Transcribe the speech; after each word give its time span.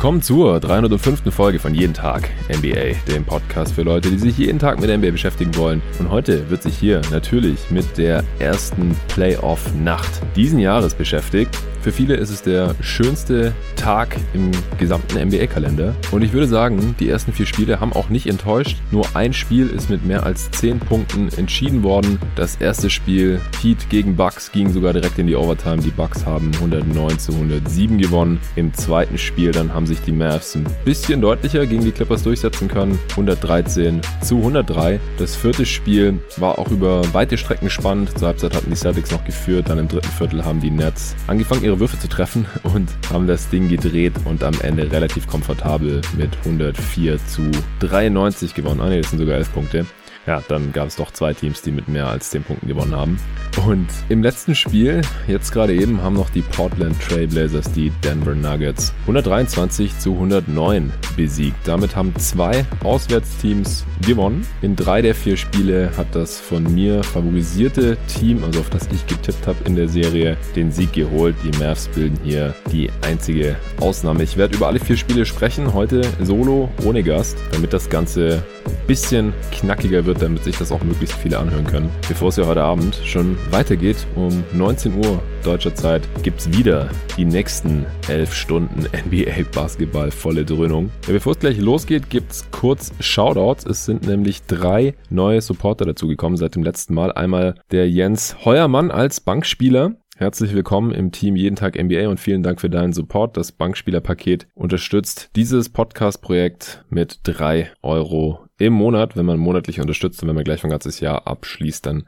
willkommen 0.00 0.22
zur 0.22 0.58
305. 0.60 1.30
Folge 1.30 1.58
von 1.58 1.74
Jeden 1.74 1.92
Tag 1.92 2.30
NBA, 2.48 2.94
dem 3.06 3.22
Podcast 3.22 3.74
für 3.74 3.82
Leute, 3.82 4.08
die 4.08 4.16
sich 4.16 4.38
jeden 4.38 4.58
Tag 4.58 4.80
mit 4.80 4.88
NBA 4.88 5.10
beschäftigen 5.10 5.54
wollen. 5.56 5.82
Und 5.98 6.10
heute 6.10 6.48
wird 6.48 6.62
sich 6.62 6.74
hier 6.74 7.02
natürlich 7.10 7.70
mit 7.70 7.98
der 7.98 8.24
ersten 8.38 8.96
Playoff-Nacht 9.08 10.22
diesen 10.34 10.58
Jahres 10.58 10.94
beschäftigt. 10.94 11.54
Für 11.82 11.92
viele 11.92 12.14
ist 12.16 12.28
es 12.28 12.42
der 12.42 12.74
schönste 12.82 13.54
Tag 13.74 14.18
im 14.34 14.50
gesamten 14.78 15.18
NBA-Kalender. 15.18 15.94
Und 16.10 16.22
ich 16.22 16.34
würde 16.34 16.46
sagen, 16.46 16.94
die 17.00 17.08
ersten 17.08 17.32
vier 17.32 17.46
Spiele 17.46 17.80
haben 17.80 17.94
auch 17.94 18.10
nicht 18.10 18.26
enttäuscht. 18.26 18.76
Nur 18.90 19.06
ein 19.14 19.32
Spiel 19.32 19.66
ist 19.66 19.88
mit 19.88 20.04
mehr 20.04 20.24
als 20.24 20.50
10 20.50 20.78
Punkten 20.78 21.30
entschieden 21.38 21.82
worden. 21.82 22.18
Das 22.36 22.56
erste 22.56 22.90
Spiel, 22.90 23.40
Heat 23.62 23.88
gegen 23.88 24.14
Bucks, 24.14 24.52
ging 24.52 24.70
sogar 24.70 24.92
direkt 24.92 25.18
in 25.18 25.26
die 25.26 25.36
Overtime. 25.36 25.78
Die 25.78 25.90
Bucks 25.90 26.26
haben 26.26 26.50
109 26.54 27.18
zu 27.18 27.32
107 27.32 27.96
gewonnen. 27.96 28.40
Im 28.56 28.74
zweiten 28.74 29.16
Spiel 29.16 29.50
dann 29.50 29.72
haben 29.72 29.86
sich 29.90 30.00
die 30.02 30.12
Mavs 30.12 30.54
ein 30.54 30.66
bisschen 30.84 31.20
deutlicher 31.20 31.66
gegen 31.66 31.84
die 31.84 31.90
Clippers 31.90 32.22
durchsetzen 32.22 32.68
können. 32.68 32.98
113 33.10 34.00
zu 34.22 34.38
103. 34.38 35.00
Das 35.18 35.34
vierte 35.34 35.66
Spiel 35.66 36.18
war 36.36 36.58
auch 36.58 36.68
über 36.68 37.02
weite 37.12 37.36
Strecken 37.36 37.68
spannend. 37.68 38.16
Zur 38.16 38.28
Halbzeit 38.28 38.54
hatten 38.54 38.70
die 38.70 38.76
Celtics 38.76 39.10
noch 39.10 39.24
geführt. 39.24 39.68
Dann 39.68 39.78
im 39.78 39.88
dritten 39.88 40.08
Viertel 40.08 40.44
haben 40.44 40.60
die 40.60 40.70
Nets 40.70 41.16
angefangen, 41.26 41.64
ihre 41.64 41.80
Würfe 41.80 41.98
zu 41.98 42.08
treffen 42.08 42.46
und 42.62 42.88
haben 43.12 43.26
das 43.26 43.48
Ding 43.50 43.68
gedreht 43.68 44.14
und 44.24 44.44
am 44.44 44.54
Ende 44.62 44.90
relativ 44.90 45.26
komfortabel 45.26 46.00
mit 46.16 46.30
104 46.44 47.18
zu 47.26 47.50
93 47.80 48.54
gewonnen. 48.54 48.80
Ah 48.80 48.88
ne, 48.88 49.00
das 49.00 49.10
sind 49.10 49.18
sogar 49.18 49.36
11 49.36 49.52
Punkte 49.52 49.86
ja, 50.26 50.42
dann 50.48 50.72
gab 50.72 50.88
es 50.88 50.96
doch 50.96 51.10
zwei 51.12 51.32
Teams, 51.32 51.62
die 51.62 51.72
mit 51.72 51.88
mehr 51.88 52.08
als 52.08 52.30
10 52.30 52.42
Punkten 52.42 52.68
gewonnen 52.68 52.94
haben. 52.94 53.18
Und 53.66 53.88
im 54.08 54.22
letzten 54.22 54.54
Spiel, 54.54 55.00
jetzt 55.26 55.52
gerade 55.52 55.74
eben, 55.74 56.02
haben 56.02 56.14
noch 56.14 56.30
die 56.30 56.42
Portland 56.42 56.96
Trailblazers 57.00 57.72
die 57.72 57.90
Denver 58.04 58.34
Nuggets 58.34 58.92
123 59.02 59.98
zu 59.98 60.14
109 60.14 60.92
besiegt. 61.16 61.56
Damit 61.64 61.96
haben 61.96 62.14
zwei 62.16 62.64
Auswärtsteams 62.84 63.84
gewonnen. 64.06 64.46
In 64.62 64.76
drei 64.76 65.02
der 65.02 65.14
vier 65.14 65.36
Spiele 65.36 65.90
hat 65.96 66.14
das 66.14 66.38
von 66.38 66.62
mir 66.74 67.02
favorisierte 67.02 67.96
Team, 68.06 68.44
also 68.44 68.60
auf 68.60 68.70
das 68.70 68.88
ich 68.92 69.06
getippt 69.06 69.46
habe 69.46 69.58
in 69.64 69.76
der 69.76 69.88
Serie, 69.88 70.36
den 70.54 70.70
Sieg 70.70 70.92
geholt. 70.92 71.34
Die 71.44 71.56
Mavs 71.58 71.88
bilden 71.88 72.18
hier 72.22 72.54
die 72.72 72.90
einzige 73.02 73.56
Ausnahme. 73.80 74.22
Ich 74.22 74.36
werde 74.36 74.56
über 74.56 74.68
alle 74.68 74.80
vier 74.80 74.96
Spiele 74.96 75.26
sprechen, 75.26 75.74
heute 75.74 76.02
solo, 76.22 76.68
ohne 76.84 77.02
Gast, 77.02 77.36
damit 77.52 77.72
das 77.72 77.88
Ganze 77.88 78.42
ein 78.66 78.86
bisschen 78.86 79.32
knackiger 79.52 80.04
wird, 80.06 80.09
damit 80.14 80.44
sich 80.44 80.56
das 80.56 80.72
auch 80.72 80.82
möglichst 80.82 81.16
viele 81.16 81.38
anhören 81.38 81.64
können. 81.64 81.90
Bevor 82.08 82.28
es 82.28 82.36
ja 82.36 82.46
heute 82.46 82.62
Abend 82.62 83.00
schon 83.04 83.36
weitergeht, 83.50 84.06
um 84.16 84.42
19 84.52 84.94
Uhr 85.04 85.22
deutscher 85.44 85.74
Zeit, 85.74 86.02
gibt 86.22 86.40
es 86.40 86.52
wieder 86.52 86.90
die 87.16 87.24
nächsten 87.24 87.86
11 88.08 88.34
Stunden 88.34 88.86
NBA 89.06 89.44
Basketball 89.54 90.10
volle 90.10 90.44
Dröhnung. 90.44 90.90
Ja, 91.06 91.12
bevor 91.12 91.32
es 91.32 91.38
gleich 91.38 91.58
losgeht, 91.58 92.10
gibt 92.10 92.32
es 92.32 92.50
kurz 92.50 92.92
Shoutouts. 93.00 93.64
Es 93.66 93.84
sind 93.84 94.06
nämlich 94.06 94.42
drei 94.42 94.94
neue 95.08 95.40
Supporter 95.40 95.84
dazugekommen 95.84 96.36
seit 96.36 96.54
dem 96.54 96.62
letzten 96.62 96.94
Mal. 96.94 97.12
Einmal 97.12 97.54
der 97.70 97.88
Jens 97.88 98.36
Heuermann 98.44 98.90
als 98.90 99.20
Bankspieler. 99.20 99.96
Herzlich 100.20 100.54
willkommen 100.54 100.92
im 100.92 101.12
Team 101.12 101.34
Jeden 101.34 101.56
Tag 101.56 101.82
NBA 101.82 102.06
und 102.08 102.20
vielen 102.20 102.42
Dank 102.42 102.60
für 102.60 102.68
deinen 102.68 102.92
Support. 102.92 103.38
Das 103.38 103.52
Bankspielerpaket 103.52 104.48
unterstützt 104.54 105.30
dieses 105.34 105.70
Podcast-Projekt 105.70 106.84
mit 106.90 107.20
drei 107.22 107.70
Euro 107.80 108.40
im 108.60 108.74
Monat, 108.74 109.16
wenn 109.16 109.24
man 109.24 109.38
monatlich 109.38 109.80
unterstützt 109.80 110.22
und 110.22 110.28
wenn 110.28 110.34
man 110.34 110.44
gleich 110.44 110.62
ein 110.62 110.70
ganzes 110.70 111.00
Jahr 111.00 111.26
abschließt, 111.26 111.86
dann 111.86 112.04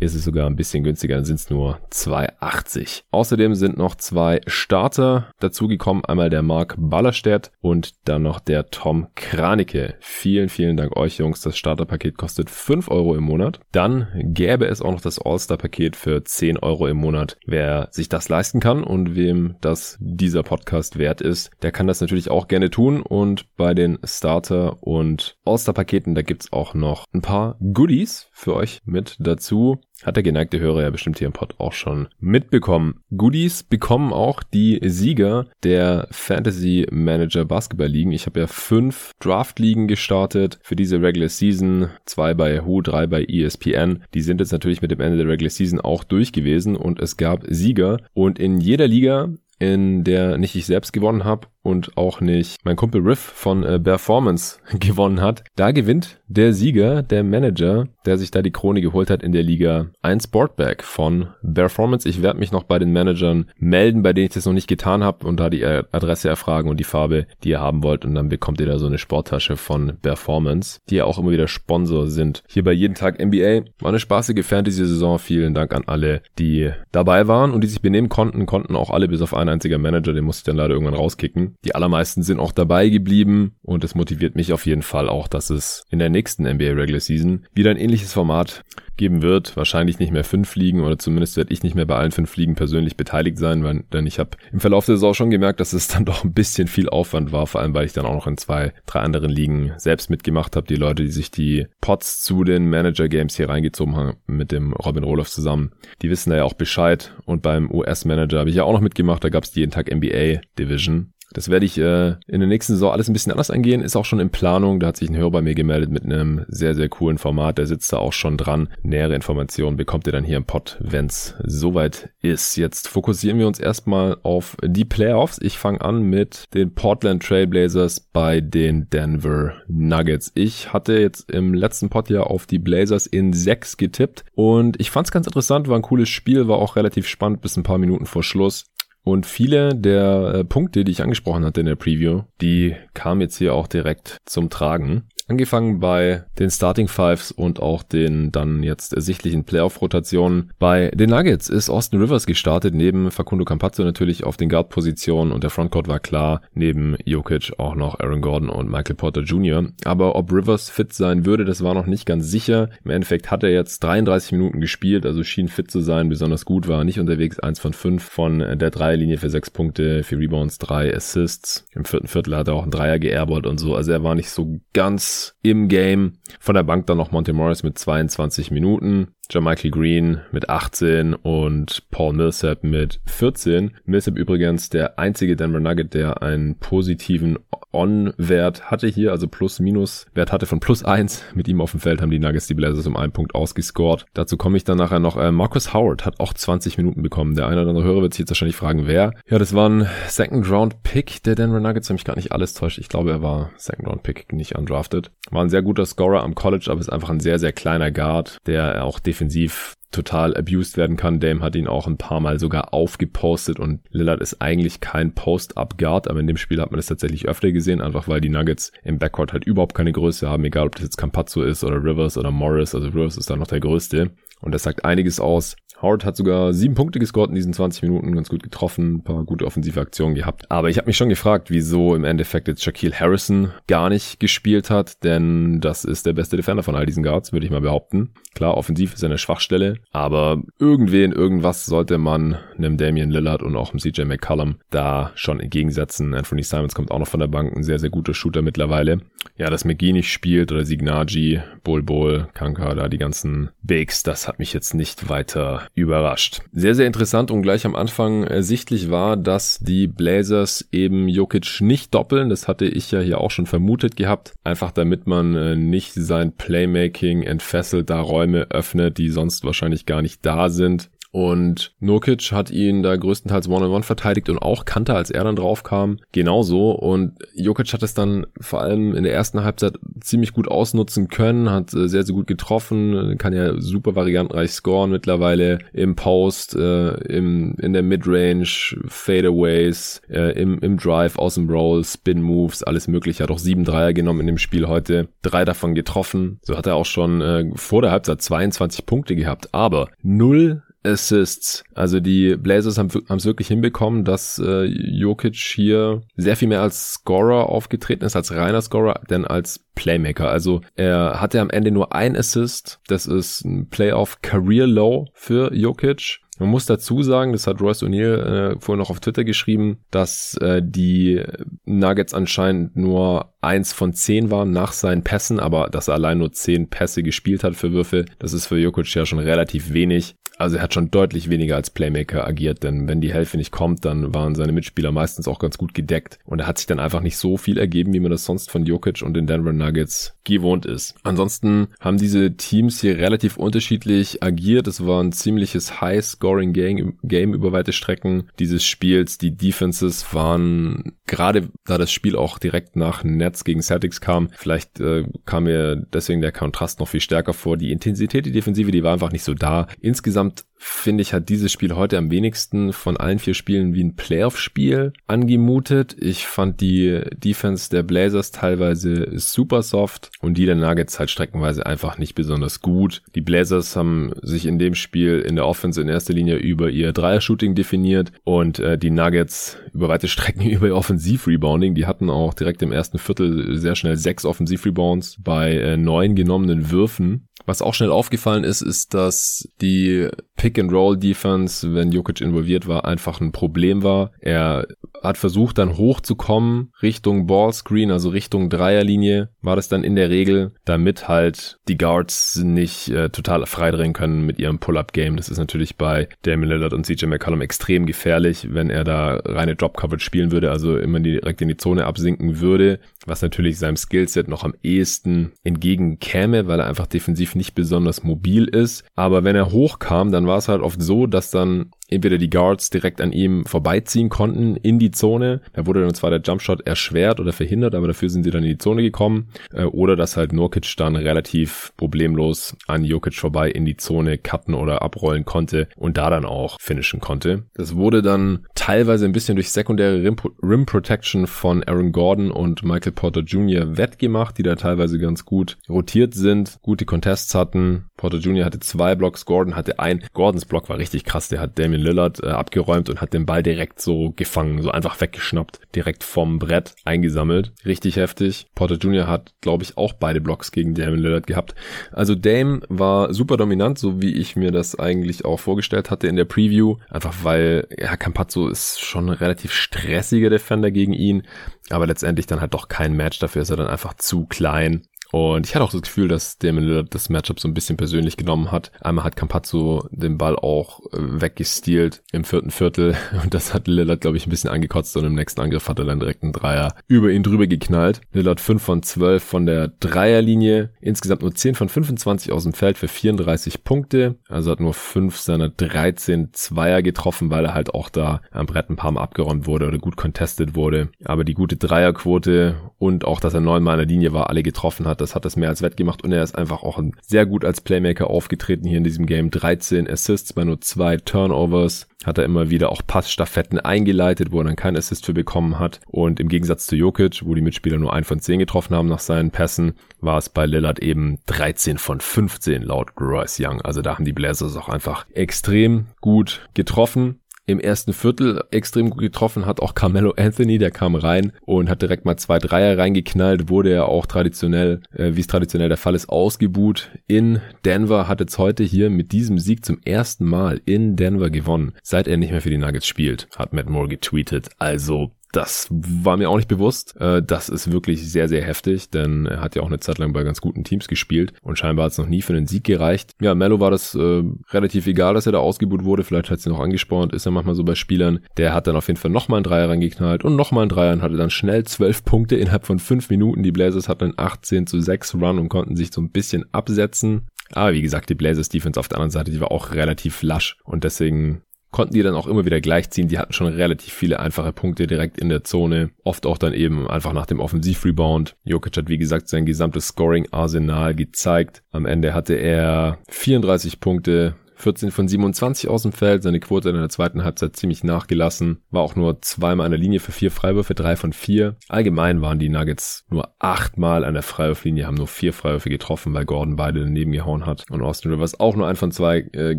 ist 0.00 0.14
es 0.14 0.24
sogar 0.24 0.46
ein 0.46 0.56
bisschen 0.56 0.84
günstiger, 0.84 1.16
dann 1.16 1.24
sind 1.24 1.36
es 1.36 1.50
nur 1.50 1.80
2,80. 1.90 3.02
Außerdem 3.10 3.54
sind 3.54 3.76
noch 3.76 3.94
zwei 3.96 4.40
Starter 4.46 5.30
dazugekommen, 5.40 6.04
einmal 6.04 6.30
der 6.30 6.42
Marc 6.42 6.74
Ballerstedt 6.78 7.50
und 7.60 7.94
dann 8.08 8.22
noch 8.22 8.40
der 8.40 8.70
Tom 8.70 9.08
Kranicke. 9.14 9.94
Vielen, 10.00 10.48
vielen 10.48 10.76
Dank 10.76 10.96
euch 10.96 11.18
Jungs, 11.18 11.40
das 11.40 11.56
Starterpaket 11.56 12.16
kostet 12.16 12.50
5 12.50 12.90
Euro 12.90 13.16
im 13.16 13.24
Monat. 13.24 13.60
Dann 13.72 14.08
gäbe 14.14 14.66
es 14.66 14.82
auch 14.82 14.92
noch 14.92 15.00
das 15.00 15.18
All-Star-Paket 15.18 15.96
für 15.96 16.24
10 16.24 16.58
Euro 16.58 16.86
im 16.86 16.96
Monat. 16.96 17.36
Wer 17.46 17.88
sich 17.90 18.08
das 18.08 18.28
leisten 18.28 18.60
kann 18.60 18.84
und 18.84 19.16
wem 19.16 19.56
das 19.60 19.98
dieser 20.00 20.42
Podcast 20.42 20.98
wert 20.98 21.20
ist, 21.20 21.50
der 21.62 21.72
kann 21.72 21.86
das 21.86 22.00
natürlich 22.00 22.30
auch 22.30 22.48
gerne 22.48 22.70
tun 22.70 23.02
und 23.02 23.46
bei 23.56 23.74
den 23.74 23.98
Starter- 24.04 24.82
und 24.82 25.36
All-Star-Paketen, 25.44 26.14
da 26.14 26.22
gibt's 26.22 26.52
auch 26.52 26.74
noch 26.74 27.04
ein 27.12 27.22
paar 27.22 27.56
Goodies 27.60 28.27
für 28.38 28.54
euch 28.54 28.80
mit 28.84 29.16
dazu. 29.18 29.80
Hat 30.04 30.14
der 30.14 30.22
geneigte 30.22 30.60
Hörer 30.60 30.82
ja 30.82 30.90
bestimmt 30.90 31.18
hier 31.18 31.26
im 31.26 31.32
Pod 31.32 31.56
auch 31.58 31.72
schon 31.72 32.06
mitbekommen. 32.20 33.00
Goodies 33.16 33.64
bekommen 33.64 34.12
auch 34.12 34.44
die 34.44 34.78
Sieger 34.84 35.46
der 35.64 36.06
Fantasy 36.12 36.86
Manager 36.92 37.44
Basketball 37.44 37.88
Ligen. 37.88 38.12
Ich 38.12 38.26
habe 38.26 38.38
ja 38.38 38.46
fünf 38.46 39.12
Draft 39.18 39.58
Ligen 39.58 39.88
gestartet 39.88 40.60
für 40.62 40.76
diese 40.76 41.02
Regular 41.02 41.28
Season. 41.28 41.88
Zwei 42.04 42.32
bei 42.32 42.64
Who, 42.64 42.80
drei 42.80 43.08
bei 43.08 43.24
ESPN. 43.24 44.04
Die 44.14 44.22
sind 44.22 44.40
jetzt 44.40 44.52
natürlich 44.52 44.82
mit 44.82 44.92
dem 44.92 45.00
Ende 45.00 45.18
der 45.18 45.26
Regular 45.26 45.50
Season 45.50 45.80
auch 45.80 46.04
durch 46.04 46.30
gewesen 46.30 46.76
und 46.76 47.00
es 47.00 47.16
gab 47.16 47.42
Sieger. 47.48 47.98
Und 48.14 48.38
in 48.38 48.60
jeder 48.60 48.86
Liga 48.86 49.30
in 49.58 50.04
der 50.04 50.38
nicht 50.38 50.54
ich 50.54 50.66
selbst 50.66 50.92
gewonnen 50.92 51.24
habe 51.24 51.48
und 51.68 51.96
auch 51.96 52.20
nicht 52.20 52.56
mein 52.64 52.76
Kumpel 52.76 53.02
Riff 53.02 53.18
von 53.18 53.62
äh, 53.62 53.78
Performance 53.78 54.58
gewonnen 54.80 55.20
hat. 55.20 55.44
Da 55.56 55.70
gewinnt 55.70 56.18
der 56.26 56.52
Sieger, 56.52 57.02
der 57.02 57.22
Manager, 57.22 57.88
der 58.06 58.18
sich 58.18 58.30
da 58.30 58.42
die 58.42 58.50
Krone 58.50 58.80
geholt 58.80 59.10
hat 59.10 59.22
in 59.22 59.32
der 59.32 59.42
Liga, 59.42 59.86
ein 60.02 60.20
Sportbag 60.20 60.82
von 60.82 61.28
Performance. 61.42 62.08
Ich 62.08 62.22
werde 62.22 62.38
mich 62.38 62.52
noch 62.52 62.64
bei 62.64 62.78
den 62.78 62.92
Managern 62.92 63.46
melden, 63.58 64.02
bei 64.02 64.12
denen 64.12 64.28
ich 64.28 64.34
das 64.34 64.46
noch 64.46 64.52
nicht 64.52 64.68
getan 64.68 65.04
habe 65.04 65.26
und 65.26 65.38
da 65.38 65.50
die 65.50 65.64
Adresse 65.64 66.28
erfragen 66.28 66.68
und 66.68 66.78
die 66.80 66.84
Farbe, 66.84 67.26
die 67.44 67.50
ihr 67.50 67.60
haben 67.60 67.82
wollt 67.82 68.04
und 68.04 68.14
dann 68.14 68.28
bekommt 68.28 68.60
ihr 68.60 68.66
da 68.66 68.78
so 68.78 68.86
eine 68.86 68.98
Sporttasche 68.98 69.56
von 69.56 69.98
Performance, 70.00 70.80
die 70.88 70.96
ja 70.96 71.04
auch 71.04 71.18
immer 71.18 71.30
wieder 71.30 71.48
Sponsor 71.48 72.08
sind. 72.08 72.42
Hier 72.48 72.64
bei 72.64 72.72
jeden 72.72 72.94
Tag 72.94 73.18
NBA. 73.18 73.62
War 73.80 73.90
eine 73.90 73.98
spaßige 73.98 74.44
Fantasy-Saison. 74.44 75.18
Vielen 75.18 75.54
Dank 75.54 75.74
an 75.74 75.84
alle, 75.86 76.22
die 76.38 76.70
dabei 76.92 77.28
waren 77.28 77.52
und 77.52 77.62
die 77.62 77.68
sich 77.68 77.82
benehmen 77.82 78.08
konnten, 78.08 78.46
konnten 78.46 78.76
auch 78.76 78.90
alle 78.90 79.08
bis 79.08 79.22
auf 79.22 79.34
ein 79.34 79.48
einziger 79.48 79.78
Manager, 79.78 80.12
den 80.12 80.24
musste 80.24 80.40
ich 80.40 80.44
dann 80.44 80.56
leider 80.56 80.74
irgendwann 80.74 80.94
rauskicken. 80.94 81.56
Die 81.64 81.74
allermeisten 81.74 82.22
sind 82.22 82.38
auch 82.38 82.52
dabei 82.52 82.88
geblieben 82.88 83.56
und 83.62 83.82
es 83.82 83.96
motiviert 83.96 84.36
mich 84.36 84.52
auf 84.52 84.64
jeden 84.64 84.82
Fall 84.82 85.08
auch, 85.08 85.26
dass 85.26 85.50
es 85.50 85.84
in 85.90 85.98
der 85.98 86.08
nächsten 86.08 86.44
NBA 86.44 86.72
Regular 86.72 87.00
Season 87.00 87.46
wieder 87.52 87.70
ein 87.70 87.76
ähnliches 87.76 88.12
Format 88.12 88.64
geben 88.96 89.22
wird. 89.22 89.56
Wahrscheinlich 89.56 89.98
nicht 89.98 90.12
mehr 90.12 90.24
fünf 90.24 90.54
Ligen 90.54 90.82
oder 90.82 90.98
zumindest 90.98 91.36
werde 91.36 91.52
ich 91.52 91.62
nicht 91.62 91.74
mehr 91.74 91.86
bei 91.86 91.96
allen 91.96 92.12
fünf 92.12 92.36
Ligen 92.36 92.54
persönlich 92.54 92.96
beteiligt 92.96 93.38
sein, 93.38 93.64
weil, 93.64 93.84
denn 93.92 94.06
ich 94.06 94.18
habe 94.18 94.36
im 94.52 94.60
Verlauf 94.60 94.86
der 94.86 94.96
Saison 94.96 95.14
schon 95.14 95.30
gemerkt, 95.30 95.58
dass 95.58 95.72
es 95.72 95.88
dann 95.88 96.04
doch 96.04 96.22
ein 96.22 96.32
bisschen 96.32 96.68
viel 96.68 96.88
Aufwand 96.88 97.32
war, 97.32 97.46
vor 97.46 97.60
allem 97.60 97.74
weil 97.74 97.86
ich 97.86 97.92
dann 97.92 98.06
auch 98.06 98.14
noch 98.14 98.26
in 98.28 98.36
zwei, 98.36 98.72
drei 98.86 99.00
anderen 99.00 99.30
Ligen 99.30 99.72
selbst 99.78 100.10
mitgemacht 100.10 100.54
habe. 100.54 100.66
Die 100.66 100.76
Leute, 100.76 101.02
die 101.02 101.10
sich 101.10 101.30
die 101.30 101.66
Pots 101.80 102.22
zu 102.22 102.44
den 102.44 102.68
Manager 102.68 103.08
Games 103.08 103.36
hier 103.36 103.48
reingezogen 103.48 103.96
haben 103.96 104.18
mit 104.26 104.52
dem 104.52 104.74
Robin 104.74 105.04
Roloff 105.04 105.30
zusammen, 105.30 105.72
die 106.02 106.10
wissen 106.10 106.30
da 106.30 106.36
ja 106.36 106.44
auch 106.44 106.54
Bescheid. 106.54 107.16
Und 107.24 107.42
beim 107.42 107.70
US 107.70 108.04
Manager 108.04 108.40
habe 108.40 108.50
ich 108.50 108.56
ja 108.56 108.64
auch 108.64 108.72
noch 108.72 108.80
mitgemacht, 108.80 109.24
da 109.24 109.28
gab 109.28 109.44
es 109.44 109.54
jeden 109.54 109.72
Tag 109.72 109.92
NBA 109.92 110.40
Division. 110.58 111.12
Das 111.32 111.48
werde 111.50 111.66
ich 111.66 111.78
äh, 111.78 112.16
in 112.26 112.40
der 112.40 112.46
nächsten 112.46 112.72
Saison 112.74 112.92
alles 112.92 113.08
ein 113.08 113.12
bisschen 113.12 113.32
anders 113.32 113.50
angehen. 113.50 113.82
Ist 113.82 113.96
auch 113.96 114.04
schon 114.04 114.20
in 114.20 114.30
Planung. 114.30 114.80
Da 114.80 114.88
hat 114.88 114.96
sich 114.96 115.10
ein 115.10 115.16
Hörer 115.16 115.30
bei 115.30 115.42
mir 115.42 115.54
gemeldet 115.54 115.90
mit 115.90 116.04
einem 116.04 116.44
sehr, 116.48 116.74
sehr 116.74 116.88
coolen 116.88 117.18
Format. 117.18 117.58
Der 117.58 117.66
sitzt 117.66 117.92
da 117.92 117.98
auch 117.98 118.12
schon 118.12 118.36
dran. 118.36 118.68
Nähere 118.82 119.14
Informationen 119.14 119.76
bekommt 119.76 120.06
ihr 120.06 120.12
dann 120.12 120.24
hier 120.24 120.38
im 120.38 120.44
Pod, 120.44 120.78
wenn's 120.80 121.34
soweit 121.44 122.10
ist. 122.22 122.56
Jetzt 122.56 122.88
fokussieren 122.88 123.38
wir 123.38 123.46
uns 123.46 123.60
erstmal 123.60 124.16
auf 124.22 124.56
die 124.62 124.84
Playoffs. 124.84 125.38
Ich 125.40 125.58
fange 125.58 125.80
an 125.80 126.02
mit 126.02 126.44
den 126.54 126.74
Portland 126.74 127.22
Trailblazers 127.22 128.00
bei 128.00 128.40
den 128.40 128.88
Denver 128.90 129.54
Nuggets. 129.68 130.32
Ich 130.34 130.72
hatte 130.72 130.98
jetzt 130.98 131.30
im 131.30 131.54
letzten 131.54 131.90
Pod 131.90 132.08
ja 132.08 132.22
auf 132.22 132.46
die 132.46 132.58
Blazers 132.58 133.06
in 133.06 133.32
6 133.32 133.76
getippt 133.76 134.24
und 134.34 134.80
ich 134.80 134.90
fand's 134.90 135.10
ganz 135.10 135.26
interessant, 135.26 135.68
war 135.68 135.76
ein 135.76 135.82
cooles 135.82 136.08
Spiel, 136.08 136.48
war 136.48 136.58
auch 136.58 136.76
relativ 136.76 137.06
spannend 137.06 137.40
bis 137.42 137.56
ein 137.56 137.62
paar 137.62 137.78
Minuten 137.78 138.06
vor 138.06 138.22
Schluss. 138.22 138.64
Und 139.08 139.24
viele 139.24 139.74
der 139.74 140.34
äh, 140.34 140.44
Punkte, 140.44 140.84
die 140.84 140.92
ich 140.92 141.02
angesprochen 141.02 141.42
hatte 141.42 141.60
in 141.60 141.66
der 141.66 141.76
Preview, 141.76 142.24
die 142.42 142.76
kamen 142.92 143.22
jetzt 143.22 143.38
hier 143.38 143.54
auch 143.54 143.66
direkt 143.66 144.18
zum 144.26 144.50
Tragen. 144.50 145.08
Angefangen 145.28 145.78
bei 145.78 146.24
den 146.38 146.50
Starting 146.50 146.88
Fives 146.88 147.32
und 147.32 147.60
auch 147.60 147.82
den 147.82 148.32
dann 148.32 148.62
jetzt 148.62 148.94
ersichtlichen 148.94 149.44
Playoff-Rotationen. 149.44 150.52
Bei 150.58 150.90
den 150.94 151.10
Nuggets 151.10 151.50
ist 151.50 151.68
Austin 151.68 152.00
Rivers 152.00 152.24
gestartet, 152.24 152.74
neben 152.74 153.10
Facundo 153.10 153.44
Campazzo 153.44 153.84
natürlich 153.84 154.24
auf 154.24 154.38
den 154.38 154.48
Guard-Positionen 154.48 155.30
und 155.32 155.42
der 155.42 155.50
Frontcourt 155.50 155.86
war 155.86 156.00
klar, 156.00 156.40
neben 156.54 156.96
Jokic 157.04 157.52
auch 157.58 157.74
noch 157.74 158.00
Aaron 158.00 158.22
Gordon 158.22 158.48
und 158.48 158.70
Michael 158.70 158.96
Porter 158.96 159.20
Jr. 159.20 159.66
Aber 159.84 160.16
ob 160.16 160.32
Rivers 160.32 160.70
fit 160.70 160.94
sein 160.94 161.26
würde, 161.26 161.44
das 161.44 161.62
war 161.62 161.74
noch 161.74 161.86
nicht 161.86 162.06
ganz 162.06 162.30
sicher. 162.30 162.70
Im 162.82 162.90
Endeffekt 162.90 163.30
hat 163.30 163.42
er 163.42 163.50
jetzt 163.50 163.84
33 163.84 164.32
Minuten 164.32 164.62
gespielt, 164.62 165.04
also 165.04 165.22
schien 165.24 165.48
fit 165.48 165.70
zu 165.70 165.80
sein, 165.80 166.08
besonders 166.08 166.46
gut 166.46 166.68
war 166.68 166.84
nicht 166.84 167.00
unterwegs, 167.00 167.38
eins 167.38 167.60
von 167.60 167.74
fünf 167.74 168.02
von 168.02 168.38
der 168.38 168.70
Dreierlinie 168.70 169.18
für 169.18 169.28
sechs 169.28 169.50
Punkte, 169.50 170.04
vier 170.04 170.20
Rebounds, 170.20 170.56
drei 170.56 170.96
Assists. 170.96 171.66
Im 171.74 171.84
vierten 171.84 172.08
Viertel 172.08 172.34
hat 172.34 172.48
er 172.48 172.54
auch 172.54 172.62
einen 172.62 172.70
Dreier 172.70 172.98
geerbert 172.98 173.46
und 173.46 173.58
so, 173.58 173.74
also 173.74 173.92
er 173.92 174.02
war 174.02 174.14
nicht 174.14 174.30
so 174.30 174.60
ganz 174.72 175.17
im 175.42 175.68
Game. 175.68 176.18
Von 176.40 176.54
der 176.54 176.62
Bank 176.62 176.86
dann 176.86 176.98
noch 176.98 177.10
Monte 177.10 177.32
Morris 177.32 177.62
mit 177.62 177.78
22 177.78 178.50
Minuten. 178.50 179.08
Jermichael 179.30 179.70
Green 179.70 180.20
mit 180.32 180.48
18 180.48 181.14
und 181.14 181.82
Paul 181.90 182.14
Millsap 182.14 182.64
mit 182.64 183.00
14. 183.06 183.72
Millsap 183.84 184.16
übrigens 184.16 184.70
der 184.70 184.98
einzige 184.98 185.36
Denver 185.36 185.60
Nugget, 185.60 185.92
der 185.92 186.22
einen 186.22 186.54
positiven 186.56 187.38
On-Wert 187.72 188.70
hatte 188.70 188.86
hier, 188.86 189.12
also 189.12 189.28
Plus-Minus-Wert 189.28 190.32
hatte 190.32 190.46
von 190.46 190.60
plus 190.60 190.84
1. 190.84 191.22
Mit 191.34 191.48
ihm 191.48 191.60
auf 191.60 191.72
dem 191.72 191.80
Feld 191.80 192.00
haben 192.00 192.10
die 192.10 192.18
Nuggets 192.18 192.46
die 192.46 192.54
Blazers 192.54 192.86
um 192.86 192.96
einen 192.96 193.12
Punkt 193.12 193.34
ausgescored. 193.34 194.06
Dazu 194.14 194.36
komme 194.36 194.56
ich 194.56 194.64
dann 194.64 194.78
nachher 194.78 195.00
noch. 195.00 195.16
Äh, 195.16 195.30
Marcus 195.32 195.74
Howard 195.74 196.06
hat 196.06 196.18
auch 196.20 196.32
20 196.32 196.78
Minuten 196.78 197.02
bekommen. 197.02 197.34
Der 197.34 197.46
eine 197.46 197.60
oder 197.60 197.70
andere 197.70 197.84
Hörer 197.84 198.02
wird 198.02 198.14
sich 198.14 198.20
jetzt 198.20 198.30
wahrscheinlich 198.30 198.56
fragen, 198.56 198.86
wer. 198.86 199.12
Ja, 199.28 199.38
das 199.38 199.54
war 199.54 199.68
ein 199.68 199.86
Second-Round-Pick 200.06 201.22
der 201.24 201.34
Denver 201.34 201.60
Nuggets, 201.60 201.88
wenn 201.90 201.94
mich 201.94 202.04
gar 202.04 202.16
nicht 202.16 202.32
alles 202.32 202.54
täuscht. 202.54 202.78
Ich 202.78 202.88
glaube, 202.88 203.10
er 203.10 203.22
war 203.22 203.50
Second-Round-Pick, 203.56 204.32
nicht 204.32 204.56
undrafted. 204.56 205.10
War 205.30 205.42
ein 205.42 205.50
sehr 205.50 205.62
guter 205.62 205.84
Scorer 205.84 206.22
am 206.22 206.34
College, 206.34 206.68
aber 206.70 206.80
ist 206.80 206.88
einfach 206.88 207.10
ein 207.10 207.20
sehr, 207.20 207.38
sehr 207.38 207.52
kleiner 207.52 207.90
Guard, 207.90 208.38
der 208.46 208.84
auch 208.84 208.98
defensiv 209.18 209.74
total 209.90 210.36
abused 210.36 210.76
werden 210.76 210.96
kann. 210.96 211.18
Dame 211.18 211.40
hat 211.40 211.56
ihn 211.56 211.66
auch 211.66 211.86
ein 211.86 211.96
paar 211.96 212.20
Mal 212.20 212.38
sogar 212.38 212.74
aufgepostet 212.74 213.58
und 213.58 213.80
Lillard 213.90 214.20
ist 214.20 214.40
eigentlich 214.40 214.80
kein 214.80 215.14
Post-Up-Guard, 215.14 216.08
aber 216.08 216.20
in 216.20 216.26
dem 216.26 216.36
Spiel 216.36 216.60
hat 216.60 216.70
man 216.70 216.78
es 216.78 216.86
tatsächlich 216.86 217.26
öfter 217.26 217.52
gesehen, 217.52 217.80
einfach 217.80 218.06
weil 218.06 218.20
die 218.20 218.28
Nuggets 218.28 218.70
im 218.84 218.98
Backcourt 218.98 219.32
halt 219.32 219.44
überhaupt 219.44 219.74
keine 219.74 219.92
Größe 219.92 220.28
haben, 220.28 220.44
egal 220.44 220.66
ob 220.66 220.74
das 220.74 220.84
jetzt 220.84 220.98
Campazzo 220.98 221.42
ist 221.42 221.64
oder 221.64 221.82
Rivers 221.82 222.18
oder 222.18 222.30
Morris, 222.30 222.74
also 222.74 222.88
Rivers 222.88 223.16
ist 223.16 223.30
da 223.30 223.36
noch 223.36 223.46
der 223.46 223.60
Größte. 223.60 224.10
Und 224.40 224.52
das 224.52 224.62
sagt 224.62 224.84
einiges 224.84 225.18
aus. 225.18 225.56
Howard 225.80 226.04
hat 226.04 226.16
sogar 226.16 226.52
sieben 226.52 226.74
Punkte 226.74 226.98
gescored 226.98 227.28
in 227.28 227.36
diesen 227.36 227.52
20 227.52 227.82
Minuten, 227.82 228.14
ganz 228.14 228.28
gut 228.28 228.42
getroffen, 228.42 228.96
ein 228.96 229.04
paar 229.04 229.24
gute 229.24 229.46
offensive 229.46 229.80
Aktionen 229.80 230.14
gehabt. 230.14 230.50
Aber 230.50 230.68
ich 230.68 230.76
habe 230.76 230.86
mich 230.86 230.96
schon 230.96 231.08
gefragt, 231.08 231.50
wieso 231.50 231.94
im 231.94 232.04
Endeffekt 232.04 232.48
jetzt 232.48 232.64
Shaquille 232.64 232.98
Harrison 232.98 233.52
gar 233.68 233.88
nicht 233.88 234.18
gespielt 234.18 234.70
hat, 234.70 235.04
denn 235.04 235.60
das 235.60 235.84
ist 235.84 236.06
der 236.06 236.14
beste 236.14 236.36
Defender 236.36 236.62
von 236.64 236.74
all 236.74 236.86
diesen 236.86 237.04
Guards, 237.04 237.32
würde 237.32 237.46
ich 237.46 237.52
mal 237.52 237.60
behaupten. 237.60 238.10
Klar, 238.34 238.56
offensiv 238.56 238.94
ist 238.94 239.04
eine 239.04 239.18
Schwachstelle, 239.18 239.78
aber 239.92 240.42
irgendwen, 240.58 241.12
irgendwas 241.12 241.66
sollte 241.66 241.98
man 241.98 242.38
einem 242.56 242.76
Damian 242.76 243.10
Lillard 243.10 243.42
und 243.42 243.56
auch 243.56 243.70
einem 243.70 243.80
CJ 243.80 244.02
McCollum 244.02 244.56
da 244.70 245.12
schon 245.14 245.40
entgegensetzen. 245.40 246.14
Anthony 246.14 246.42
Simons 246.42 246.74
kommt 246.74 246.90
auch 246.90 246.98
noch 246.98 247.08
von 247.08 247.20
der 247.20 247.26
Bank, 247.28 247.56
ein 247.56 247.62
sehr, 247.62 247.78
sehr 247.78 247.90
guter 247.90 248.14
Shooter 248.14 248.42
mittlerweile. 248.42 249.00
Ja, 249.36 249.50
dass 249.50 249.64
McGee 249.64 249.92
nicht 249.92 250.12
spielt 250.12 250.50
oder 250.50 250.64
Signagi, 250.64 251.40
Bol 251.62 251.82
Bol, 251.82 252.28
Kanka, 252.34 252.74
da 252.74 252.88
die 252.88 252.98
ganzen 252.98 253.50
Bigs, 253.62 254.02
das 254.02 254.26
hat 254.26 254.38
mich 254.38 254.52
jetzt 254.52 254.74
nicht 254.74 255.08
weiter 255.08 255.67
überrascht. 255.74 256.42
Sehr, 256.52 256.74
sehr 256.74 256.86
interessant 256.86 257.30
und 257.30 257.42
gleich 257.42 257.66
am 257.66 257.76
Anfang 257.76 258.24
ersichtlich 258.24 258.90
war, 258.90 259.16
dass 259.16 259.58
die 259.58 259.86
Blazers 259.86 260.68
eben 260.72 261.08
Jokic 261.08 261.60
nicht 261.60 261.94
doppeln. 261.94 262.28
Das 262.28 262.48
hatte 262.48 262.64
ich 262.64 262.90
ja 262.90 263.00
hier 263.00 263.20
auch 263.20 263.30
schon 263.30 263.46
vermutet 263.46 263.96
gehabt. 263.96 264.32
Einfach 264.44 264.72
damit 264.72 265.06
man 265.06 265.34
äh, 265.34 265.56
nicht 265.56 265.92
sein 265.94 266.32
Playmaking 266.32 267.22
entfesselt, 267.22 267.90
da 267.90 268.00
Räume 268.00 268.46
öffnet, 268.50 268.98
die 268.98 269.10
sonst 269.10 269.44
wahrscheinlich 269.44 269.86
gar 269.86 270.02
nicht 270.02 270.24
da 270.24 270.48
sind. 270.48 270.90
Und 271.10 271.74
Nurkic 271.80 272.32
hat 272.32 272.50
ihn 272.50 272.82
da 272.82 272.94
größtenteils 272.96 273.48
One-on-One 273.48 273.82
verteidigt 273.82 274.28
und 274.28 274.38
auch 274.38 274.66
Kante, 274.66 274.94
als 274.94 275.10
er 275.10 275.24
dann 275.24 275.36
drauf 275.36 275.62
kam, 275.62 275.98
genauso. 276.12 276.72
Und 276.72 277.14
Jokic 277.34 277.72
hat 277.72 277.82
es 277.82 277.94
dann 277.94 278.26
vor 278.40 278.60
allem 278.60 278.94
in 278.94 279.04
der 279.04 279.14
ersten 279.14 279.42
Halbzeit 279.42 279.78
ziemlich 280.00 280.32
gut 280.32 280.48
ausnutzen 280.48 281.08
können, 281.08 281.50
hat 281.50 281.72
äh, 281.72 281.88
sehr, 281.88 282.02
sehr 282.02 282.14
gut 282.14 282.26
getroffen, 282.26 283.16
kann 283.18 283.32
ja 283.32 283.58
super 283.58 283.94
variantenreich 283.94 284.50
scoren 284.50 284.90
mittlerweile 284.90 285.58
im 285.72 285.96
Post, 285.96 286.54
äh, 286.54 286.90
im, 287.04 287.54
in 287.54 287.72
der 287.72 287.82
Midrange, 287.82 288.76
Fadeaways, 288.86 290.02
äh, 290.10 290.38
im, 290.40 290.58
im 290.58 290.76
Drive, 290.76 291.18
aus 291.18 291.36
dem 291.36 291.48
Roll, 291.48 291.84
Spin-Moves, 291.84 292.62
alles 292.62 292.86
mögliche. 292.86 293.22
Hat 293.22 293.30
auch 293.30 293.38
sieben 293.38 293.64
Dreier 293.64 293.94
genommen 293.94 294.20
in 294.20 294.26
dem 294.26 294.38
Spiel 294.38 294.68
heute, 294.68 295.08
drei 295.22 295.46
davon 295.46 295.74
getroffen. 295.74 296.38
So 296.42 296.56
hat 296.56 296.66
er 296.66 296.74
auch 296.74 296.86
schon 296.86 297.22
äh, 297.22 297.50
vor 297.54 297.80
der 297.80 297.92
Halbzeit 297.92 298.20
22 298.20 298.84
Punkte 298.84 299.16
gehabt, 299.16 299.54
aber 299.54 299.88
null 300.02 300.62
Assists. 300.82 301.64
Also 301.74 302.00
die 302.00 302.36
Blazers 302.36 302.78
haben 302.78 302.88
es 303.08 303.26
wirklich 303.26 303.48
hinbekommen, 303.48 304.04
dass 304.04 304.38
äh, 304.38 304.64
Jokic 304.64 305.36
hier 305.36 306.02
sehr 306.16 306.36
viel 306.36 306.48
mehr 306.48 306.62
als 306.62 306.94
Scorer 306.94 307.48
aufgetreten 307.48 308.04
ist, 308.04 308.16
als 308.16 308.34
reiner 308.34 308.62
Scorer, 308.62 309.00
denn 309.10 309.24
als 309.24 309.64
Playmaker. 309.74 310.30
Also 310.30 310.60
er 310.74 311.20
hatte 311.20 311.40
am 311.40 311.50
Ende 311.50 311.70
nur 311.70 311.94
ein 311.94 312.16
Assist. 312.16 312.80
Das 312.88 313.06
ist 313.06 313.44
ein 313.44 313.68
Playoff 313.68 314.22
Career 314.22 314.66
Low 314.66 315.06
für 315.14 315.54
Jokic. 315.54 316.20
Man 316.38 316.50
muss 316.50 316.66
dazu 316.66 317.02
sagen, 317.02 317.32
das 317.32 317.46
hat 317.46 317.60
Royce 317.60 317.82
O'Neill 317.82 318.52
äh, 318.54 318.60
vorhin 318.60 318.78
noch 318.78 318.90
auf 318.90 319.00
Twitter 319.00 319.24
geschrieben, 319.24 319.78
dass 319.90 320.36
äh, 320.40 320.62
die 320.64 321.22
Nuggets 321.64 322.14
anscheinend 322.14 322.76
nur 322.76 323.34
eins 323.40 323.72
von 323.72 323.92
zehn 323.92 324.30
waren 324.30 324.50
nach 324.50 324.72
seinen 324.72 325.04
Pässen, 325.04 325.40
aber 325.40 325.68
dass 325.68 325.88
er 325.88 325.94
allein 325.94 326.18
nur 326.18 326.32
zehn 326.32 326.68
Pässe 326.68 327.02
gespielt 327.02 327.44
hat 327.44 327.54
für 327.56 327.72
Würfe, 327.72 328.04
das 328.18 328.32
ist 328.32 328.46
für 328.46 328.58
Jokic 328.58 328.94
ja 328.94 329.06
schon 329.06 329.18
relativ 329.18 329.72
wenig. 329.72 330.14
Also 330.38 330.56
er 330.56 330.62
hat 330.62 330.72
schon 330.72 330.92
deutlich 330.92 331.30
weniger 331.30 331.56
als 331.56 331.70
Playmaker 331.70 332.24
agiert, 332.24 332.62
denn 332.62 332.86
wenn 332.86 333.00
die 333.00 333.12
Hälfte 333.12 333.36
nicht 333.36 333.50
kommt, 333.50 333.84
dann 333.84 334.14
waren 334.14 334.36
seine 334.36 334.52
Mitspieler 334.52 334.92
meistens 334.92 335.26
auch 335.26 335.40
ganz 335.40 335.58
gut 335.58 335.74
gedeckt 335.74 336.20
und 336.24 336.38
er 336.38 336.46
hat 336.46 336.58
sich 336.58 336.68
dann 336.68 336.78
einfach 336.78 337.00
nicht 337.00 337.16
so 337.16 337.36
viel 337.36 337.58
ergeben, 337.58 337.92
wie 337.92 337.98
man 337.98 338.12
das 338.12 338.24
sonst 338.24 338.48
von 338.48 338.64
Jokic 338.64 339.02
und 339.02 339.14
den 339.14 339.26
Denver 339.26 339.52
Nuggets 339.52 340.16
gewohnt 340.22 340.64
ist. 340.64 340.94
Ansonsten 341.02 341.68
haben 341.80 341.96
diese 341.96 342.36
Teams 342.36 342.80
hier 342.80 342.98
relativ 342.98 343.36
unterschiedlich 343.36 344.22
agiert. 344.22 344.68
Es 344.68 344.86
war 344.86 345.02
ein 345.02 345.10
ziemliches 345.10 345.80
High-Scoring 345.80 346.52
Game 346.52 347.34
über 347.34 347.50
weite 347.50 347.72
Strecken 347.72 348.28
dieses 348.38 348.64
Spiels. 348.64 349.18
Die 349.18 349.36
Defenses 349.36 350.14
waren 350.14 350.92
gerade 351.06 351.48
da 351.64 351.78
das 351.78 351.90
Spiel 351.90 352.14
auch 352.14 352.38
direkt 352.38 352.76
nach 352.76 353.02
Nets 353.28 353.44
gegen 353.44 353.62
Celtics 353.62 354.00
kam, 354.00 354.28
vielleicht 354.32 354.80
äh, 354.80 355.04
kam 355.26 355.44
mir 355.44 355.76
deswegen 355.76 356.20
der 356.20 356.32
Kontrast 356.32 356.80
noch 356.80 356.88
viel 356.88 357.00
stärker 357.00 357.34
vor. 357.34 357.56
Die 357.56 357.72
Intensität, 357.72 358.26
die 358.26 358.32
Defensive, 358.32 358.70
die 358.70 358.82
war 358.82 358.92
einfach 358.92 359.12
nicht 359.12 359.24
so 359.24 359.34
da. 359.34 359.66
Insgesamt 359.80 360.44
finde 360.58 361.02
ich, 361.02 361.12
hat 361.12 361.28
dieses 361.28 361.52
Spiel 361.52 361.74
heute 361.76 361.96
am 361.98 362.10
wenigsten 362.10 362.72
von 362.72 362.96
allen 362.96 363.18
vier 363.18 363.34
Spielen 363.34 363.74
wie 363.74 363.84
ein 363.84 363.94
Playoff-Spiel 363.94 364.92
angemutet. 365.06 365.96
Ich 365.98 366.26
fand 366.26 366.60
die 366.60 367.00
Defense 367.16 367.70
der 367.70 367.82
Blazers 367.82 368.32
teilweise 368.32 369.18
super 369.18 369.62
soft 369.62 370.10
und 370.20 370.36
die 370.36 370.46
der 370.46 370.56
Nuggets 370.56 370.98
halt 370.98 371.10
streckenweise 371.10 371.64
einfach 371.64 371.98
nicht 371.98 372.14
besonders 372.14 372.60
gut. 372.60 373.02
Die 373.14 373.20
Blazers 373.20 373.76
haben 373.76 374.12
sich 374.22 374.46
in 374.46 374.58
dem 374.58 374.74
Spiel 374.74 375.20
in 375.20 375.36
der 375.36 375.46
Offense 375.46 375.80
in 375.80 375.88
erster 375.88 376.12
Linie 376.12 376.36
über 376.36 376.70
ihr 376.70 376.92
Dreier-Shooting 376.92 377.54
definiert 377.54 378.12
und 378.24 378.58
äh, 378.58 378.76
die 378.76 378.90
Nuggets 378.90 379.56
über 379.72 379.88
weite 379.88 380.08
Strecken 380.08 380.42
über 380.50 380.66
ihr 380.66 380.76
Offensiv-Rebounding. 380.76 381.74
Die 381.74 381.86
hatten 381.86 382.10
auch 382.10 382.34
direkt 382.34 382.62
im 382.62 382.72
ersten 382.72 382.98
Viertel 382.98 383.56
sehr 383.58 383.76
schnell 383.76 383.96
sechs 383.96 384.24
Offensiv-Rebounds 384.24 385.18
bei 385.22 385.52
äh, 385.52 385.76
neun 385.76 386.16
genommenen 386.16 386.70
Würfen. 386.70 387.28
Was 387.46 387.62
auch 387.62 387.72
schnell 387.72 387.90
aufgefallen 387.90 388.44
ist, 388.44 388.60
ist, 388.60 388.92
dass 388.92 389.48
die 389.62 390.08
Pick-and-Roll-Defense, 390.48 391.74
wenn 391.74 391.92
Jokic 391.92 392.22
involviert 392.22 392.66
war, 392.66 392.86
einfach 392.86 393.20
ein 393.20 393.32
Problem 393.32 393.82
war. 393.82 394.12
Er 394.18 394.66
hat 395.02 395.18
versucht 395.18 395.58
dann 395.58 395.76
hochzukommen 395.76 396.72
Richtung 396.82 397.26
Ballscreen, 397.26 397.90
also 397.90 398.08
Richtung 398.10 398.50
Dreierlinie, 398.50 399.30
war 399.42 399.56
das 399.56 399.68
dann 399.68 399.84
in 399.84 399.96
der 399.96 400.10
Regel, 400.10 400.52
damit 400.64 401.08
halt 401.08 401.58
die 401.68 401.78
Guards 401.78 402.36
nicht 402.36 402.88
äh, 402.90 403.10
total 403.10 403.46
freidrehen 403.46 403.92
können 403.92 404.26
mit 404.26 404.38
ihrem 404.38 404.58
Pull-Up-Game. 404.58 405.16
Das 405.16 405.28
ist 405.28 405.38
natürlich 405.38 405.76
bei 405.76 406.08
Damian 406.22 406.50
Lillard 406.50 406.72
und 406.72 406.86
CJ 406.86 407.06
McCollum 407.06 407.40
extrem 407.40 407.86
gefährlich, 407.86 408.48
wenn 408.50 408.70
er 408.70 408.84
da 408.84 409.20
reine 409.24 409.56
Drop-Coverage 409.56 410.04
spielen 410.04 410.32
würde, 410.32 410.50
also 410.50 410.76
immer 410.78 411.00
direkt 411.00 411.40
in 411.40 411.48
die 411.48 411.56
Zone 411.56 411.86
absinken 411.86 412.40
würde, 412.40 412.80
was 413.06 413.22
natürlich 413.22 413.58
seinem 413.58 413.76
Skillset 413.76 414.28
noch 414.28 414.44
am 414.44 414.54
ehesten 414.62 415.32
entgegenkäme, 415.44 416.46
weil 416.46 416.60
er 416.60 416.66
einfach 416.66 416.86
defensiv 416.86 417.34
nicht 417.34 417.54
besonders 417.54 418.02
mobil 418.02 418.44
ist. 418.44 418.84
Aber 418.94 419.24
wenn 419.24 419.36
er 419.36 419.50
hochkam, 419.50 420.12
dann 420.12 420.26
war 420.26 420.38
es 420.38 420.48
halt 420.48 420.62
oft 420.62 420.80
so, 420.82 421.06
dass 421.06 421.30
dann 421.30 421.70
entweder 421.88 422.18
die 422.18 422.30
Guards 422.30 422.70
direkt 422.70 423.00
an 423.00 423.12
ihm 423.12 423.44
vorbeiziehen 423.44 424.08
konnten 424.08 424.56
in 424.56 424.78
die 424.78 424.90
Zone. 424.90 425.40
Da 425.52 425.66
wurde 425.66 425.80
dann 425.80 425.94
zwar 425.94 426.10
der 426.10 426.20
Jumpshot 426.20 426.66
erschwert 426.66 427.20
oder 427.20 427.32
verhindert, 427.32 427.74
aber 427.74 427.88
dafür 427.88 428.10
sind 428.10 428.24
sie 428.24 428.30
dann 428.30 428.44
in 428.44 428.50
die 428.50 428.58
Zone 428.58 428.82
gekommen. 428.82 429.28
Äh, 429.52 429.64
oder 429.64 429.96
dass 429.96 430.16
halt 430.16 430.32
Nurkic 430.32 430.76
dann 430.76 430.96
relativ 430.96 431.72
problemlos 431.76 432.56
an 432.66 432.84
Jokic 432.84 433.14
vorbei 433.14 433.50
in 433.50 433.64
die 433.64 433.76
Zone 433.76 434.18
cutten 434.18 434.54
oder 434.54 434.82
abrollen 434.82 435.24
konnte 435.24 435.68
und 435.76 435.96
da 435.96 436.10
dann 436.10 436.24
auch 436.24 436.58
finishen 436.60 437.00
konnte. 437.00 437.44
Das 437.54 437.76
wurde 437.76 438.02
dann 438.02 438.46
teilweise 438.54 439.04
ein 439.04 439.12
bisschen 439.12 439.36
durch 439.36 439.50
sekundäre 439.50 440.02
Rim, 440.02 440.16
Rim 440.42 440.66
Protection 440.66 441.26
von 441.26 441.64
Aaron 441.64 441.92
Gordon 441.92 442.30
und 442.30 442.62
Michael 442.62 442.92
Porter 442.92 443.20
Jr. 443.20 443.76
wettgemacht, 443.76 444.38
die 444.38 444.42
da 444.42 444.54
teilweise 444.56 444.98
ganz 444.98 445.24
gut 445.24 445.56
rotiert 445.68 446.14
sind, 446.14 446.58
gute 446.62 446.84
Contests 446.84 447.34
hatten. 447.34 447.86
Porter 447.96 448.18
Jr. 448.18 448.44
hatte 448.44 448.60
zwei 448.60 448.94
Blocks, 448.94 449.24
Gordon 449.24 449.56
hatte 449.56 449.78
ein. 449.78 450.04
Gordons 450.12 450.44
Block 450.44 450.68
war 450.68 450.78
richtig 450.78 451.04
krass, 451.04 451.28
der 451.28 451.40
hat 451.40 451.58
Damien 451.58 451.77
Damian 451.78 451.86
Lillard 451.86 452.22
äh, 452.22 452.28
abgeräumt 452.28 452.90
und 452.90 453.00
hat 453.00 453.12
den 453.12 453.26
Ball 453.26 453.42
direkt 453.42 453.80
so 453.80 454.12
gefangen, 454.16 454.62
so 454.62 454.70
einfach 454.70 455.00
weggeschnappt, 455.00 455.60
direkt 455.74 456.04
vom 456.04 456.38
Brett 456.38 456.74
eingesammelt. 456.84 457.52
Richtig 457.64 457.96
heftig. 457.96 458.46
Porter 458.54 458.76
Jr. 458.76 459.06
hat, 459.06 459.32
glaube 459.40 459.64
ich, 459.64 459.76
auch 459.76 459.92
beide 459.92 460.20
Blocks 460.20 460.52
gegen 460.52 460.74
Damian 460.74 460.98
Lillard 460.98 461.26
gehabt. 461.26 461.54
Also 461.92 462.14
Dame 462.14 462.60
war 462.68 463.12
super 463.14 463.36
dominant, 463.36 463.78
so 463.78 464.02
wie 464.02 464.14
ich 464.14 464.36
mir 464.36 464.50
das 464.50 464.78
eigentlich 464.78 465.24
auch 465.24 465.40
vorgestellt 465.40 465.90
hatte 465.90 466.06
in 466.06 466.16
der 466.16 466.24
Preview. 466.24 466.76
Einfach 466.90 467.14
weil, 467.22 467.68
ja, 467.78 467.96
Campazzo 467.96 468.48
ist 468.48 468.80
schon 468.80 469.08
ein 469.08 469.16
relativ 469.16 469.52
stressiger 469.52 470.30
Defender 470.30 470.70
gegen 470.70 470.92
ihn, 470.92 471.22
aber 471.70 471.86
letztendlich 471.86 472.26
dann 472.26 472.40
halt 472.40 472.54
doch 472.54 472.68
kein 472.68 472.94
Match. 472.94 473.18
Dafür 473.18 473.42
ist 473.42 473.50
er 473.50 473.56
dann 473.56 473.68
einfach 473.68 473.94
zu 473.94 474.26
klein 474.26 474.82
Und 475.12 475.46
ich 475.46 475.54
hatte 475.54 475.64
auch 475.64 475.70
das 475.70 475.82
Gefühl, 475.82 476.08
dass 476.08 476.38
Damon 476.38 476.64
Lillard 476.64 476.94
das 476.94 477.08
Matchup 477.08 477.40
so 477.40 477.48
ein 477.48 477.54
bisschen 477.54 477.76
persönlich 477.76 478.16
genommen 478.16 478.52
hat. 478.52 478.70
Einmal 478.80 479.04
hat 479.04 479.16
Campazzo 479.16 479.88
den 479.90 480.18
Ball 480.18 480.36
auch 480.36 480.80
äh, 480.92 480.98
weggestealt 480.98 482.02
im 482.12 482.24
vierten 482.24 482.50
Viertel 482.50 482.96
und 483.22 483.34
das 483.34 483.54
hat 483.54 483.68
Lillard, 483.68 484.00
glaube 484.00 484.16
ich, 484.16 484.26
ein 484.26 484.30
bisschen 484.30 484.50
angekotzt 484.50 484.96
und 484.96 485.04
im 485.04 485.14
nächsten 485.14 485.40
Angriff 485.40 485.68
hat 485.68 485.78
er 485.78 485.84
dann 485.84 486.00
direkt 486.00 486.22
einen 486.22 486.32
Dreier 486.32 486.74
über 486.86 487.10
ihn 487.10 487.22
drüber 487.22 487.46
geknallt. 487.46 488.00
Lillard 488.12 488.40
5 488.40 488.62
von 488.62 488.82
12 488.82 489.22
von 489.22 489.46
der 489.46 489.68
Dreierlinie, 489.68 490.70
insgesamt 490.80 491.22
nur 491.22 491.34
10 491.34 491.54
von 491.54 491.68
25 491.68 492.32
aus 492.32 492.44
dem 492.44 492.52
Feld 492.52 492.78
für 492.78 492.88
34 492.88 493.64
Punkte, 493.64 494.16
also 494.28 494.50
hat 494.50 494.60
nur 494.60 494.74
5 494.74 495.16
seiner 495.16 495.48
13 495.48 496.30
Zweier 496.32 496.82
getroffen, 496.82 497.30
weil 497.30 497.46
er 497.46 497.54
halt 497.54 497.74
auch 497.74 497.88
da 497.88 498.20
am 498.30 498.46
Brett 498.46 498.70
ein 498.70 498.76
paar 498.76 498.92
Mal 498.92 499.02
abgeräumt 499.02 499.46
wurde 499.46 499.66
oder 499.66 499.78
gut 499.78 499.96
contested 499.96 500.54
wurde. 500.54 500.90
Aber 501.04 501.24
die 501.24 501.34
gute 501.34 501.56
Dreierquote 501.56 502.56
und 502.78 503.04
auch, 503.04 503.20
dass 503.20 503.34
er 503.34 503.40
neunmal 503.40 503.74
an 503.74 503.78
der 503.78 503.88
Linie 503.88 504.12
war, 504.12 504.28
alle 504.28 504.42
getroffen 504.42 504.86
hat, 504.86 504.97
das 505.00 505.14
hat 505.14 505.24
das 505.24 505.36
mehr 505.36 505.48
als 505.48 505.62
wettgemacht 505.62 506.04
und 506.04 506.12
er 506.12 506.22
ist 506.22 506.36
einfach 506.36 506.62
auch 506.62 506.82
sehr 507.02 507.26
gut 507.26 507.44
als 507.44 507.60
Playmaker 507.60 508.08
aufgetreten 508.08 508.66
hier 508.66 508.78
in 508.78 508.84
diesem 508.84 509.06
Game. 509.06 509.30
13 509.30 509.88
Assists 509.88 510.32
bei 510.32 510.44
nur 510.44 510.60
zwei 510.60 510.96
Turnovers 510.96 511.88
hat 512.04 512.18
er 512.18 512.24
immer 512.24 512.50
wieder 512.50 512.70
auch 512.70 512.82
Passstaffetten 512.86 513.58
eingeleitet, 513.58 514.30
wo 514.30 514.40
er 514.40 514.44
dann 514.44 514.56
keinen 514.56 514.76
Assist 514.76 515.06
für 515.06 515.14
bekommen 515.14 515.58
hat. 515.58 515.80
Und 515.86 516.20
im 516.20 516.28
Gegensatz 516.28 516.66
zu 516.66 516.76
Jokic, 516.76 517.24
wo 517.24 517.34
die 517.34 517.40
Mitspieler 517.40 517.78
nur 517.78 517.92
ein 517.92 518.04
von 518.04 518.20
zehn 518.20 518.38
getroffen 518.38 518.76
haben 518.76 518.88
nach 518.88 519.00
seinen 519.00 519.30
Pässen, 519.30 519.74
war 520.00 520.18
es 520.18 520.28
bei 520.28 520.46
Lillard 520.46 520.78
eben 520.78 521.18
13 521.26 521.78
von 521.78 522.00
15 522.00 522.62
laut 522.62 522.90
Royce 523.00 523.40
Young. 523.40 523.60
Also 523.62 523.82
da 523.82 523.94
haben 523.94 524.04
die 524.04 524.12
Blazers 524.12 524.56
auch 524.56 524.68
einfach 524.68 525.06
extrem 525.12 525.86
gut 526.00 526.48
getroffen 526.54 527.20
im 527.48 527.58
ersten 527.58 527.92
Viertel 527.92 528.42
extrem 528.50 528.90
gut 528.90 529.00
getroffen 529.00 529.46
hat. 529.46 529.60
Auch 529.60 529.74
Carmelo 529.74 530.12
Anthony, 530.16 530.58
der 530.58 530.70
kam 530.70 530.94
rein 530.94 531.32
und 531.46 531.68
hat 531.70 531.82
direkt 531.82 532.04
mal 532.04 532.16
zwei 532.16 532.38
Dreier 532.38 532.76
reingeknallt, 532.76 533.48
wurde 533.48 533.72
er 533.72 533.88
auch 533.88 534.06
traditionell, 534.06 534.80
äh, 534.94 535.12
wie 535.14 535.20
es 535.20 535.26
traditionell 535.26 535.68
der 535.68 535.78
Fall 535.78 535.94
ist, 535.94 536.08
ausgebuht. 536.08 536.90
In 537.06 537.40
Denver 537.64 538.06
hat 538.06 538.20
jetzt 538.20 538.38
heute 538.38 538.64
hier 538.64 538.90
mit 538.90 539.12
diesem 539.12 539.38
Sieg 539.38 539.64
zum 539.64 539.80
ersten 539.84 540.26
Mal 540.26 540.60
in 540.66 540.96
Denver 540.96 541.30
gewonnen, 541.30 541.72
seit 541.82 542.06
er 542.06 542.18
nicht 542.18 542.30
mehr 542.30 542.42
für 542.42 542.50
die 542.50 542.58
Nuggets 542.58 542.86
spielt, 542.86 543.28
hat 543.36 543.52
Matt 543.52 543.70
Moore 543.70 543.88
getweetet. 543.88 544.50
Also 544.58 545.12
das 545.32 545.68
war 545.70 546.16
mir 546.16 546.30
auch 546.30 546.36
nicht 546.36 546.48
bewusst. 546.48 546.96
Äh, 547.00 547.22
das 547.22 547.48
ist 547.48 547.70
wirklich 547.70 548.10
sehr, 548.10 548.28
sehr 548.28 548.42
heftig, 548.42 548.90
denn 548.90 549.26
er 549.26 549.40
hat 549.40 549.54
ja 549.54 549.62
auch 549.62 549.66
eine 549.66 549.80
Zeit 549.80 549.98
lang 549.98 550.12
bei 550.12 550.22
ganz 550.22 550.40
guten 550.40 550.64
Teams 550.64 550.88
gespielt 550.88 551.32
und 551.42 551.58
scheinbar 551.58 551.84
hat 551.84 551.92
es 551.92 551.98
noch 551.98 552.06
nie 552.06 552.22
für 552.22 552.34
einen 552.34 552.46
Sieg 552.46 552.64
gereicht. 552.64 553.14
Ja, 553.20 553.34
Mello 553.34 553.60
war 553.60 553.70
das 553.70 553.94
äh, 553.94 554.22
relativ 554.50 554.86
egal, 554.86 555.14
dass 555.14 555.26
er 555.26 555.32
da 555.32 555.38
ausgebucht 555.38 555.84
wurde. 555.84 556.04
Vielleicht 556.04 556.30
hat 556.30 556.40
sie 556.40 556.48
noch 556.48 556.60
angespornt, 556.60 557.12
ist 557.12 557.26
ja 557.26 557.30
manchmal 557.30 557.54
so 557.54 557.64
bei 557.64 557.74
Spielern. 557.74 558.20
Der 558.36 558.54
hat 558.54 558.66
dann 558.66 558.76
auf 558.76 558.88
jeden 558.88 558.98
Fall 558.98 559.10
nochmal 559.10 559.38
einen 559.38 559.44
Dreier 559.44 559.68
reingeknallt 559.68 560.24
und 560.24 560.36
nochmal 560.36 560.62
einen 560.62 560.70
Dreier 560.70 560.92
und 560.92 561.02
hatte 561.02 561.16
dann 561.16 561.30
schnell 561.30 561.64
zwölf 561.64 562.04
Punkte 562.04 562.36
innerhalb 562.36 562.66
von 562.66 562.78
fünf 562.78 563.10
Minuten. 563.10 563.42
Die 563.42 563.52
Blazers 563.52 563.88
hatten 563.88 564.04
einen 564.04 564.14
18 564.16 564.66
zu 564.66 564.80
6 564.80 565.14
Run 565.16 565.38
und 565.38 565.48
konnten 565.48 565.76
sich 565.76 565.92
so 565.92 566.00
ein 566.00 566.10
bisschen 566.10 566.44
absetzen. 566.52 567.26
Aber 567.52 567.72
wie 567.72 567.82
gesagt, 567.82 568.10
die 568.10 568.14
Blazers 568.14 568.48
Defense 568.48 568.78
auf 568.78 568.88
der 568.88 568.98
anderen 568.98 569.10
Seite, 569.10 569.30
die 569.30 569.40
war 569.40 569.50
auch 569.50 569.72
relativ 569.72 570.22
lasch 570.22 570.58
und 570.64 570.84
deswegen 570.84 571.42
konnten 571.70 571.94
die 571.94 572.02
dann 572.02 572.14
auch 572.14 572.26
immer 572.26 572.44
wieder 572.44 572.60
gleichziehen. 572.60 573.08
Die 573.08 573.18
hatten 573.18 573.32
schon 573.32 573.46
relativ 573.46 573.92
viele 573.92 574.20
einfache 574.20 574.52
Punkte 574.52 574.86
direkt 574.86 575.18
in 575.18 575.28
der 575.28 575.44
Zone. 575.44 575.90
Oft 576.04 576.26
auch 576.26 576.38
dann 576.38 576.54
eben 576.54 576.88
einfach 576.88 577.12
nach 577.12 577.26
dem 577.26 577.40
Offensivrebound. 577.40 578.36
Jokic 578.44 578.76
hat 578.76 578.88
wie 578.88 578.98
gesagt 578.98 579.28
sein 579.28 579.46
gesamtes 579.46 579.88
Scoring-Arsenal 579.88 580.94
gezeigt. 580.94 581.62
Am 581.70 581.86
Ende 581.86 582.14
hatte 582.14 582.34
er 582.34 582.98
34 583.08 583.80
Punkte, 583.80 584.34
14 584.58 584.90
von 584.90 585.08
27 585.08 585.68
aus 585.68 585.82
dem 585.82 585.92
Feld, 585.92 586.22
seine 586.22 586.40
Quote 586.40 586.68
in 586.68 586.76
der 586.76 586.88
zweiten 586.88 587.24
Halbzeit 587.24 587.56
ziemlich 587.56 587.84
nachgelassen, 587.84 588.62
war 588.70 588.82
auch 588.82 588.96
nur 588.96 589.20
zweimal 589.22 589.66
an 589.66 589.72
der 589.72 589.80
Linie 589.80 590.00
für 590.00 590.12
vier 590.12 590.30
Freiwürfe, 590.30 590.74
drei 590.74 590.96
von 590.96 591.12
vier. 591.12 591.56
Allgemein 591.68 592.20
waren 592.20 592.38
die 592.38 592.48
Nuggets 592.48 593.04
nur 593.08 593.32
achtmal 593.38 594.04
an 594.04 594.14
der 594.14 594.22
Freiwurflinie, 594.22 594.86
haben 594.86 594.96
nur 594.96 595.06
vier 595.06 595.32
Freiwürfe 595.32 595.70
getroffen, 595.70 596.12
weil 596.12 596.24
Gordon 596.24 596.56
beide 596.56 596.80
daneben 596.80 597.12
gehauen 597.12 597.46
hat 597.46 597.64
und 597.70 597.82
Austin 597.82 598.12
Rivers 598.12 598.38
auch 598.40 598.56
nur 598.56 598.66
ein 598.66 598.76
von 598.76 598.90
zwei 598.90 599.18
äh, 599.32 599.56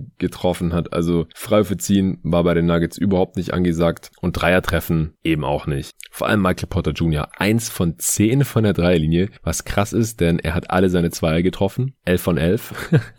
getroffen 0.18 0.74
hat. 0.74 0.94
Also 0.94 1.28
Freiwürfe 1.34 1.78
ziehen 1.78 2.20
war 2.24 2.44
bei 2.44 2.54
den 2.54 2.66
Nuggets 2.66 2.98
überhaupt 2.98 3.38
nicht 3.38 3.54
angesagt 3.54 4.12
und 4.22 4.34
Dreier 4.34 4.62
treffen 4.62 5.14
eben 5.24 5.44
auch 5.44 5.66
nicht. 5.66 5.94
Vor 6.12 6.28
allem 6.28 6.42
Michael 6.42 6.68
Potter 6.68 6.92
Jr. 6.92 7.30
eins 7.38 7.70
von 7.70 7.98
zehn 8.00 8.44
von 8.44 8.64
der 8.64 8.74
Dreierlinie, 8.74 9.30
was 9.44 9.64
krass 9.64 9.94
ist, 9.94 10.20
denn 10.20 10.40
er 10.40 10.56
hat 10.56 10.72
alle 10.72 10.90
seine 10.90 11.12
Zweier 11.12 11.42
getroffen, 11.42 11.94
elf 12.04 12.22
von 12.22 12.38
elf, 12.38 12.74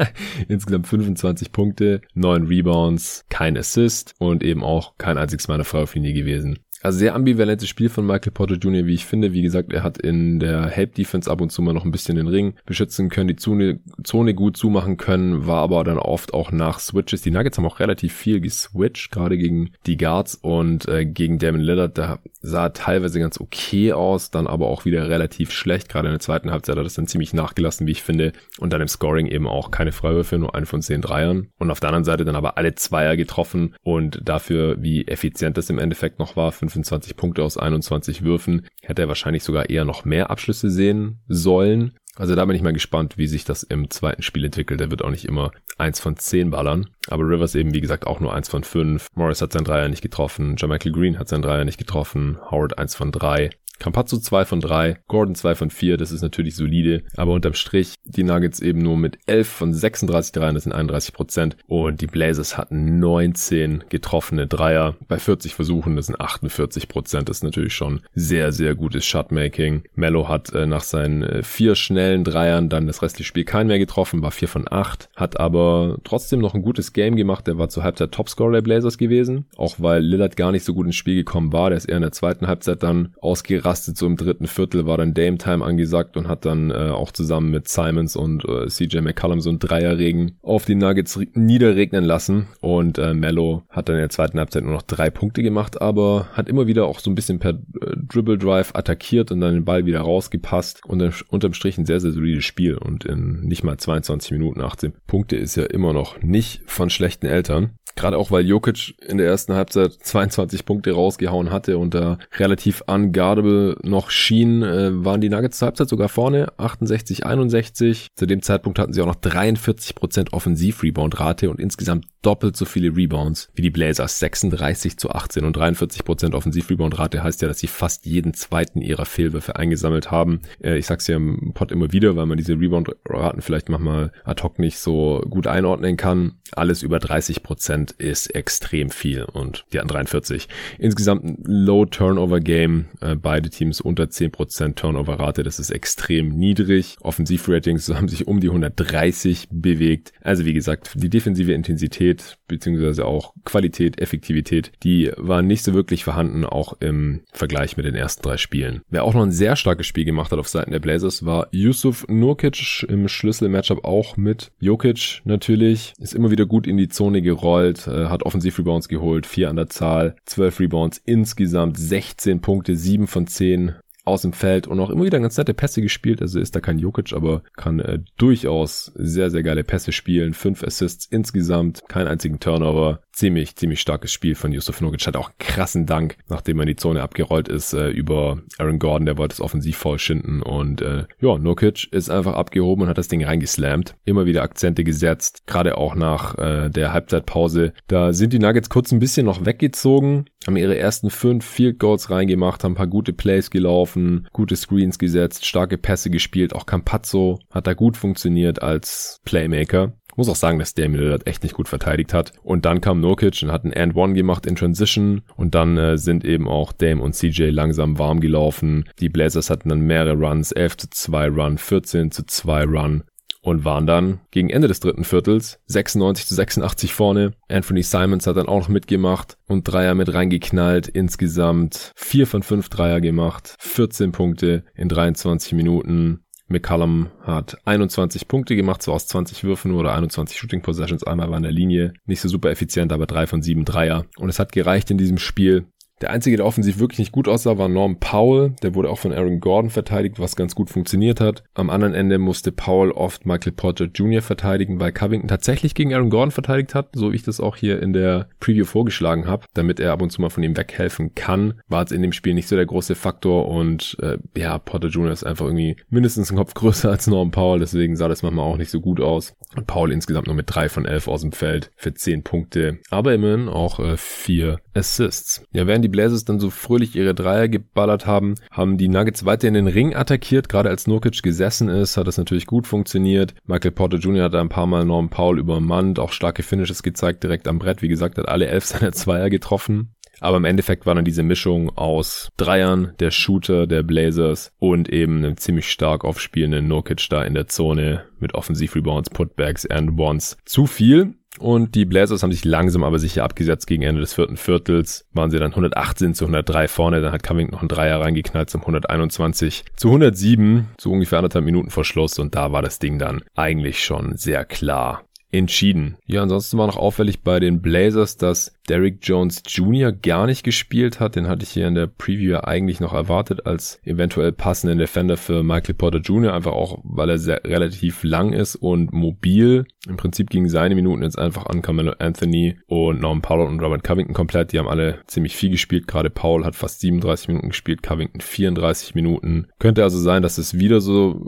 insgesamt 0.49 0.87
25 0.87 1.53
Punkte. 1.53 1.70
Punkte, 1.71 2.03
9 2.15 2.47
Rebounds, 2.47 3.25
kein 3.29 3.57
Assist 3.57 4.15
und 4.19 4.43
eben 4.43 4.65
auch 4.65 4.99
kein 4.99 5.19
einziges 5.19 5.47
Mal 5.47 5.55
eine 5.55 5.65
Freiwurflinie 5.65 6.12
gewesen. 6.12 6.59
Also 6.83 6.99
sehr 6.99 7.15
ambivalentes 7.15 7.69
Spiel 7.69 7.91
von 7.91 8.07
Michael 8.07 8.33
Porter 8.33 8.55
Jr., 8.55 8.87
wie 8.87 8.95
ich 8.95 9.05
finde. 9.05 9.33
Wie 9.33 9.43
gesagt, 9.43 9.73
er 9.73 9.83
hat 9.83 9.99
in 9.99 10.41
der 10.41 10.67
Help 10.67 10.95
Defense 10.95 11.31
ab 11.31 11.43
und 11.43 11.51
zu 11.51 11.61
mal 11.61 11.75
noch 11.75 11.85
ein 11.85 11.91
bisschen 11.91 12.17
den 12.17 12.27
Ring 12.27 12.55
beschützen 12.65 13.11
können, 13.11 13.29
die 13.29 13.37
Zone, 13.37 13.81
Zone 14.03 14.35
gut 14.35 14.57
zumachen 14.57 14.97
können, 14.97 15.47
war 15.47 15.59
aber 15.59 15.85
dann 15.85 15.99
oft 15.99 16.33
auch 16.33 16.53
nach 16.53 16.79
Switches. 16.79 17.21
Die 17.21 17.31
Nuggets 17.31 17.59
haben 17.59 17.67
auch 17.67 17.81
relativ 17.81 18.15
viel 18.15 18.41
geswitcht, 18.41 19.11
gerade 19.11 19.37
gegen 19.37 19.73
die 19.87 19.99
Guards 19.99 20.37
und 20.37 20.89
äh, 20.89 21.05
gegen 21.05 21.39
Damon 21.39 21.61
Lillard. 21.61 21.99
Da 21.99 22.19
sah 22.41 22.71
teilweise 22.71 23.21
ganz 23.21 23.39
okay 23.39 23.93
aus, 23.93 24.31
dann 24.31 24.47
aber 24.47 24.69
auch 24.69 24.87
wieder 24.87 25.09
relativ 25.11 25.53
schlecht. 25.53 25.91
Gerade 25.91 26.09
in 26.09 26.15
der 26.15 26.21
zweiten 26.21 26.51
Halbzeit 26.51 26.77
hat 26.79 26.87
das 26.87 26.95
dann 26.95 27.07
ziemlich 27.07 27.35
nachgelassen, 27.35 27.87
wie 27.87 27.93
ich 27.93 28.03
finde. 28.03 28.33
Und 28.59 28.73
dann 28.73 28.81
im 28.81 28.89
Scoring 28.89 29.27
eben 29.27 29.47
auch 29.47 29.71
keine 29.71 29.93
Freiwürfe, 29.93 30.39
nur 30.39 30.55
ein 30.55 30.65
von 30.65 30.81
zehn 30.81 31.03
Dreiern. 31.03 31.49
Und 31.59 31.71
auf 31.71 31.81
der 31.81 31.91
anderen 31.91 32.05
Seite 32.05 32.25
dann 32.25 32.37
aber 32.37 32.57
alle 32.57 32.75
Zweier 32.75 33.19
getroffen 33.19 33.75
und 33.83 34.21
dafür, 34.25 34.77
wie 34.81 35.07
effizient 35.07 35.59
das 35.59 35.69
im 35.69 35.79
Endeffekt 35.79 36.19
noch 36.19 36.37
war, 36.37 36.53
25 36.71 37.17
Punkte 37.17 37.43
aus 37.43 37.57
21 37.57 38.23
Würfen, 38.23 38.67
hätte 38.83 39.03
er 39.03 39.09
wahrscheinlich 39.09 39.45
sogar 39.45 39.69
eher 39.69 39.85
noch 39.85 40.05
mehr 40.05 40.31
Abschlüsse 40.31 40.71
sehen 40.71 41.21
sollen. 41.29 41.93
Also 42.17 42.35
da 42.35 42.45
bin 42.45 42.57
ich 42.57 42.62
mal 42.62 42.73
gespannt, 42.73 43.17
wie 43.19 43.27
sich 43.27 43.45
das 43.45 43.62
im 43.62 43.89
zweiten 43.89 44.23
Spiel 44.23 44.45
entwickelt. 44.45 44.81
Er 44.81 44.91
wird 44.91 45.03
auch 45.03 45.11
nicht 45.11 45.25
immer 45.25 45.53
eins 45.79 46.00
von 46.00 46.17
zehn 46.17 46.50
ballern. 46.50 46.91
Aber 47.09 47.25
Rivers 47.25 47.55
eben, 47.55 47.73
wie 47.73 47.81
gesagt, 47.81 48.07
auch 48.07 48.21
nur 48.21 48.35
eins 48.35 48.49
von 48.49 48.65
fünf. 48.65 49.07
Morris 49.15 49.41
hat 49.41 49.53
sein 49.53 49.65
Dreier 49.65 49.89
nicht 49.89 50.03
getroffen. 50.03 50.57
Michael 50.61 50.93
Green 50.93 51.19
hat 51.19 51.29
sein 51.29 51.41
Dreier 51.41 51.65
nicht 51.65 51.79
getroffen. 51.79 52.39
Howard 52.50 52.79
eins 52.79 52.95
von 52.95 53.12
drei. 53.12 53.50
Campazzo 53.81 54.19
2 54.19 54.45
von 54.45 54.61
3, 54.61 54.99
Gordon 55.09 55.35
2 55.35 55.55
von 55.55 55.71
4, 55.71 55.97
das 55.97 56.13
ist 56.13 56.21
natürlich 56.21 56.55
solide, 56.55 57.03
aber 57.17 57.33
unterm 57.33 57.55
Strich 57.55 57.95
die 58.05 58.25
Nuggets 58.25 58.61
eben 58.61 58.83
nur 58.83 58.99
mit 58.99 59.19
11 59.27 59.49
von 59.49 59.73
36 59.73 60.33
Dreiern, 60.33 60.55
das 60.55 60.65
sind 60.65 60.75
31 60.75 61.15
Prozent 61.15 61.57
und 61.67 62.03
die 62.03 62.07
Blazers 62.07 62.59
hatten 62.59 62.99
19 62.99 63.85
getroffene 63.89 64.47
Dreier 64.47 64.97
bei 65.09 65.19
40 65.19 65.55
Versuchen, 65.55 65.97
das 65.97 66.07
sind 66.07 66.21
48 66.21 66.89
Prozent, 66.89 67.31
das 67.31 67.39
ist 67.39 67.43
natürlich 67.43 67.73
schon 67.73 68.03
sehr, 68.15 68.53
sehr 68.53 68.75
gutes 68.75 69.07
Shotmaking. 69.07 69.85
Mello 69.95 70.29
hat 70.29 70.53
äh, 70.53 70.67
nach 70.67 70.83
seinen 70.83 71.23
äh, 71.23 71.43
vier 71.43 71.75
schnellen 71.75 72.23
Dreiern 72.23 72.69
dann 72.69 72.87
das 72.87 73.01
restliche 73.01 73.29
Spiel 73.29 73.45
keinen 73.45 73.69
mehr 73.69 73.79
getroffen, 73.79 74.21
war 74.21 74.31
4 74.31 74.49
von 74.49 74.71
8, 74.71 75.09
hat 75.17 75.41
aber 75.41 75.97
trotzdem 76.05 76.41
noch 76.41 76.55
ein 76.55 76.63
gutes 76.63 76.93
Game 76.93 77.17
gemacht, 77.17 77.47
der 77.47 77.57
war 77.57 77.71
zur 77.71 77.83
Halbzeit 77.83 78.13
Topscorer 78.13 78.53
der 78.53 78.61
Blazers 78.61 78.99
gewesen, 78.99 79.47
auch 79.57 79.77
weil 79.79 80.03
Lillard 80.03 80.37
gar 80.37 80.53
nicht 80.53 80.67
so 80.67 80.75
gut 80.75 80.85
ins 80.85 80.97
Spiel 80.97 81.17
gekommen 81.17 81.55
war, 81.55 81.71
der 81.71 81.79
ist 81.79 81.87
eher 81.87 81.97
in 81.97 82.03
der 82.03 82.13
zweiten 82.13 82.47
Halbzeit 82.47 82.83
dann 82.83 83.15
ausgerastet 83.23 83.70
ausgerastet. 83.71 83.97
So 83.97 84.07
im 84.07 84.17
dritten 84.17 84.47
Viertel 84.47 84.87
war 84.87 84.99
dann 84.99 85.15
Dame 85.15 85.39
Time 85.39 85.65
angesagt 85.65 86.17
und 86.17 86.29
hat 86.29 86.45
dann 86.45 86.71
äh, 86.71 86.91
auch 86.91 87.12
zusammen 87.12 87.50
mit 87.50 87.69
Simons 87.69 88.17
und 88.17 88.45
äh, 88.45 88.67
CJ 88.69 89.00
McCallum 89.00 89.41
so 89.41 89.50
ein 89.50 89.59
Dreierregen 89.59 90.39
auf 90.43 90.65
die 90.65 90.75
Nuggets 90.75 91.19
niederregnen 91.35 92.05
lassen. 92.05 92.49
Und 92.61 92.99
äh, 92.99 93.15
Mello 93.15 93.62
hat 93.69 93.89
dann 93.89 93.97
in 93.97 94.03
der 94.03 94.11
zweiten 94.11 94.39
Halbzeit 94.39 94.65
nur 94.65 94.73
noch 94.73 94.83
drei 94.83 95.11
Punkte 95.11 95.43
gemacht, 95.43 95.81
aber 95.81 96.29
hat 96.33 96.49
immer 96.49 96.67
wieder 96.67 96.87
auch 96.87 97.00
so 97.00 97.11
ein 97.11 97.15
bisschen 97.15 97.39
per 97.39 97.50
äh, 97.50 97.97
Dribble 97.97 98.39
Drive 98.39 98.75
attackiert 98.75 99.31
und 99.33 99.41
dann 99.41 99.55
den 99.55 99.65
Ball 99.65 99.87
wieder 99.87 100.00
rausgepasst. 100.00 100.83
Und 100.87 100.99
dann 100.99 101.15
unterm 101.29 101.55
Strich 101.55 101.79
ein 101.79 101.87
sehr, 101.87 102.00
sehr 102.00 102.12
solides 102.12 102.45
Spiel. 102.45 102.77
Und 102.77 103.05
in 103.05 103.41
nicht 103.41 103.62
mal 103.62 103.77
22 103.77 104.33
Minuten 104.33 104.61
18 104.61 104.93
Punkte 105.07 105.37
ist 105.37 105.57
ja 105.57 105.65
immer 105.65 105.93
noch 105.93 106.21
nicht 106.23 106.62
von 106.67 106.91
schlechten 106.91 107.27
Eltern. 107.27 107.71
Gerade 108.00 108.16
auch, 108.16 108.30
weil 108.30 108.47
Jokic 108.47 108.95
in 109.07 109.19
der 109.19 109.26
ersten 109.26 109.52
Halbzeit 109.52 109.92
22 110.00 110.64
Punkte 110.64 110.92
rausgehauen 110.92 111.50
hatte 111.50 111.76
und 111.76 111.92
da 111.92 112.19
relativ 112.38 112.83
unguardable 112.87 113.76
noch 113.83 114.09
schien, 114.11 114.62
äh, 114.62 115.04
waren 115.04 115.21
die 115.21 115.28
Nuggets 115.28 115.59
zur 115.59 115.66
Halbzeit 115.66 115.90
sogar 115.90 116.09
vorne, 116.09 116.50
68, 116.57 117.26
61. 117.26 118.09
Zu 118.16 118.25
dem 118.25 118.40
Zeitpunkt 118.40 118.78
hatten 118.78 118.95
sie 118.95 119.02
auch 119.02 119.07
noch 119.07 119.16
43% 119.16 120.33
Offensiv-Rebound-Rate 120.33 121.50
und 121.50 121.61
insgesamt 121.61 122.07
doppelt 122.23 122.57
so 122.57 122.64
viele 122.64 122.97
Rebounds 122.97 123.50
wie 123.54 123.62
die 123.62 123.71
Blazers, 123.71 124.19
36 124.19 124.97
zu 124.97 125.11
18 125.11 125.45
und 125.45 125.57
43% 125.57 126.33
Offensiv-Rebound-Rate 126.33 127.23
heißt 127.23 127.42
ja, 127.42 127.49
dass 127.49 127.59
sie 127.59 127.66
fast 127.66 128.07
jeden 128.07 128.33
zweiten 128.33 128.80
ihrer 128.80 129.04
Fehlwürfe 129.04 129.57
eingesammelt 129.57 130.11
haben. 130.11 130.40
Äh, 130.62 130.78
ich 130.78 130.87
sag's 130.87 131.07
ja 131.07 131.16
im 131.16 131.52
Pod 131.52 131.71
immer 131.71 131.92
wieder, 131.92 132.16
weil 132.16 132.26
man 132.26 132.38
diese 132.38 132.59
Rebound-Raten 132.59 133.42
vielleicht 133.42 133.69
manchmal 133.69 134.12
ad 134.25 134.42
hoc 134.42 134.59
nicht 134.59 134.78
so 134.78 135.23
gut 135.28 135.47
einordnen 135.47 135.99
kann. 135.99 136.38
Alles 136.52 136.83
über 136.83 136.97
30% 136.99 137.89
10% 137.90 138.00
ist 138.00 138.35
extrem 138.35 138.90
viel 138.90 139.25
und 139.25 139.64
die 139.73 139.78
hatten 139.78 139.88
43. 139.88 140.49
Insgesamt 140.78 141.25
ein 141.25 141.38
Low 141.44 141.85
Turnover 141.85 142.40
Game, 142.40 142.87
äh, 143.00 143.14
beide 143.14 143.50
Teams 143.50 143.80
unter 143.80 144.04
10% 144.04 144.75
Turnover 144.75 145.18
Rate, 145.18 145.42
das 145.42 145.59
ist 145.59 145.70
extrem 145.70 146.30
niedrig. 146.30 146.97
Offensivratings 147.00 147.88
haben 147.88 148.09
sich 148.09 148.26
um 148.26 148.40
die 148.40 148.49
130 148.49 149.49
bewegt. 149.50 150.12
Also 150.20 150.44
wie 150.44 150.54
gesagt, 150.54 150.92
die 150.94 151.11
defensive 151.11 151.52
Intensität 151.52 152.38
beziehungsweise 152.49 153.06
auch 153.06 153.32
Qualität, 153.44 154.00
Effektivität, 154.00 154.73
die 154.82 155.12
war 155.16 155.42
nicht 155.42 155.62
so 155.62 155.73
wirklich 155.73 156.04
vorhanden, 156.04 156.44
auch 156.44 156.75
im 156.80 157.20
Vergleich 157.32 157.76
mit 157.76 157.87
den 157.87 157.94
ersten 157.94 158.23
drei 158.23 158.37
Spielen. 158.37 158.82
Wer 158.90 159.04
auch 159.04 159.14
noch 159.14 159.23
ein 159.23 159.32
sehr 159.32 159.56
starkes 159.56 159.87
Spiel 159.87 160.04
gemacht 160.04 160.32
hat 160.32 160.38
auf 160.38 160.49
Seiten 160.49 160.73
der 160.73 160.80
Blazers 160.80 161.25
war 161.25 161.49
Yusuf 161.52 162.06
Nurkic 162.09 162.85
im 162.88 163.09
Schlüssel-Matchup 163.09 163.85
auch 163.85 164.16
mit 164.16 164.50
Jokic 164.59 165.23
natürlich. 165.25 165.92
Ist 165.99 166.14
immer 166.14 166.30
wieder 166.30 166.47
gut 166.47 166.66
in 166.66 166.76
die 166.76 166.88
Zone 166.88 167.23
gerollt, 167.23 167.70
äh, 167.79 168.07
hat 168.07 168.25
Offensiv-Rebounds 168.25 168.89
geholt, 168.89 169.27
vier 169.27 169.50
an 169.50 169.57
der 169.57 169.69
Zahl, 169.69 170.17
zwölf 170.25 170.61
Rebounds 170.61 171.00
insgesamt, 171.05 171.79
16 171.79 172.41
Punkte, 172.41 172.77
sieben 172.77 173.07
von 173.07 173.27
zehn 173.27 173.75
aus 174.05 174.23
dem 174.23 174.33
Feld 174.33 174.67
und 174.67 174.81
auch 174.81 174.91
immer 174.91 175.05
wieder 175.05 175.21
ganz 175.21 175.37
nette 175.37 175.55
Pässe 175.55 175.83
gespielt. 175.83 176.21
Also 176.21 176.41
ist 176.41 176.57
da 176.57 176.61
kein 176.61 176.79
Jokic, 176.79 177.12
aber 177.12 177.43
kann 177.57 177.81
äh, 177.81 178.00
durchaus 178.17 178.93
sehr, 178.95 179.31
sehr 179.31 179.43
geile 179.43 179.65
Pässe 179.65 179.93
spielen. 179.93 180.35
Fünf 180.35 180.62
Assists 180.62 181.07
insgesamt, 181.07 181.83
keinen 181.89 182.09
einzigen 182.09 182.41
Turnover. 182.41 183.00
Ziemlich, 183.12 183.57
ziemlich 183.57 183.81
starkes 183.81 184.12
Spiel 184.12 184.35
von 184.35 184.52
Yusuf 184.52 184.81
Nurkic. 184.81 185.07
Hat 185.07 185.17
auch 185.17 185.33
krassen 185.38 185.87
Dank, 185.87 186.17
nachdem 186.29 186.59
er 186.59 186.62
in 186.62 186.69
die 186.69 186.76
Zone 186.76 187.02
abgerollt 187.02 187.49
ist, 187.49 187.73
äh, 187.73 187.88
über 187.90 188.38
Aaron 188.59 188.79
Gordon. 188.79 189.07
Der 189.07 189.19
wollte 189.19 189.35
es 189.35 189.40
offensiv 189.40 189.76
voll 189.76 189.99
schinden 189.99 190.43
und 190.43 190.81
äh, 190.81 191.05
ja, 191.21 191.38
Nurkic 191.38 191.93
ist 191.93 192.11
einfach 192.11 192.35
abgehoben 192.35 192.83
und 192.83 192.88
hat 192.88 192.99
das 192.99 193.09
Ding 193.09 193.25
reingeslammt. 193.25 193.97
Immer 194.05 194.26
wieder 194.26 194.43
Akzente 194.43 194.85
gesetzt, 194.85 195.43
gerade 195.47 195.76
auch 195.76 195.95
nach 195.95 196.38
äh, 196.38 196.71
der 196.71 196.93
Halbzeitpause. 196.93 197.73
Da 197.88 198.12
sind 198.12 198.33
die 198.33 198.38
Nuggets 198.38 198.71
kurz 198.71 198.93
ein 198.93 199.00
bisschen 199.00 199.26
noch 199.26 199.45
weggezogen, 199.45 200.26
haben 200.47 200.57
ihre 200.57 200.79
ersten 200.79 201.11
fünf 201.11 201.45
Field 201.45 201.79
Goals 201.79 202.11
reingemacht, 202.11 202.64
haben 202.64 202.73
ein 202.73 202.76
paar 202.76 202.87
gute 202.87 203.12
Plays 203.12 203.50
gelaufen, 203.50 204.29
gute 204.33 204.57
Screens 204.57 204.99
gesetzt, 204.99 205.47
starke 205.47 205.79
Pässe 205.79 206.11
gespielt. 206.11 206.55
Auch 206.55 206.67
Campazzo 206.67 207.40
hat 207.50 207.67
da 207.67 207.75
gut 207.75 207.97
funktioniert 207.97 208.62
als 208.62 209.21
Playmaker. 209.25 209.93
Muss 210.21 210.29
auch 210.29 210.37
sagen, 210.37 210.59
dass 210.59 210.75
Damian 210.75 211.03
Lillard 211.03 211.27
echt 211.27 211.43
nicht 211.43 211.55
gut 211.55 211.67
verteidigt 211.67 212.12
hat. 212.12 212.35
Und 212.43 212.67
dann 212.67 212.83
kam 212.83 213.00
Nurkic 213.00 213.43
und 213.43 213.50
hat 213.50 213.65
einen 213.65 213.73
And-One 213.73 214.12
gemacht 214.12 214.45
in 214.45 214.55
Transition. 214.55 215.23
Und 215.35 215.55
dann 215.55 215.79
äh, 215.79 215.97
sind 215.97 216.27
eben 216.27 216.47
auch 216.47 216.73
Dame 216.73 217.00
und 217.00 217.15
CJ 217.15 217.45
langsam 217.45 217.99
warm 217.99 218.21
gelaufen. 218.21 218.85
Die 218.99 219.09
Blazers 219.09 219.49
hatten 219.49 219.71
dann 219.71 219.81
mehrere 219.81 220.12
Runs, 220.12 220.53
11 220.53 220.77
zu 220.77 220.91
2 220.91 221.29
Run, 221.29 221.57
14 221.57 222.11
zu 222.11 222.27
2 222.27 222.65
Run 222.65 223.05
und 223.41 223.65
waren 223.65 223.87
dann 223.87 224.21
gegen 224.31 224.50
Ende 224.50 224.69
des 224.69 224.81
dritten 224.81 225.05
Viertels 225.05 225.59
96 225.69 226.27
zu 226.27 226.35
86 226.35 226.93
vorne. 226.93 227.33
Anthony 227.49 227.83
Simons 227.83 228.27
hat 228.27 228.37
dann 228.37 228.47
auch 228.47 228.61
noch 228.61 228.69
mitgemacht 228.69 229.39
und 229.47 229.65
Dreier 229.65 229.95
mit 229.95 230.12
reingeknallt. 230.12 230.87
Insgesamt 230.87 231.93
vier 231.97 232.27
von 232.27 232.43
fünf 232.43 232.69
Dreier 232.69 233.00
gemacht, 233.00 233.55
14 233.59 234.12
Punkte 234.12 234.65
in 234.75 234.91
23 234.91 235.55
Minuten. 235.55 236.21
McCallum 236.50 237.11
hat 237.23 237.57
21 237.64 238.28
Punkte 238.28 238.57
gemacht, 238.57 238.83
so 238.83 238.92
aus 238.92 239.07
20 239.07 239.45
Würfen 239.45 239.73
oder 239.73 239.95
21 239.95 240.37
Shooting 240.37 240.62
Possessions. 240.62 241.04
Einmal 241.04 241.30
war 241.30 241.37
in 241.37 241.45
der 241.45 241.52
Linie. 241.52 241.92
Nicht 242.07 242.21
so 242.21 242.28
super 242.28 242.50
effizient, 242.50 242.92
aber 242.92 243.07
drei 243.07 243.26
von 243.26 243.40
sieben 243.40 243.64
Dreier. 243.64 244.07
Und 244.19 244.28
es 244.28 244.38
hat 244.38 244.52
gereicht 244.52 244.90
in 244.90 244.99
diesem 244.99 245.19
Spiel, 245.19 245.66
der 246.00 246.11
einzige, 246.11 246.37
der 246.37 246.47
offensiv 246.47 246.78
wirklich 246.78 246.99
nicht 246.99 247.12
gut 247.12 247.28
aussah, 247.28 247.59
war 247.59 247.69
Norm 247.69 247.99
Powell. 247.99 248.54
Der 248.62 248.75
wurde 248.75 248.90
auch 248.90 248.99
von 248.99 249.12
Aaron 249.12 249.40
Gordon 249.40 249.71
verteidigt, 249.71 250.19
was 250.19 250.37
ganz 250.37 250.54
gut 250.54 250.71
funktioniert 250.71 251.21
hat. 251.21 251.45
Am 251.54 251.69
anderen 251.69 251.95
Ende 251.95 252.19
musste 252.19 252.52
Powell 252.52 252.90
oft 252.90 253.26
Michael 253.26 253.52
Porter 253.52 253.87
Jr. 253.87 254.23
verteidigen, 254.23 254.80
weil 254.80 254.92
Covington 254.92 255.28
tatsächlich 255.28 255.75
gegen 255.75 255.92
Aaron 255.92 256.11
Gordon 256.11 256.30
verteidigt 256.30 256.75
hat, 256.75 256.88
so 256.95 257.12
wie 257.12 257.16
ich 257.16 257.23
das 257.23 257.40
auch 257.40 257.57
hier 257.57 257.83
in 257.83 257.92
der 257.92 258.28
Preview 258.40 258.64
vorgeschlagen 258.64 259.26
habe, 259.26 259.47
damit 259.54 259.78
er 259.78 259.92
ab 259.92 260.02
und 260.02 260.11
zu 260.11 260.23
mal 260.23 260.30
von 260.30 260.42
ihm 260.42 260.57
weghelfen 260.57 261.14
kann. 261.14 261.61
War 261.69 261.80
jetzt 261.80 261.92
in 261.92 262.02
dem 262.02 262.12
Spiel 262.12 262.35
nicht 262.35 262.49
so 262.49 262.57
der 262.57 262.66
große 262.66 262.95
Faktor 262.95 263.49
und 263.49 263.97
äh, 264.00 264.16
ja, 264.37 264.59
Porter 264.59 264.88
Jr. 264.88 265.12
ist 265.12 265.25
einfach 265.25 265.45
irgendwie 265.45 265.76
mindestens 265.90 266.30
einen 266.30 266.38
Kopf 266.38 266.54
größer 266.61 266.90
als 266.90 267.07
Norm 267.07 267.30
Powell, 267.30 267.61
deswegen 267.61 267.97
sah 267.97 268.09
das 268.09 268.23
manchmal 268.23 268.47
auch 268.47 268.57
nicht 268.57 268.71
so 268.71 268.80
gut 268.80 269.00
aus. 269.00 269.35
Und 269.54 269.66
Powell 269.66 269.92
insgesamt 269.92 270.28
nur 270.28 270.37
mit 270.37 270.47
drei 270.49 270.69
von 270.69 270.87
elf 270.87 271.09
aus 271.09 271.23
dem 271.23 271.33
Feld 271.33 271.71
für 271.76 271.92
zehn 271.92 272.23
Punkte, 272.23 272.78
aber 272.88 273.12
immerhin 273.12 273.49
auch 273.49 273.80
äh, 273.80 273.97
vier 273.97 274.61
Assists. 274.75 275.45
Ja, 275.52 275.66
während 275.66 275.85
die 275.85 275.89
Blazers 275.90 276.25
dann 276.25 276.40
so 276.40 276.50
fröhlich 276.50 276.97
ihre 276.97 277.14
Dreier 277.14 277.49
geballert 277.49 278.06
haben, 278.06 278.35
haben 278.50 278.78
die 278.78 278.88
Nuggets 278.88 279.25
weiter 279.25 279.49
in 279.49 279.54
den 279.54 279.66
Ring 279.66 279.94
attackiert. 279.94 280.49
Gerade 280.49 280.70
als 280.70 280.87
Nurkic 280.87 281.23
gesessen 281.23 281.68
ist, 281.68 281.97
hat 281.97 282.06
das 282.06 282.18
natürlich 282.18 282.47
gut 282.47 282.66
funktioniert. 282.66 283.35
Michael 283.47 283.73
Porter 283.73 283.99
Jr. 283.99 284.25
hat 284.25 284.35
ein 284.35 284.49
paar 284.49 284.66
Mal 284.66 284.85
Norm 284.85 285.11
Paul 285.11 285.38
übermannt, 285.38 285.98
auch 285.98 286.12
starke 286.12 286.42
Finishes 286.42 286.83
gezeigt 286.83 287.22
direkt 287.22 287.48
am 287.48 287.59
Brett. 287.59 287.83
Wie 287.83 287.88
gesagt, 287.88 288.18
hat 288.18 288.29
alle 288.29 288.46
elf 288.46 288.64
seiner 288.66 288.92
Zweier 288.92 289.31
getroffen. 289.31 289.94
Aber 290.20 290.37
im 290.37 290.44
Endeffekt 290.44 290.85
war 290.85 290.94
dann 290.94 291.05
diese 291.05 291.22
Mischung 291.22 291.70
aus 291.76 292.29
Dreiern, 292.37 292.92
der 293.00 293.11
Shooter 293.11 293.66
der 293.66 293.83
Blazers 293.83 294.53
und 294.59 294.90
eben 294.90 295.18
einem 295.18 295.38
ziemlich 295.38 295.70
stark 295.70 296.05
aufspielenden 296.05 296.68
Nurkic 296.68 297.09
da 297.09 297.22
in 297.22 297.35
der 297.35 297.46
Zone 297.46 298.05
mit 298.18 298.35
Offensivrebounds, 298.35 299.11
Putbacks 299.11 299.64
and 299.66 299.98
Ones 299.98 300.37
zu 300.44 300.66
viel. 300.66 301.14
Und 301.38 301.75
die 301.75 301.85
Blazers 301.85 302.23
haben 302.23 302.33
sich 302.33 302.45
langsam 302.45 302.83
aber 302.83 302.99
sicher 302.99 303.25
abgesetzt 303.25 303.66
gegen 303.66 303.83
Ende 303.83 304.01
des 304.01 304.14
vierten 304.14 304.37
Viertels. 304.37 305.07
Waren 305.12 305.31
sie 305.31 305.38
dann 305.38 305.53
118 305.53 306.14
zu 306.14 306.25
103 306.25 306.69
vorne. 306.69 307.01
Dann 307.01 307.12
hat 307.12 307.23
Covington 307.23 307.53
noch 307.53 307.61
einen 307.61 307.69
Dreier 307.69 308.01
reingeknallt 308.01 308.51
zum 308.51 308.62
121 308.62 309.64
zu 309.77 309.88
107. 309.88 310.69
So 310.79 310.90
ungefähr 310.90 311.19
anderthalb 311.19 311.45
Minuten 311.45 311.71
vor 311.71 311.85
Schluss. 311.85 312.19
Und 312.19 312.35
da 312.35 312.53
war 312.53 312.62
das 312.62 312.79
Ding 312.79 312.99
dann 312.99 313.23
eigentlich 313.35 313.85
schon 313.85 314.16
sehr 314.16 314.45
klar 314.45 315.05
entschieden. 315.33 315.97
Ja, 316.07 316.23
ansonsten 316.23 316.59
war 316.59 316.66
noch 316.66 316.77
auffällig 316.77 317.23
bei 317.23 317.40
den 317.40 317.62
Blazers, 317.62 318.16
dass 318.16 318.53
Derrick 318.69 318.99
Jones 319.03 319.43
Jr. 319.47 319.93
gar 319.93 320.27
nicht 320.27 320.43
gespielt 320.43 321.01
hat. 321.01 321.16
Den 321.16 321.29
hatte 321.29 321.45
ich 321.45 321.51
hier 321.51 321.69
in 321.69 321.75
der 321.75 321.87
Preview 321.87 322.38
eigentlich 322.38 322.81
noch 322.81 322.93
erwartet 322.93 323.47
als 323.47 323.81
eventuell 323.85 324.33
passenden 324.33 324.79
Defender 324.79 325.16
für 325.16 325.43
Michael 325.43 325.75
Porter 325.75 325.99
Jr. 325.99 326.35
Einfach 326.35 326.53
auch, 326.53 326.79
weil 326.85 327.11
er 327.11 327.19
sehr 327.19 327.43
relativ 327.45 328.03
lang 328.03 328.33
ist 328.33 328.57
und 328.57 328.93
mobil. 328.93 329.66
Im 329.88 329.97
Prinzip 329.97 330.29
gingen 330.29 330.51
seine 330.51 330.75
Minuten 330.75 331.03
jetzt 331.03 331.19
einfach 331.19 331.47
an 331.47 331.62
Carmelo 331.62 331.93
Anthony 331.99 332.59
und 332.66 333.01
Norman 333.01 333.23
Powell 333.23 333.47
und 333.47 333.61
Robert 333.61 333.83
Covington 333.83 334.14
komplett. 334.14 334.53
Die 334.53 334.59
haben 334.59 334.69
alle 334.69 335.01
ziemlich 335.07 335.37
viel 335.37 335.51
gespielt. 335.51 335.87
Gerade 335.87 336.11
Powell 336.11 336.45
hat 336.45 336.55
fast 336.55 336.81
37 336.81 337.29
Minuten 337.29 337.49
gespielt, 337.49 337.83
Covington 337.83 338.21
34 338.21 338.95
Minuten. 338.95 339.49
Könnte 339.59 339.83
also 339.83 339.99
sein, 339.99 340.23
dass 340.23 340.37
es 340.37 340.59
wieder 340.59 340.83
so 340.83 341.27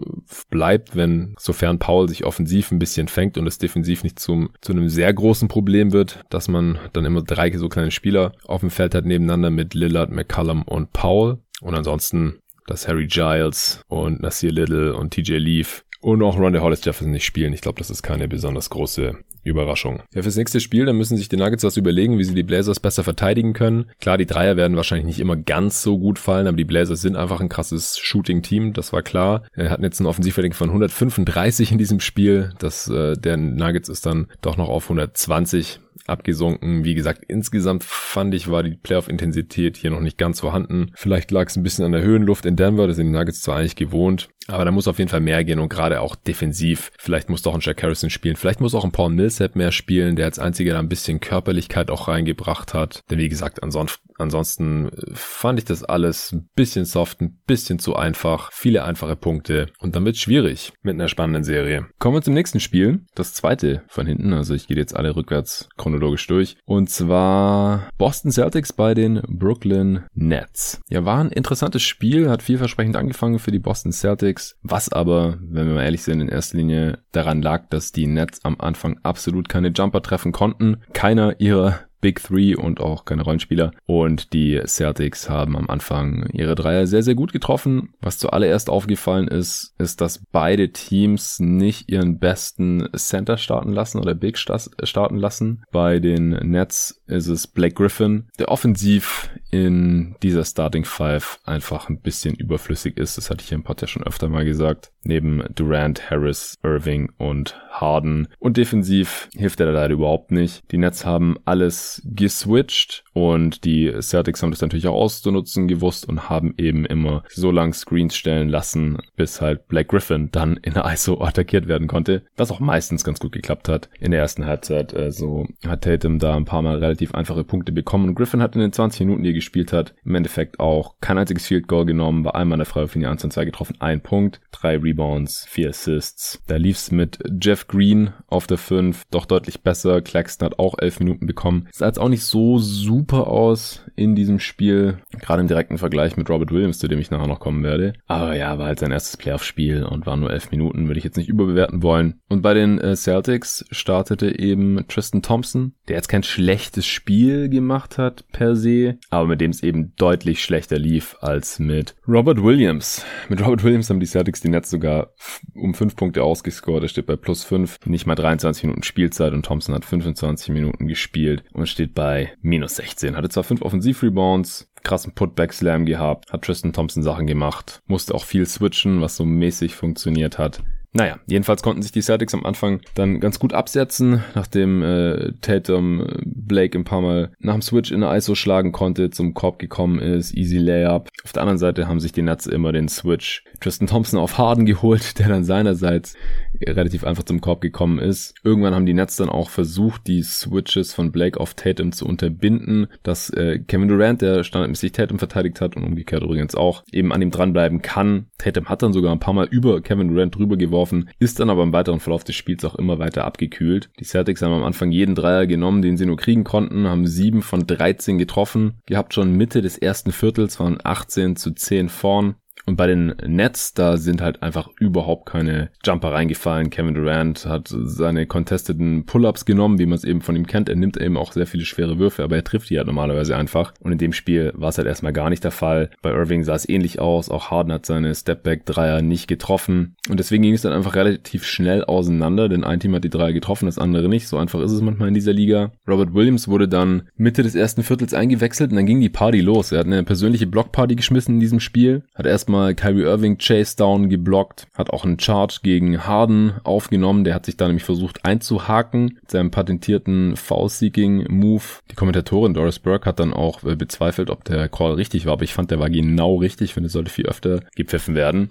bleibt, 0.50 0.94
wenn 0.94 1.34
sofern 1.38 1.78
Powell 1.78 2.08
sich 2.08 2.24
offensiv 2.24 2.70
ein 2.70 2.78
bisschen 2.78 3.08
fängt 3.08 3.38
und 3.38 3.46
es 3.46 3.56
defensiv 3.56 4.04
nicht 4.04 4.18
zum, 4.18 4.50
zu 4.60 4.72
einem 4.72 4.90
sehr 4.90 5.12
großen 5.14 5.48
Problem 5.48 5.92
wird, 5.92 6.22
dass 6.28 6.48
man 6.48 6.78
dann 6.92 7.06
immer 7.06 7.22
drei 7.22 7.50
so 7.56 7.70
kleine 7.70 7.90
Spieler 7.90 8.32
auf 8.44 8.60
dem 8.60 8.70
Feld 8.70 8.94
hat 8.94 9.06
nebeneinander 9.06 9.50
mit 9.50 9.72
Lillard, 9.72 10.10
McCallum 10.10 10.62
und 10.62 10.92
Paul. 10.92 11.38
Und 11.62 11.74
ansonsten, 11.74 12.38
dass 12.66 12.86
Harry 12.86 13.06
Giles 13.06 13.82
und 13.88 14.20
Nasir 14.20 14.52
Little 14.52 14.94
und 14.94 15.12
TJ 15.12 15.36
Leaf 15.36 15.84
und 16.02 16.22
auch 16.22 16.38
Ronda 16.38 16.60
Hollis 16.60 16.84
Jefferson 16.84 17.12
nicht 17.12 17.24
spielen. 17.24 17.52
Ich 17.52 17.60
glaube, 17.60 17.78
das 17.78 17.88
ist 17.88 18.02
keine 18.02 18.28
besonders 18.28 18.68
große 18.70 19.16
Überraschung. 19.44 20.02
Ja, 20.14 20.22
fürs 20.22 20.36
nächste 20.36 20.60
Spiel, 20.60 20.84
dann 20.84 20.96
müssen 20.96 21.16
sich 21.16 21.28
die 21.28 21.36
Nuggets 21.36 21.64
was 21.64 21.76
überlegen, 21.76 22.18
wie 22.18 22.24
sie 22.24 22.34
die 22.34 22.42
Blazers 22.42 22.80
besser 22.80 23.02
verteidigen 23.04 23.54
können. 23.54 23.90
Klar, 24.00 24.18
die 24.18 24.26
Dreier 24.26 24.56
werden 24.56 24.76
wahrscheinlich 24.76 25.06
nicht 25.06 25.20
immer 25.20 25.36
ganz 25.36 25.82
so 25.82 25.98
gut 25.98 26.18
fallen, 26.18 26.46
aber 26.46 26.56
die 26.56 26.64
Blazers 26.64 27.00
sind 27.00 27.16
einfach 27.16 27.40
ein 27.40 27.48
krasses 27.48 27.98
Shooting-Team, 27.98 28.72
das 28.72 28.92
war 28.92 29.02
klar. 29.02 29.44
Wir 29.54 29.70
hatten 29.70 29.84
jetzt 29.84 30.00
ein 30.00 30.06
Offensivrating 30.06 30.52
von 30.52 30.68
135 30.68 31.72
in 31.72 31.78
diesem 31.78 32.00
Spiel. 32.00 32.52
Das 32.58 32.88
äh, 32.88 33.16
der 33.16 33.36
Nuggets 33.36 33.88
ist 33.88 34.06
dann 34.06 34.26
doch 34.42 34.56
noch 34.56 34.68
auf 34.68 34.84
120 34.84 35.80
abgesunken. 36.06 36.84
Wie 36.84 36.94
gesagt, 36.94 37.24
insgesamt 37.28 37.84
fand 37.84 38.34
ich, 38.34 38.50
war 38.50 38.62
die 38.62 38.74
Playoff-Intensität 38.74 39.76
hier 39.76 39.90
noch 39.90 40.00
nicht 40.00 40.18
ganz 40.18 40.40
vorhanden. 40.40 40.90
Vielleicht 40.94 41.30
lag 41.30 41.48
es 41.48 41.56
ein 41.56 41.62
bisschen 41.62 41.84
an 41.84 41.92
der 41.92 42.02
Höhenluft 42.02 42.44
in 42.46 42.56
Denver, 42.56 42.86
das 42.86 42.96
sind 42.96 43.06
die 43.06 43.12
Nuggets 43.12 43.42
zwar 43.42 43.58
eigentlich 43.58 43.76
gewohnt, 43.76 44.28
aber 44.48 44.64
da 44.64 44.70
muss 44.70 44.88
auf 44.88 44.98
jeden 44.98 45.10
Fall 45.10 45.20
mehr 45.20 45.44
gehen 45.44 45.58
und 45.58 45.68
gerade 45.68 46.00
auch 46.00 46.16
defensiv. 46.16 46.90
Vielleicht 46.98 47.28
muss 47.28 47.42
doch 47.42 47.54
ein 47.54 47.60
Jack 47.60 47.82
Harrison 47.82 48.10
spielen. 48.10 48.36
Vielleicht 48.36 48.60
muss 48.60 48.74
auch 48.74 48.84
ein 48.84 48.92
Paul 48.92 49.10
Millsap 49.10 49.56
mehr 49.56 49.72
spielen, 49.72 50.16
der 50.16 50.26
als 50.26 50.38
einziger 50.38 50.74
da 50.74 50.78
ein 50.78 50.88
bisschen 50.88 51.20
Körperlichkeit 51.20 51.90
auch 51.90 52.08
reingebracht 52.08 52.74
hat. 52.74 53.02
Denn 53.10 53.18
wie 53.18 53.28
gesagt, 53.28 53.62
ansonsten, 53.62 54.08
ansonsten 54.18 54.90
fand 55.12 55.58
ich 55.58 55.64
das 55.64 55.84
alles 55.84 56.32
ein 56.32 56.48
bisschen 56.54 56.84
soft, 56.84 57.20
ein 57.20 57.38
bisschen 57.46 57.78
zu 57.78 57.96
einfach. 57.96 58.50
Viele 58.52 58.84
einfache 58.84 59.16
Punkte 59.16 59.68
und 59.78 59.96
dann 59.96 60.04
wird 60.04 60.16
schwierig 60.16 60.72
mit 60.82 60.94
einer 60.94 61.08
spannenden 61.08 61.44
Serie. 61.44 61.86
Kommen 61.98 62.16
wir 62.16 62.22
zum 62.22 62.34
nächsten 62.34 62.60
Spiel. 62.60 63.00
Das 63.14 63.34
zweite 63.34 63.82
von 63.88 64.06
hinten. 64.06 64.32
Also 64.32 64.54
ich 64.54 64.66
gehe 64.66 64.76
jetzt 64.76 64.96
alle 64.96 65.16
rückwärts 65.16 65.68
chronologisch 65.76 66.26
durch. 66.26 66.56
Und 66.64 66.90
zwar 66.90 67.88
Boston 67.98 68.30
Celtics 68.30 68.72
bei 68.72 68.94
den 68.94 69.22
Brooklyn 69.28 70.04
Nets. 70.14 70.80
Ja, 70.88 71.04
war 71.04 71.18
ein 71.18 71.30
interessantes 71.30 71.82
Spiel, 71.82 72.30
hat 72.30 72.42
vielversprechend 72.42 72.96
angefangen 72.96 73.38
für 73.38 73.50
die 73.50 73.58
Boston 73.58 73.92
Celtics. 73.92 74.31
Celtics, 74.32 74.56
was 74.62 74.92
aber, 74.92 75.38
wenn 75.40 75.66
wir 75.66 75.74
mal 75.74 75.84
ehrlich 75.84 76.02
sind, 76.02 76.20
in 76.20 76.28
erster 76.28 76.56
Linie 76.56 76.98
daran 77.12 77.42
lag, 77.42 77.68
dass 77.70 77.92
die 77.92 78.06
Nets 78.06 78.44
am 78.44 78.56
Anfang 78.58 78.98
absolut 79.02 79.48
keine 79.48 79.68
Jumper 79.68 80.02
treffen 80.02 80.32
konnten. 80.32 80.82
Keiner 80.92 81.40
ihrer 81.40 81.80
Big 82.00 82.20
Three 82.20 82.56
und 82.56 82.80
auch 82.80 83.04
keine 83.04 83.22
Rollenspieler. 83.22 83.70
Und 83.86 84.32
die 84.32 84.60
Celtics 84.66 85.30
haben 85.30 85.56
am 85.56 85.70
Anfang 85.70 86.28
ihre 86.32 86.56
Dreier 86.56 86.86
sehr, 86.88 87.04
sehr 87.04 87.14
gut 87.14 87.32
getroffen. 87.32 87.94
Was 88.00 88.18
zuallererst 88.18 88.68
aufgefallen 88.68 89.28
ist, 89.28 89.74
ist, 89.78 90.00
dass 90.00 90.20
beide 90.32 90.72
Teams 90.72 91.38
nicht 91.38 91.90
ihren 91.90 92.18
besten 92.18 92.88
Center 92.96 93.38
starten 93.38 93.72
lassen 93.72 94.00
oder 94.00 94.14
Big 94.14 94.36
starten 94.36 95.16
lassen. 95.16 95.62
Bei 95.70 96.00
den 96.00 96.30
Nets 96.30 97.00
ist 97.06 97.28
es 97.28 97.46
Blake 97.46 97.74
Griffin, 97.74 98.28
der 98.36 98.48
offensiv 98.48 99.30
in 99.52 100.16
dieser 100.22 100.44
Starting 100.44 100.84
Five 100.84 101.38
einfach 101.44 101.88
ein 101.88 102.00
bisschen 102.00 102.34
überflüssig 102.34 102.96
ist. 102.96 103.18
Das 103.18 103.30
hatte 103.30 103.44
ich 103.44 103.52
im 103.52 103.62
Pod 103.62 103.82
ja 103.82 103.86
schon 103.86 104.02
öfter 104.02 104.28
mal 104.28 104.46
gesagt. 104.46 104.90
Neben 105.04 105.44
Durant, 105.54 106.10
Harris, 106.10 106.58
Irving 106.62 107.12
und 107.18 107.54
Harden. 107.70 108.28
Und 108.38 108.56
defensiv 108.56 109.28
hilft 109.36 109.60
er 109.60 109.66
da 109.66 109.72
leider 109.72 109.94
überhaupt 109.94 110.30
nicht. 110.30 110.62
Die 110.72 110.78
Nets 110.78 111.04
haben 111.04 111.36
alles 111.44 112.00
geswitcht 112.04 113.04
und 113.12 113.64
die 113.64 113.92
Celtics 114.00 114.42
haben 114.42 114.52
das 114.52 114.62
natürlich 114.62 114.86
auch 114.86 114.94
auszunutzen 114.94 115.68
gewusst 115.68 116.08
und 116.08 116.30
haben 116.30 116.54
eben 116.56 116.86
immer 116.86 117.22
so 117.28 117.50
lang 117.50 117.74
Screens 117.74 118.16
stellen 118.16 118.48
lassen, 118.48 118.98
bis 119.16 119.42
halt 119.42 119.68
Black 119.68 119.88
Griffin 119.88 120.30
dann 120.32 120.56
in 120.56 120.72
der 120.72 120.90
ISO 120.90 121.20
attackiert 121.22 121.68
werden 121.68 121.88
konnte. 121.88 122.22
Was 122.36 122.50
auch 122.50 122.60
meistens 122.60 123.04
ganz 123.04 123.20
gut 123.20 123.32
geklappt 123.32 123.68
hat. 123.68 123.90
In 124.00 124.12
der 124.12 124.20
ersten 124.20 124.46
Halbzeit 124.46 124.94
äh, 124.94 125.10
so 125.10 125.46
hat 125.66 125.82
Tatum 125.82 126.18
da 126.18 126.36
ein 126.36 126.46
paar 126.46 126.62
Mal 126.62 126.78
relativ 126.78 127.14
einfache 127.14 127.44
Punkte 127.44 127.72
bekommen. 127.72 128.08
Und 128.08 128.14
Griffin 128.14 128.40
hat 128.40 128.54
in 128.54 128.62
den 128.62 128.72
20 128.72 129.00
Minuten, 129.00 129.24
die 129.24 129.41
gespielt 129.42 129.72
hat, 129.72 129.94
im 130.04 130.14
Endeffekt 130.14 130.60
auch 130.60 130.94
kein 131.00 131.18
einziges 131.18 131.46
Field 131.46 131.68
Goal 131.68 131.84
genommen, 131.84 132.24
war 132.24 132.34
einmal 132.34 132.56
in 132.56 132.60
der 132.60 132.66
Freiwurflinie 132.66 133.10
1 133.10 133.24
und 133.24 133.32
2 133.32 133.44
getroffen, 133.44 133.76
ein 133.80 134.00
Punkt, 134.00 134.40
drei 134.52 134.76
Rebounds, 134.76 135.46
vier 135.48 135.70
Assists. 135.70 136.40
Da 136.46 136.56
lief's 136.56 136.90
mit 136.90 137.18
Jeff 137.40 137.66
Green 137.66 138.12
auf 138.28 138.46
der 138.46 138.58
5 138.58 139.02
doch 139.10 139.26
deutlich 139.26 139.62
besser. 139.62 140.00
Claxton 140.00 140.46
hat 140.46 140.58
auch 140.58 140.78
11 140.78 141.00
Minuten 141.00 141.26
bekommen. 141.26 141.68
Sah 141.72 141.86
jetzt 141.86 141.98
auch 141.98 142.08
nicht 142.08 142.24
so 142.24 142.58
super 142.58 143.26
aus 143.26 143.84
in 143.96 144.14
diesem 144.14 144.38
Spiel, 144.38 144.98
gerade 145.20 145.42
im 145.42 145.48
direkten 145.48 145.78
Vergleich 145.78 146.16
mit 146.16 146.30
Robert 146.30 146.52
Williams, 146.52 146.78
zu 146.78 146.88
dem 146.88 146.98
ich 146.98 147.10
nachher 147.10 147.26
noch 147.26 147.40
kommen 147.40 147.62
werde. 147.62 147.94
Aber 148.06 148.36
ja, 148.36 148.58
war 148.58 148.66
halt 148.66 148.78
sein 148.78 148.92
erstes 148.92 149.16
Playoff-Spiel 149.16 149.84
und 149.84 150.06
war 150.06 150.16
nur 150.16 150.30
11 150.30 150.50
Minuten, 150.50 150.86
würde 150.86 150.98
ich 150.98 151.04
jetzt 151.04 151.16
nicht 151.16 151.28
überbewerten 151.28 151.82
wollen. 151.82 152.20
Und 152.28 152.42
bei 152.42 152.54
den 152.54 152.78
äh, 152.78 152.96
Celtics 152.96 153.64
startete 153.70 154.38
eben 154.38 154.86
Tristan 154.88 155.22
Thompson, 155.22 155.74
der 155.88 155.96
jetzt 155.96 156.08
kein 156.08 156.22
schlechtes 156.22 156.86
Spiel 156.86 157.48
gemacht 157.48 157.98
hat 157.98 158.24
per 158.32 158.56
se, 158.56 158.98
aber 159.10 159.28
mit 159.32 159.40
dem 159.40 159.50
es 159.50 159.62
eben 159.62 159.96
deutlich 159.96 160.44
schlechter 160.44 160.78
lief 160.78 161.16
als 161.22 161.58
mit 161.58 161.94
Robert 162.06 162.42
Williams. 162.42 163.02
Mit 163.30 163.40
Robert 163.40 163.64
Williams 163.64 163.88
haben 163.88 163.98
die 163.98 164.04
Celtics 164.04 164.42
die 164.42 164.50
Nets 164.50 164.68
sogar 164.68 165.14
um 165.54 165.72
5 165.72 165.96
Punkte 165.96 166.22
ausgescored. 166.22 166.82
Er 166.82 166.88
steht 166.90 167.06
bei 167.06 167.16
plus 167.16 167.42
5, 167.42 167.78
nicht 167.86 168.06
mal 168.06 168.14
23 168.14 168.64
Minuten 168.64 168.82
Spielzeit 168.82 169.32
und 169.32 169.46
Thompson 169.46 169.74
hat 169.74 169.86
25 169.86 170.50
Minuten 170.50 170.86
gespielt 170.86 171.44
und 171.54 171.66
steht 171.66 171.94
bei 171.94 172.34
minus 172.42 172.76
16. 172.76 173.16
Hatte 173.16 173.30
zwar 173.30 173.44
5 173.44 173.62
Offensivrebounds, 173.62 174.70
krassen 174.82 175.14
Putback-Slam 175.14 175.86
gehabt, 175.86 176.30
hat 176.30 176.42
Tristan 176.42 176.74
Thompson 176.74 177.02
Sachen 177.02 177.26
gemacht, 177.26 177.80
musste 177.86 178.14
auch 178.14 178.26
viel 178.26 178.44
switchen, 178.44 179.00
was 179.00 179.16
so 179.16 179.24
mäßig 179.24 179.74
funktioniert 179.74 180.36
hat. 180.36 180.62
Naja, 180.94 181.18
jedenfalls 181.26 181.62
konnten 181.62 181.80
sich 181.80 181.92
die 181.92 182.02
Celtics 182.02 182.34
am 182.34 182.44
Anfang 182.44 182.82
dann 182.94 183.18
ganz 183.18 183.38
gut 183.38 183.54
absetzen, 183.54 184.22
nachdem 184.34 184.82
äh, 184.82 185.32
Tatum 185.40 186.02
äh, 186.02 186.18
Blake 186.22 186.78
ein 186.78 186.84
paar 186.84 187.00
Mal 187.00 187.32
nach 187.38 187.54
dem 187.54 187.62
Switch 187.62 187.90
in 187.90 188.02
der 188.02 188.14
ISO 188.14 188.34
schlagen 188.34 188.72
konnte, 188.72 189.08
zum 189.08 189.32
Korb 189.32 189.58
gekommen 189.58 190.00
ist, 190.00 190.36
easy 190.36 190.58
Layup. 190.58 191.08
Auf 191.24 191.32
der 191.32 191.42
anderen 191.42 191.56
Seite 191.56 191.88
haben 191.88 191.98
sich 191.98 192.12
die 192.12 192.20
Nets 192.20 192.46
immer 192.46 192.72
den 192.72 192.88
Switch 192.88 193.42
Tristan 193.60 193.86
Thompson 193.86 194.20
auf 194.20 194.36
Harden 194.36 194.66
geholt, 194.66 195.18
der 195.18 195.28
dann 195.28 195.44
seinerseits 195.44 196.14
relativ 196.62 197.04
einfach 197.04 197.22
zum 197.22 197.40
Korb 197.40 197.62
gekommen 197.62 197.98
ist. 197.98 198.34
Irgendwann 198.44 198.74
haben 198.74 198.86
die 198.86 198.92
Nets 198.92 199.16
dann 199.16 199.30
auch 199.30 199.48
versucht, 199.48 200.06
die 200.06 200.22
Switches 200.22 200.92
von 200.92 201.10
Blake 201.10 201.40
auf 201.40 201.54
Tatum 201.54 201.92
zu 201.92 202.06
unterbinden, 202.06 202.88
dass 203.02 203.30
äh, 203.30 203.60
Kevin 203.60 203.88
Durant, 203.88 204.20
der 204.20 204.44
standardmäßig 204.44 204.92
Tatum 204.92 205.18
verteidigt 205.18 205.62
hat 205.62 205.74
und 205.74 205.84
umgekehrt 205.84 206.22
übrigens 206.22 206.54
auch, 206.54 206.82
eben 206.92 207.12
an 207.12 207.22
ihm 207.22 207.30
dranbleiben 207.30 207.80
kann. 207.80 208.26
Tatum 208.36 208.66
hat 208.66 208.82
dann 208.82 208.92
sogar 208.92 209.12
ein 209.12 209.20
paar 209.20 209.32
Mal 209.32 209.48
über 209.50 209.80
Kevin 209.80 210.08
Durant 210.08 210.36
drüber 210.36 210.58
geworfen 210.58 210.81
geworfen, 210.82 211.08
ist 211.18 211.40
dann 211.40 211.50
aber 211.50 211.62
im 211.62 211.72
weiteren 211.72 212.00
Verlauf 212.00 212.24
des 212.24 212.34
Spiels 212.36 212.64
auch 212.64 212.74
immer 212.74 212.98
weiter 212.98 213.24
abgekühlt. 213.24 213.90
Die 214.00 214.04
Celtics 214.04 214.42
haben 214.42 214.52
am 214.52 214.64
Anfang 214.64 214.90
jeden 214.90 215.14
Dreier 215.14 215.46
genommen, 215.46 215.82
den 215.82 215.96
sie 215.96 216.06
nur 216.06 216.16
kriegen 216.16 216.44
konnten, 216.44 216.88
haben 216.88 217.06
sieben 217.06 217.42
von 217.42 217.66
13 217.66 218.18
getroffen, 218.18 218.80
gehabt 218.86 219.14
schon 219.14 219.36
Mitte 219.36 219.62
des 219.62 219.78
ersten 219.78 220.12
Viertels, 220.12 220.58
waren 220.60 220.78
18 220.82 221.36
zu 221.36 221.52
10 221.52 221.88
vorn. 221.88 222.34
Und 222.66 222.76
bei 222.76 222.86
den 222.86 223.14
Nets, 223.26 223.74
da 223.74 223.96
sind 223.96 224.20
halt 224.20 224.42
einfach 224.42 224.68
überhaupt 224.78 225.26
keine 225.26 225.70
Jumper 225.84 226.12
reingefallen. 226.12 226.70
Kevin 226.70 226.94
Durant 226.94 227.46
hat 227.46 227.68
seine 227.68 228.26
contesteden 228.26 229.04
Pull-ups 229.04 229.44
genommen, 229.44 229.78
wie 229.78 229.86
man 229.86 229.96
es 229.96 230.04
eben 230.04 230.20
von 230.20 230.36
ihm 230.36 230.46
kennt. 230.46 230.68
Er 230.68 230.76
nimmt 230.76 230.96
eben 230.96 231.16
auch 231.16 231.32
sehr 231.32 231.46
viele 231.46 231.64
schwere 231.64 231.98
Würfe, 231.98 232.22
aber 232.22 232.36
er 232.36 232.44
trifft 232.44 232.70
die 232.70 232.78
halt 232.78 232.86
normalerweise 232.86 233.36
einfach. 233.36 233.74
Und 233.80 233.92
in 233.92 233.98
dem 233.98 234.12
Spiel 234.12 234.52
war 234.54 234.68
es 234.68 234.78
halt 234.78 234.86
erstmal 234.86 235.12
gar 235.12 235.30
nicht 235.30 235.44
der 235.44 235.50
Fall. 235.50 235.90
Bei 236.02 236.10
Irving 236.10 236.44
sah 236.44 236.54
es 236.54 236.68
ähnlich 236.68 237.00
aus. 237.00 237.28
Auch 237.28 237.50
Harden 237.50 237.72
hat 237.72 237.86
seine 237.86 238.14
Stepback-Dreier 238.14 239.02
nicht 239.02 239.26
getroffen. 239.26 239.96
Und 240.08 240.20
deswegen 240.20 240.42
ging 240.42 240.54
es 240.54 240.62
dann 240.62 240.72
einfach 240.72 240.94
relativ 240.94 241.44
schnell 241.44 241.84
auseinander, 241.84 242.48
denn 242.48 242.64
ein 242.64 242.80
Team 242.80 242.94
hat 242.94 243.04
die 243.04 243.10
Dreier 243.10 243.32
getroffen, 243.32 243.66
das 243.66 243.78
andere 243.78 244.08
nicht. 244.08 244.28
So 244.28 244.38
einfach 244.38 244.60
ist 244.60 244.72
es 244.72 244.80
manchmal 244.80 245.08
in 245.08 245.14
dieser 245.14 245.32
Liga. 245.32 245.72
Robert 245.88 246.14
Williams 246.14 246.48
wurde 246.48 246.68
dann 246.68 247.08
Mitte 247.16 247.42
des 247.42 247.54
ersten 247.54 247.82
Viertels 247.82 248.14
eingewechselt 248.14 248.70
und 248.70 248.76
dann 248.76 248.86
ging 248.86 249.00
die 249.00 249.08
Party 249.08 249.40
los. 249.40 249.72
Er 249.72 249.80
hat 249.80 249.86
eine 249.86 250.04
persönliche 250.04 250.46
Blockparty 250.46 250.94
geschmissen 250.94 251.34
in 251.34 251.40
diesem 251.40 251.60
Spiel. 251.60 252.04
Hat 252.14 252.26
erstmal 252.26 252.51
erstmal 252.52 252.74
Kyrie 252.74 253.04
Irving 253.04 253.38
Chase 253.38 253.76
Down 253.76 254.10
geblockt, 254.10 254.66
hat 254.74 254.90
auch 254.90 255.04
einen 255.04 255.18
Charge 255.18 255.60
gegen 255.62 256.06
Harden 256.06 256.52
aufgenommen, 256.64 257.24
der 257.24 257.34
hat 257.34 257.46
sich 257.46 257.56
da 257.56 257.66
nämlich 257.66 257.84
versucht 257.84 258.26
einzuhaken, 258.26 259.18
mit 259.20 259.30
seinem 259.30 259.50
patentierten 259.50 260.36
Foul-Seeking-Move. 260.36 261.62
Die 261.90 261.94
Kommentatorin 261.94 262.52
Doris 262.52 262.78
Burke 262.78 263.06
hat 263.06 263.20
dann 263.20 263.32
auch 263.32 263.64
äh, 263.64 263.74
bezweifelt, 263.74 264.28
ob 264.28 264.44
der 264.44 264.68
Call 264.68 264.92
richtig 264.92 265.24
war, 265.24 265.32
aber 265.32 265.44
ich 265.44 265.54
fand, 265.54 265.70
der 265.70 265.80
war 265.80 265.88
genau 265.88 266.36
richtig, 266.36 266.66
ich 266.66 266.74
finde, 266.74 266.88
es 266.88 266.92
sollte 266.92 267.10
viel 267.10 267.26
öfter 267.26 267.60
gepfiffen 267.74 268.14
werden. 268.14 268.50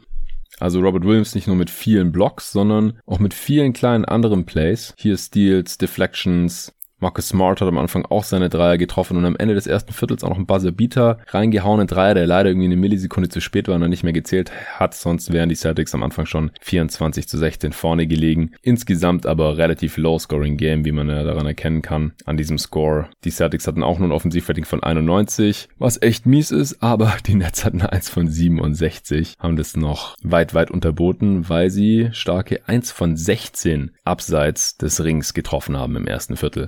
Also 0.60 0.80
Robert 0.80 1.06
Williams 1.06 1.36
nicht 1.36 1.46
nur 1.46 1.56
mit 1.56 1.70
vielen 1.70 2.12
Blocks, 2.12 2.52
sondern 2.52 3.00
auch 3.06 3.20
mit 3.20 3.36
vielen 3.36 3.74
kleinen 3.74 4.06
anderen 4.06 4.46
Plays. 4.46 4.96
Hier 4.98 5.18
Steals, 5.18 5.78
Deflections, 5.78 6.74
Marcus 7.02 7.30
Smart 7.30 7.60
hat 7.60 7.68
am 7.68 7.80
Anfang 7.80 8.06
auch 8.06 8.24
seine 8.24 8.48
Dreier 8.48 8.78
getroffen 8.78 9.18
und 9.18 9.26
am 9.26 9.36
Ende 9.36 9.56
des 9.56 9.66
ersten 9.66 9.92
Viertels 9.92 10.24
auch 10.24 10.30
noch 10.30 10.36
einen 10.36 10.46
Buzzer-Beater 10.46 11.18
reingehauen. 11.30 11.82
Ein 11.82 11.88
Dreier, 11.88 12.14
der 12.14 12.28
leider 12.28 12.50
irgendwie 12.50 12.68
eine 12.68 12.76
Millisekunde 12.76 13.28
zu 13.28 13.42
spät 13.42 13.68
war 13.68 13.74
und 13.74 13.82
dann 13.82 13.90
nicht 13.90 14.04
mehr 14.04 14.14
gezählt 14.14 14.52
hat. 14.80 14.94
Sonst 14.94 15.34
wären 15.34 15.50
die 15.50 15.56
Celtics 15.56 15.96
am 15.96 16.04
Anfang 16.04 16.28
schon 16.28 16.52
24 16.62 17.28
zu 17.28 17.40
16 17.40 17.74
vorne 17.74 18.06
gelegen. 18.06 18.52
Insgesamt 18.62 19.26
aber 19.26 19.58
relativ 19.58 19.98
low-scoring-Game, 19.98 20.86
wie 20.86 20.92
man 20.92 21.10
ja 21.10 21.24
daran 21.24 21.48
erkennen 21.48 21.82
kann, 21.82 22.14
an 22.26 22.38
diesem 22.38 22.60
Score. 22.60 23.10
Die 23.24 23.32
Celtics 23.32 23.66
hatten 23.66 23.82
auch 23.82 23.98
nur 23.98 24.10
ein 24.10 24.14
Offensivrating 24.14 24.66
von 24.66 24.84
91, 24.84 25.70
was 25.80 26.00
echt 26.04 26.28
mies 26.28 26.52
ist, 26.52 26.84
aber 26.84 27.16
die 27.26 27.34
Nets 27.34 27.66
hatten 27.66 27.82
eins 27.82 28.10
von 28.10 28.28
67, 28.28 29.38
haben 29.40 29.56
das 29.56 29.76
noch 29.76 30.16
weit, 30.22 30.54
weit 30.54 30.70
unterboten, 30.70 31.50
weil 31.50 31.72
sie 31.72 32.10
starke 32.12 32.62
1 32.68 32.92
von 32.92 33.18
16 33.18 33.90
abseits 34.04 34.78
des 34.78 35.04
Rings 35.04 35.34
getroffen 35.34 35.78
haben 35.78 35.96
im 35.96 36.06
ersten 36.06 36.38
Viertel. 36.38 36.68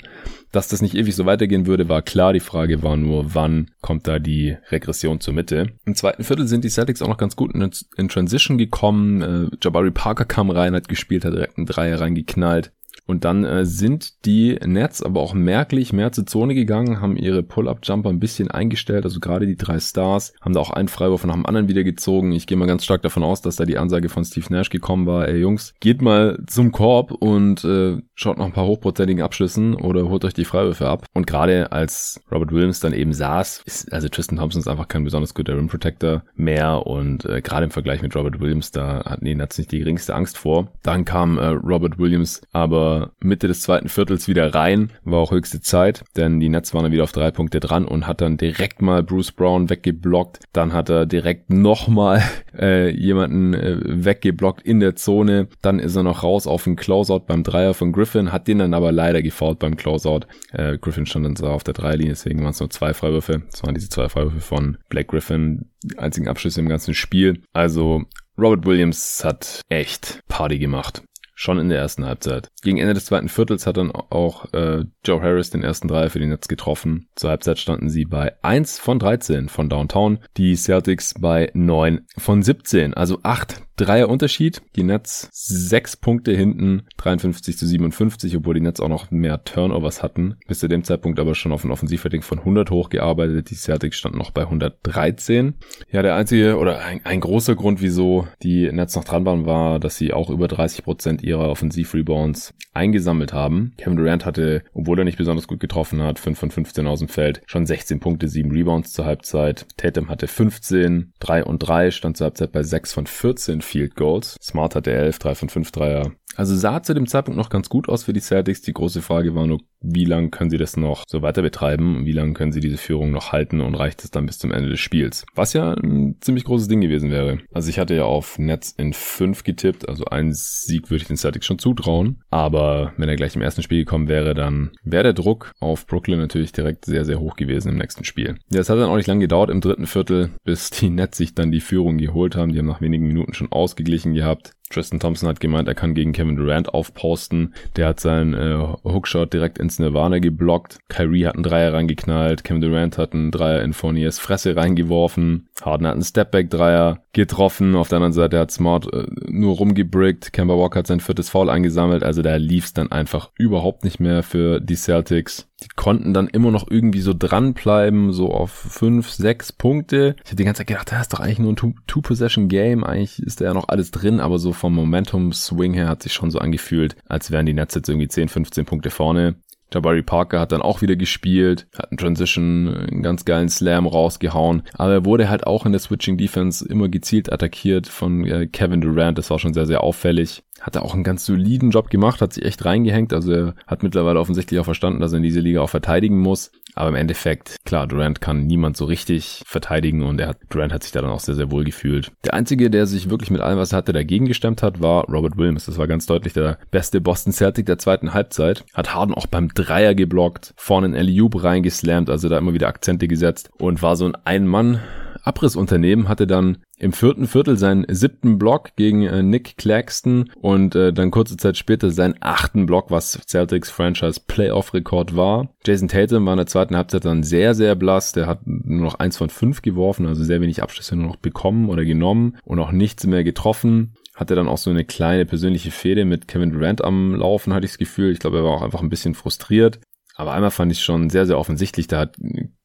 Dass 0.51 0.67
das 0.67 0.81
nicht 0.81 0.95
ewig 0.95 1.15
so 1.15 1.25
weitergehen 1.25 1.65
würde, 1.65 1.89
war 1.89 2.01
klar. 2.01 2.33
Die 2.33 2.39
Frage 2.39 2.83
war 2.83 2.97
nur, 2.97 3.33
wann 3.33 3.71
kommt 3.81 4.07
da 4.07 4.19
die 4.19 4.57
Regression 4.71 5.19
zur 5.19 5.33
Mitte. 5.33 5.67
Im 5.85 5.95
zweiten 5.95 6.23
Viertel 6.23 6.47
sind 6.47 6.63
die 6.63 6.69
Celtics 6.69 7.01
auch 7.01 7.07
noch 7.07 7.17
ganz 7.17 7.35
gut 7.35 7.53
in, 7.53 7.69
in 7.97 8.09
Transition 8.09 8.57
gekommen. 8.57 9.21
Äh, 9.21 9.55
Jabari 9.61 9.91
Parker 9.91 10.25
kam 10.25 10.49
rein, 10.49 10.75
hat 10.75 10.87
gespielt, 10.87 11.25
hat 11.25 11.33
direkt 11.33 11.57
einen 11.57 11.65
Dreier 11.65 11.99
reingeknallt. 11.99 12.71
Und 13.05 13.25
dann 13.25 13.43
äh, 13.43 13.65
sind 13.65 14.25
die 14.25 14.57
Nets 14.65 15.03
aber 15.03 15.19
auch 15.19 15.33
merklich 15.33 15.91
mehr 15.91 16.11
zur 16.11 16.25
Zone 16.25 16.55
gegangen, 16.55 17.01
haben 17.01 17.17
ihre 17.17 17.43
Pull-Up-Jumper 17.43 18.09
ein 18.09 18.19
bisschen 18.19 18.49
eingestellt, 18.49 19.03
also 19.03 19.19
gerade 19.19 19.45
die 19.45 19.57
drei 19.57 19.79
Stars, 19.79 20.33
haben 20.41 20.53
da 20.53 20.59
auch 20.59 20.69
einen 20.69 20.87
Freiwurf 20.87 21.25
nach 21.25 21.33
dem 21.33 21.45
anderen 21.45 21.67
wieder 21.67 21.83
gezogen. 21.83 22.31
Ich 22.31 22.47
gehe 22.47 22.57
mal 22.57 22.67
ganz 22.67 22.85
stark 22.85 23.01
davon 23.01 23.23
aus, 23.23 23.41
dass 23.41 23.57
da 23.57 23.65
die 23.65 23.77
Ansage 23.77 24.09
von 24.09 24.23
Steve 24.23 24.47
Nash 24.49 24.69
gekommen 24.69 25.05
war, 25.05 25.27
ey 25.27 25.37
Jungs, 25.37 25.73
geht 25.79 26.01
mal 26.01 26.39
zum 26.47 26.71
Korb 26.71 27.11
und 27.11 27.63
äh, 27.65 27.97
schaut 28.15 28.37
noch 28.37 28.45
ein 28.45 28.53
paar 28.53 28.65
hochprozentigen 28.65 29.23
Abschlüssen 29.23 29.75
oder 29.75 30.07
holt 30.07 30.23
euch 30.23 30.33
die 30.33 30.45
Freiwürfe 30.45 30.87
ab. 30.87 31.05
Und 31.13 31.27
gerade 31.27 31.71
als 31.71 32.21
Robert 32.31 32.51
Williams 32.51 32.79
dann 32.79 32.93
eben 32.93 33.13
saß, 33.13 33.63
ist, 33.65 33.91
also 33.91 34.07
Tristan 34.07 34.37
Thompson 34.37 34.61
ist 34.61 34.67
einfach 34.67 34.87
kein 34.87 35.03
besonders 35.03 35.33
guter 35.33 35.57
Rim 35.57 35.67
Protector 35.67 36.23
mehr 36.35 36.87
und 36.87 37.25
äh, 37.25 37.41
gerade 37.41 37.65
im 37.65 37.71
Vergleich 37.71 38.01
mit 38.01 38.15
Robert 38.15 38.39
Williams, 38.39 38.71
da 38.71 39.03
hatten 39.05 39.25
die 39.25 39.35
Nets 39.35 39.57
nicht 39.57 39.71
die 39.71 39.79
geringste 39.79 40.15
Angst 40.15 40.37
vor. 40.37 40.71
Dann 40.83 41.05
kam 41.05 41.37
äh, 41.37 41.47
Robert 41.47 41.99
Williams 41.99 42.41
aber 42.51 42.82
Mitte 43.19 43.47
des 43.47 43.61
zweiten 43.61 43.89
Viertels 43.89 44.27
wieder 44.27 44.53
rein. 44.53 44.91
War 45.03 45.19
auch 45.19 45.31
höchste 45.31 45.61
Zeit, 45.61 46.03
denn 46.15 46.39
die 46.39 46.49
Nets 46.49 46.73
waren 46.73 46.91
wieder 46.91 47.03
auf 47.03 47.11
drei 47.11 47.31
Punkte 47.31 47.59
dran 47.59 47.85
und 47.85 48.07
hat 48.07 48.21
dann 48.21 48.37
direkt 48.37 48.81
mal 48.81 49.03
Bruce 49.03 49.31
Brown 49.31 49.69
weggeblockt. 49.69 50.39
Dann 50.53 50.73
hat 50.73 50.89
er 50.89 51.05
direkt 51.05 51.49
nochmal 51.49 52.21
äh, 52.57 52.89
jemanden 52.89 53.53
äh, 53.53 53.77
weggeblockt 53.83 54.61
in 54.61 54.79
der 54.79 54.95
Zone. 54.95 55.47
Dann 55.61 55.79
ist 55.79 55.95
er 55.95 56.03
noch 56.03 56.23
raus 56.23 56.47
auf 56.47 56.63
den 56.63 56.75
Closeout 56.75 57.25
beim 57.27 57.43
Dreier 57.43 57.73
von 57.73 57.91
Griffin, 57.91 58.31
hat 58.31 58.47
den 58.47 58.59
dann 58.59 58.73
aber 58.73 58.91
leider 58.91 59.21
gefault 59.21 59.59
beim 59.59 59.75
Closeout. 59.75 60.21
Äh, 60.51 60.77
Griffin 60.77 61.05
stand 61.05 61.25
dann 61.25 61.35
so 61.35 61.47
auf 61.47 61.63
der 61.63 61.73
Dreierlinie, 61.73 62.13
deswegen 62.13 62.41
waren 62.41 62.51
es 62.51 62.59
nur 62.59 62.69
zwei 62.69 62.93
Freiwürfe. 62.93 63.43
Das 63.51 63.63
waren 63.63 63.75
diese 63.75 63.89
zwei 63.89 64.09
Freiwürfe 64.09 64.41
von 64.41 64.77
Black 64.89 65.07
Griffin, 65.07 65.69
die 65.83 65.97
einzigen 65.97 66.27
Abschlüsse 66.27 66.61
im 66.61 66.69
ganzen 66.69 66.93
Spiel. 66.93 67.41
Also 67.53 68.03
Robert 68.37 68.65
Williams 68.65 69.23
hat 69.23 69.61
echt 69.69 70.21
Party 70.27 70.57
gemacht. 70.57 71.03
Schon 71.33 71.59
in 71.59 71.69
der 71.69 71.79
ersten 71.79 72.05
Halbzeit. 72.05 72.49
Gegen 72.61 72.77
Ende 72.77 72.93
des 72.93 73.05
zweiten 73.05 73.29
Viertels 73.29 73.65
hat 73.65 73.77
dann 73.77 73.91
auch 73.91 74.53
äh, 74.53 74.85
Joe 75.05 75.21
Harris 75.21 75.49
den 75.49 75.63
ersten 75.63 75.87
Dreier 75.87 76.09
für 76.09 76.19
die 76.19 76.27
Nets 76.27 76.47
getroffen. 76.47 77.07
Zur 77.15 77.31
Halbzeit 77.31 77.59
standen 77.59 77.89
sie 77.89 78.05
bei 78.05 78.33
1 78.43 78.79
von 78.79 78.99
13 78.99 79.49
von 79.49 79.69
Downtown, 79.69 80.19
die 80.37 80.55
Celtics 80.55 81.15
bei 81.19 81.49
9 81.53 82.05
von 82.17 82.43
17, 82.43 82.93
also 82.93 83.19
8 83.23 83.61
Dreier 83.75 84.09
Unterschied. 84.09 84.61
Die 84.75 84.83
Nets 84.83 85.29
6 85.31 85.97
Punkte 85.97 86.31
hinten, 86.31 86.83
53 86.97 87.57
zu 87.57 87.65
57, 87.65 88.37
obwohl 88.37 88.53
die 88.53 88.61
Nets 88.61 88.79
auch 88.79 88.89
noch 88.89 89.09
mehr 89.09 89.43
Turnovers 89.43 90.03
hatten. 90.03 90.35
Bis 90.47 90.59
zu 90.59 90.67
dem 90.67 90.83
Zeitpunkt 90.83 91.19
aber 91.19 91.33
schon 91.33 91.51
auf 91.51 91.63
ein 91.63 91.71
Offensivrating 91.71 92.21
von 92.21 92.39
100 92.39 92.69
hochgearbeitet. 92.69 93.49
Die 93.49 93.55
Celtics 93.55 93.97
standen 93.97 94.19
noch 94.19 94.31
bei 94.31 94.43
113. 94.43 95.55
Ja, 95.91 96.03
der 96.03 96.15
einzige 96.15 96.57
oder 96.57 96.83
ein, 96.85 97.01
ein 97.03 97.19
großer 97.19 97.55
Grund, 97.55 97.81
wieso 97.81 98.27
die 98.43 98.71
Nets 98.71 98.95
noch 98.95 99.05
dran 99.05 99.25
waren, 99.25 99.45
war, 99.45 99.79
dass 99.79 99.97
sie 99.97 100.13
auch 100.13 100.29
über 100.29 100.47
30 100.47 100.83
Prozent 100.83 101.22
ihrer 101.23 101.49
Offensiv-Rebounds 101.49 102.53
eingesammelt 102.73 103.33
haben. 103.33 103.73
Kevin 103.77 103.97
Durant 103.97 104.25
hatte, 104.25 104.63
obwohl 104.73 104.99
er 104.99 105.05
nicht 105.05 105.17
besonders 105.17 105.47
gut 105.47 105.59
getroffen 105.59 106.01
hat, 106.01 106.19
5 106.19 106.37
von 106.37 106.51
15 106.51 106.87
aus 106.87 106.99
dem 106.99 107.07
Feld, 107.07 107.41
schon 107.45 107.65
16 107.65 107.99
Punkte, 107.99 108.27
7 108.27 108.51
Rebounds 108.51 108.93
zur 108.93 109.05
Halbzeit. 109.05 109.65
Tatum 109.77 110.09
hatte 110.09 110.27
15, 110.27 111.13
3 111.19 111.43
und 111.43 111.59
3, 111.59 111.91
stand 111.91 112.17
zur 112.17 112.25
Halbzeit 112.25 112.51
bei 112.51 112.63
6 112.63 112.93
von 112.93 113.07
14 113.07 113.61
Field 113.61 113.95
Goals. 113.95 114.37
Smart 114.41 114.75
hatte 114.75 114.91
11, 114.91 115.19
3 115.19 115.35
von 115.35 115.49
5 115.49 115.71
Dreier. 115.71 116.11
Also 116.35 116.55
sah 116.55 116.81
zu 116.81 116.93
dem 116.93 117.07
Zeitpunkt 117.07 117.37
noch 117.37 117.49
ganz 117.49 117.69
gut 117.69 117.89
aus 117.89 118.03
für 118.03 118.13
die 118.13 118.19
Celtics. 118.19 118.61
Die 118.61 118.73
große 118.73 119.01
Frage 119.01 119.35
war 119.35 119.47
nur, 119.47 119.59
wie 119.81 120.05
lange 120.05 120.29
können 120.29 120.49
sie 120.49 120.57
das 120.57 120.77
noch 120.77 121.03
so 121.07 121.21
weiter 121.21 121.41
betreiben? 121.41 122.05
Wie 122.05 122.11
lange 122.11 122.33
können 122.33 122.51
sie 122.51 122.59
diese 122.59 122.77
Führung 122.77 123.11
noch 123.11 123.31
halten 123.31 123.61
und 123.61 123.75
reicht 123.75 124.03
es 124.03 124.11
dann 124.11 124.25
bis 124.25 124.39
zum 124.39 124.51
Ende 124.51 124.69
des 124.69 124.79
Spiels? 124.79 125.25
Was 125.35 125.53
ja 125.53 125.73
ein 125.73 126.15
ziemlich 126.21 126.45
großes 126.45 126.67
Ding 126.67 126.81
gewesen 126.81 127.11
wäre. 127.11 127.39
Also 127.51 127.69
ich 127.69 127.79
hatte 127.79 127.95
ja 127.95 128.05
auf 128.05 128.39
Netz 128.39 128.73
in 128.77 128.93
5 128.93 129.43
getippt, 129.43 129.87
also 129.89 130.05
einen 130.05 130.33
Sieg 130.33 130.89
würde 130.89 131.01
ich 131.01 131.07
den 131.07 131.17
Celtics 131.17 131.45
schon 131.45 131.59
zutrauen. 131.59 132.21
Aber 132.29 132.93
wenn 132.97 133.09
er 133.09 133.15
gleich 133.15 133.35
im 133.35 133.41
ersten 133.41 133.61
Spiel 133.61 133.79
gekommen 133.79 134.07
wäre, 134.07 134.33
dann 134.33 134.71
wäre 134.83 135.03
der 135.03 135.13
Druck 135.13 135.51
auf 135.59 135.85
Brooklyn 135.85 136.19
natürlich 136.19 136.51
direkt 136.51 136.85
sehr, 136.85 137.05
sehr 137.05 137.19
hoch 137.19 137.35
gewesen 137.35 137.69
im 137.69 137.77
nächsten 137.77 138.05
Spiel. 138.05 138.35
Ja, 138.49 138.61
es 138.61 138.69
hat 138.69 138.77
dann 138.77 138.89
auch 138.89 138.97
nicht 138.97 139.07
lange 139.07 139.21
gedauert 139.21 139.49
im 139.49 139.61
dritten 139.61 139.87
Viertel, 139.87 140.31
bis 140.43 140.69
die 140.69 140.89
Nets 140.89 141.17
sich 141.17 141.35
dann 141.35 141.51
die 141.51 141.61
Führung 141.61 141.97
geholt 141.97 142.35
haben. 142.35 142.53
Die 142.53 142.59
haben 142.59 142.67
nach 142.67 142.81
wenigen 142.81 143.07
Minuten 143.07 143.33
schon 143.33 143.51
ausgeglichen 143.51 144.13
gehabt. 144.13 144.53
Tristan 144.69 144.99
Thompson 144.99 145.29
hat 145.29 145.39
gemeint, 145.39 145.67
er 145.67 145.75
kann 145.75 145.93
gegen 145.93 146.13
Kevin 146.13 146.35
Durant 146.35 146.73
aufposten. 146.73 147.53
Der 147.75 147.87
hat 147.87 147.99
seinen 147.99 148.33
äh, 148.33 148.57
Hookshot 148.83 149.31
direkt 149.31 149.59
ins 149.59 149.77
Nirvana 149.77 150.19
geblockt. 150.19 150.79
Kyrie 150.89 151.27
hat 151.27 151.35
einen 151.35 151.43
Dreier 151.43 151.73
reingeknallt. 151.73 152.43
Kevin 152.43 152.61
Durant 152.61 152.97
hat 152.97 153.13
einen 153.13 153.31
Dreier 153.31 153.61
in 153.61 153.73
Fourniers 153.73 154.19
Fresse 154.19 154.55
reingeworfen. 154.55 155.47
Harden 155.61 155.85
hat 155.85 155.93
einen 155.93 156.03
Stepback-Dreier 156.03 157.02
getroffen. 157.13 157.75
Auf 157.75 157.87
der 157.87 157.97
anderen 157.97 158.13
Seite 158.13 158.39
hat 158.39 158.51
Smart 158.51 158.91
äh, 158.91 159.05
nur 159.27 159.55
rumgebrickt. 159.55 160.33
Kemba 160.33 160.57
Walker 160.57 160.79
hat 160.79 160.87
sein 160.87 160.99
viertes 160.99 161.29
Foul 161.29 161.49
eingesammelt. 161.49 162.03
Also 162.03 162.21
da 162.21 162.35
lief's 162.35 162.73
dann 162.73 162.91
einfach 162.91 163.31
überhaupt 163.37 163.83
nicht 163.83 163.99
mehr 163.99 164.23
für 164.23 164.59
die 164.59 164.75
Celtics. 164.75 165.47
Die 165.63 165.69
konnten 165.75 166.13
dann 166.13 166.27
immer 166.27 166.51
noch 166.51 166.69
irgendwie 166.69 166.99
so 166.99 167.13
dranbleiben, 167.17 168.11
so 168.11 168.31
auf 168.31 168.51
fünf, 168.51 169.09
sechs 169.11 169.53
Punkte. 169.53 170.15
Ich 170.23 170.31
habe 170.31 170.35
die 170.35 170.43
ganze 170.43 170.59
Zeit 170.59 170.67
gedacht, 170.67 170.91
das 170.91 171.01
ist 171.01 171.13
doch 171.13 171.19
eigentlich 171.19 171.39
nur 171.39 171.53
ein 171.53 171.75
Two-Possession-Game. 171.87 172.83
Eigentlich 172.83 173.19
ist 173.19 173.39
da 173.39 173.45
ja 173.45 173.53
noch 173.53 173.69
alles 173.69 173.91
drin, 173.91 174.19
aber 174.19 174.39
so 174.39 174.51
vom 174.51 174.75
Momentum-Swing 174.75 175.73
her 175.73 175.87
hat 175.87 176.03
sich 176.03 176.13
schon 176.13 176.31
so 176.31 176.39
angefühlt, 176.39 176.97
als 177.07 177.31
wären 177.31 177.45
die 177.45 177.53
Nets 177.53 177.75
jetzt 177.75 177.87
irgendwie 177.87 178.09
10, 178.09 178.27
15 178.27 178.65
Punkte 178.65 178.89
vorne. 178.89 179.35
Jabari 179.73 180.03
Parker 180.03 180.39
hat 180.39 180.51
dann 180.51 180.61
auch 180.61 180.81
wieder 180.81 180.95
gespielt, 180.95 181.67
hat 181.77 181.91
einen 181.91 181.97
Transition, 181.97 182.67
einen 182.67 183.03
ganz 183.03 183.25
geilen 183.25 183.49
Slam 183.49 183.87
rausgehauen, 183.87 184.63
aber 184.73 184.93
er 184.93 185.05
wurde 185.05 185.29
halt 185.29 185.47
auch 185.47 185.65
in 185.65 185.71
der 185.71 185.79
Switching 185.79 186.17
Defense 186.17 186.65
immer 186.67 186.89
gezielt 186.89 187.31
attackiert 187.31 187.87
von 187.87 188.25
äh, 188.25 188.47
Kevin 188.47 188.81
Durant, 188.81 189.17
das 189.17 189.29
war 189.29 189.39
schon 189.39 189.53
sehr, 189.53 189.65
sehr 189.65 189.81
auffällig 189.81 190.43
hat 190.61 190.75
er 190.75 190.83
auch 190.83 190.93
einen 190.93 191.03
ganz 191.03 191.25
soliden 191.25 191.71
Job 191.71 191.89
gemacht, 191.89 192.21
hat 192.21 192.33
sich 192.33 192.45
echt 192.45 192.63
reingehängt. 192.63 193.13
Also 193.13 193.31
er 193.31 193.55
hat 193.67 193.83
mittlerweile 193.83 194.19
offensichtlich 194.19 194.59
auch 194.59 194.65
verstanden, 194.65 195.01
dass 195.01 195.11
er 195.11 195.17
in 195.17 195.23
diese 195.23 195.41
Liga 195.41 195.61
auch 195.61 195.69
verteidigen 195.69 196.19
muss. 196.19 196.51
Aber 196.75 196.89
im 196.89 196.95
Endeffekt, 196.95 197.57
klar, 197.65 197.85
Durant 197.85 198.19
kann 198.19 198.47
niemand 198.47 198.77
so 198.77 198.85
richtig 198.85 199.43
verteidigen 199.45 200.01
und 200.03 200.19
er 200.19 200.29
hat, 200.29 200.37
Durant 200.49 200.73
hat 200.73 200.83
sich 200.83 200.91
da 200.91 201.01
dann 201.01 201.11
auch 201.11 201.19
sehr, 201.19 201.35
sehr 201.35 201.51
wohl 201.51 201.63
gefühlt. 201.63 202.11
Der 202.25 202.33
einzige, 202.33 202.71
der 202.71 202.87
sich 202.87 203.09
wirklich 203.09 203.29
mit 203.29 203.41
allem, 203.41 203.59
was 203.59 203.73
er 203.73 203.77
hatte, 203.77 203.93
dagegen 203.93 204.25
gestemmt 204.25 204.63
hat, 204.63 204.81
war 204.81 205.05
Robert 205.05 205.37
Williams. 205.37 205.65
Das 205.65 205.77
war 205.77 205.87
ganz 205.87 206.05
deutlich 206.07 206.33
der 206.33 206.57
beste 206.71 206.99
Boston 206.99 207.31
Celtic 207.33 207.67
der 207.67 207.77
zweiten 207.77 208.13
Halbzeit. 208.13 208.65
Hat 208.73 208.95
Harden 208.95 209.13
auch 209.13 209.27
beim 209.27 209.49
Dreier 209.49 209.93
geblockt, 209.93 210.53
vorne 210.57 210.87
in 210.87 210.93
Eliub 210.95 211.43
reingeslammt, 211.43 212.09
also 212.09 212.27
da 212.27 212.37
immer 212.37 212.53
wieder 212.53 212.67
Akzente 212.67 213.07
gesetzt 213.07 213.51
und 213.59 213.83
war 213.83 213.95
so 213.95 214.05
ein 214.05 214.15
Ein-Mann 214.23 214.79
Abrissunternehmen 215.23 216.09
hatte 216.09 216.27
dann 216.27 216.57
im 216.77 216.91
vierten 216.91 217.27
Viertel 217.27 217.57
seinen 217.57 217.85
siebten 217.89 218.37
Block 218.37 218.75
gegen 218.75 219.03
äh, 219.03 219.23
Nick 219.23 219.57
Claxton 219.57 220.31
und 220.35 220.75
äh, 220.75 220.91
dann 220.91 221.11
kurze 221.11 221.37
Zeit 221.37 221.57
später 221.57 221.91
seinen 221.91 222.15
achten 222.19 222.65
Block, 222.65 222.91
was 222.91 223.19
Celtics 223.25 223.69
Franchise 223.69 224.21
Playoff-Rekord 224.27 225.15
war. 225.15 225.49
Jason 225.65 225.87
Tatum 225.87 226.25
war 226.25 226.33
in 226.33 226.37
der 226.37 226.47
zweiten 226.47 226.75
Halbzeit 226.75 227.05
dann 227.05 227.23
sehr, 227.23 227.55
sehr 227.55 227.75
blass. 227.75 228.11
Der 228.11 228.27
hat 228.27 228.41
nur 228.45 228.83
noch 228.83 228.95
eins 228.95 229.17
von 229.17 229.29
fünf 229.29 229.61
geworfen, 229.61 230.05
also 230.05 230.23
sehr 230.23 230.41
wenig 230.41 230.61
Abschlüsse 230.61 230.95
nur 230.95 231.07
noch 231.07 231.15
bekommen 231.15 231.69
oder 231.69 231.85
genommen 231.85 232.37
und 232.43 232.59
auch 232.59 232.71
nichts 232.71 233.05
mehr 233.05 233.23
getroffen 233.23 233.93
hatte 234.15 234.35
dann 234.35 234.47
auch 234.47 234.59
so 234.59 234.69
eine 234.69 234.85
kleine 234.85 235.25
persönliche 235.25 235.71
Fehde 235.71 236.05
mit 236.05 236.27
Kevin 236.27 236.51
Durant 236.51 236.83
am 236.83 237.15
Laufen, 237.15 237.51
hatte 237.51 237.65
ich 237.65 237.71
das 237.71 237.79
Gefühl. 237.79 238.11
Ich 238.11 238.19
glaube, 238.19 238.37
er 238.37 238.43
war 238.43 238.51
auch 238.51 238.61
einfach 238.61 238.81
ein 238.81 238.89
bisschen 238.89 239.15
frustriert. 239.15 239.79
Aber 240.15 240.33
einmal 240.33 240.51
fand 240.51 240.71
ich 240.71 240.83
schon 240.83 241.09
sehr, 241.09 241.25
sehr 241.25 241.39
offensichtlich, 241.39 241.87
da 241.87 242.01
hat 242.01 242.17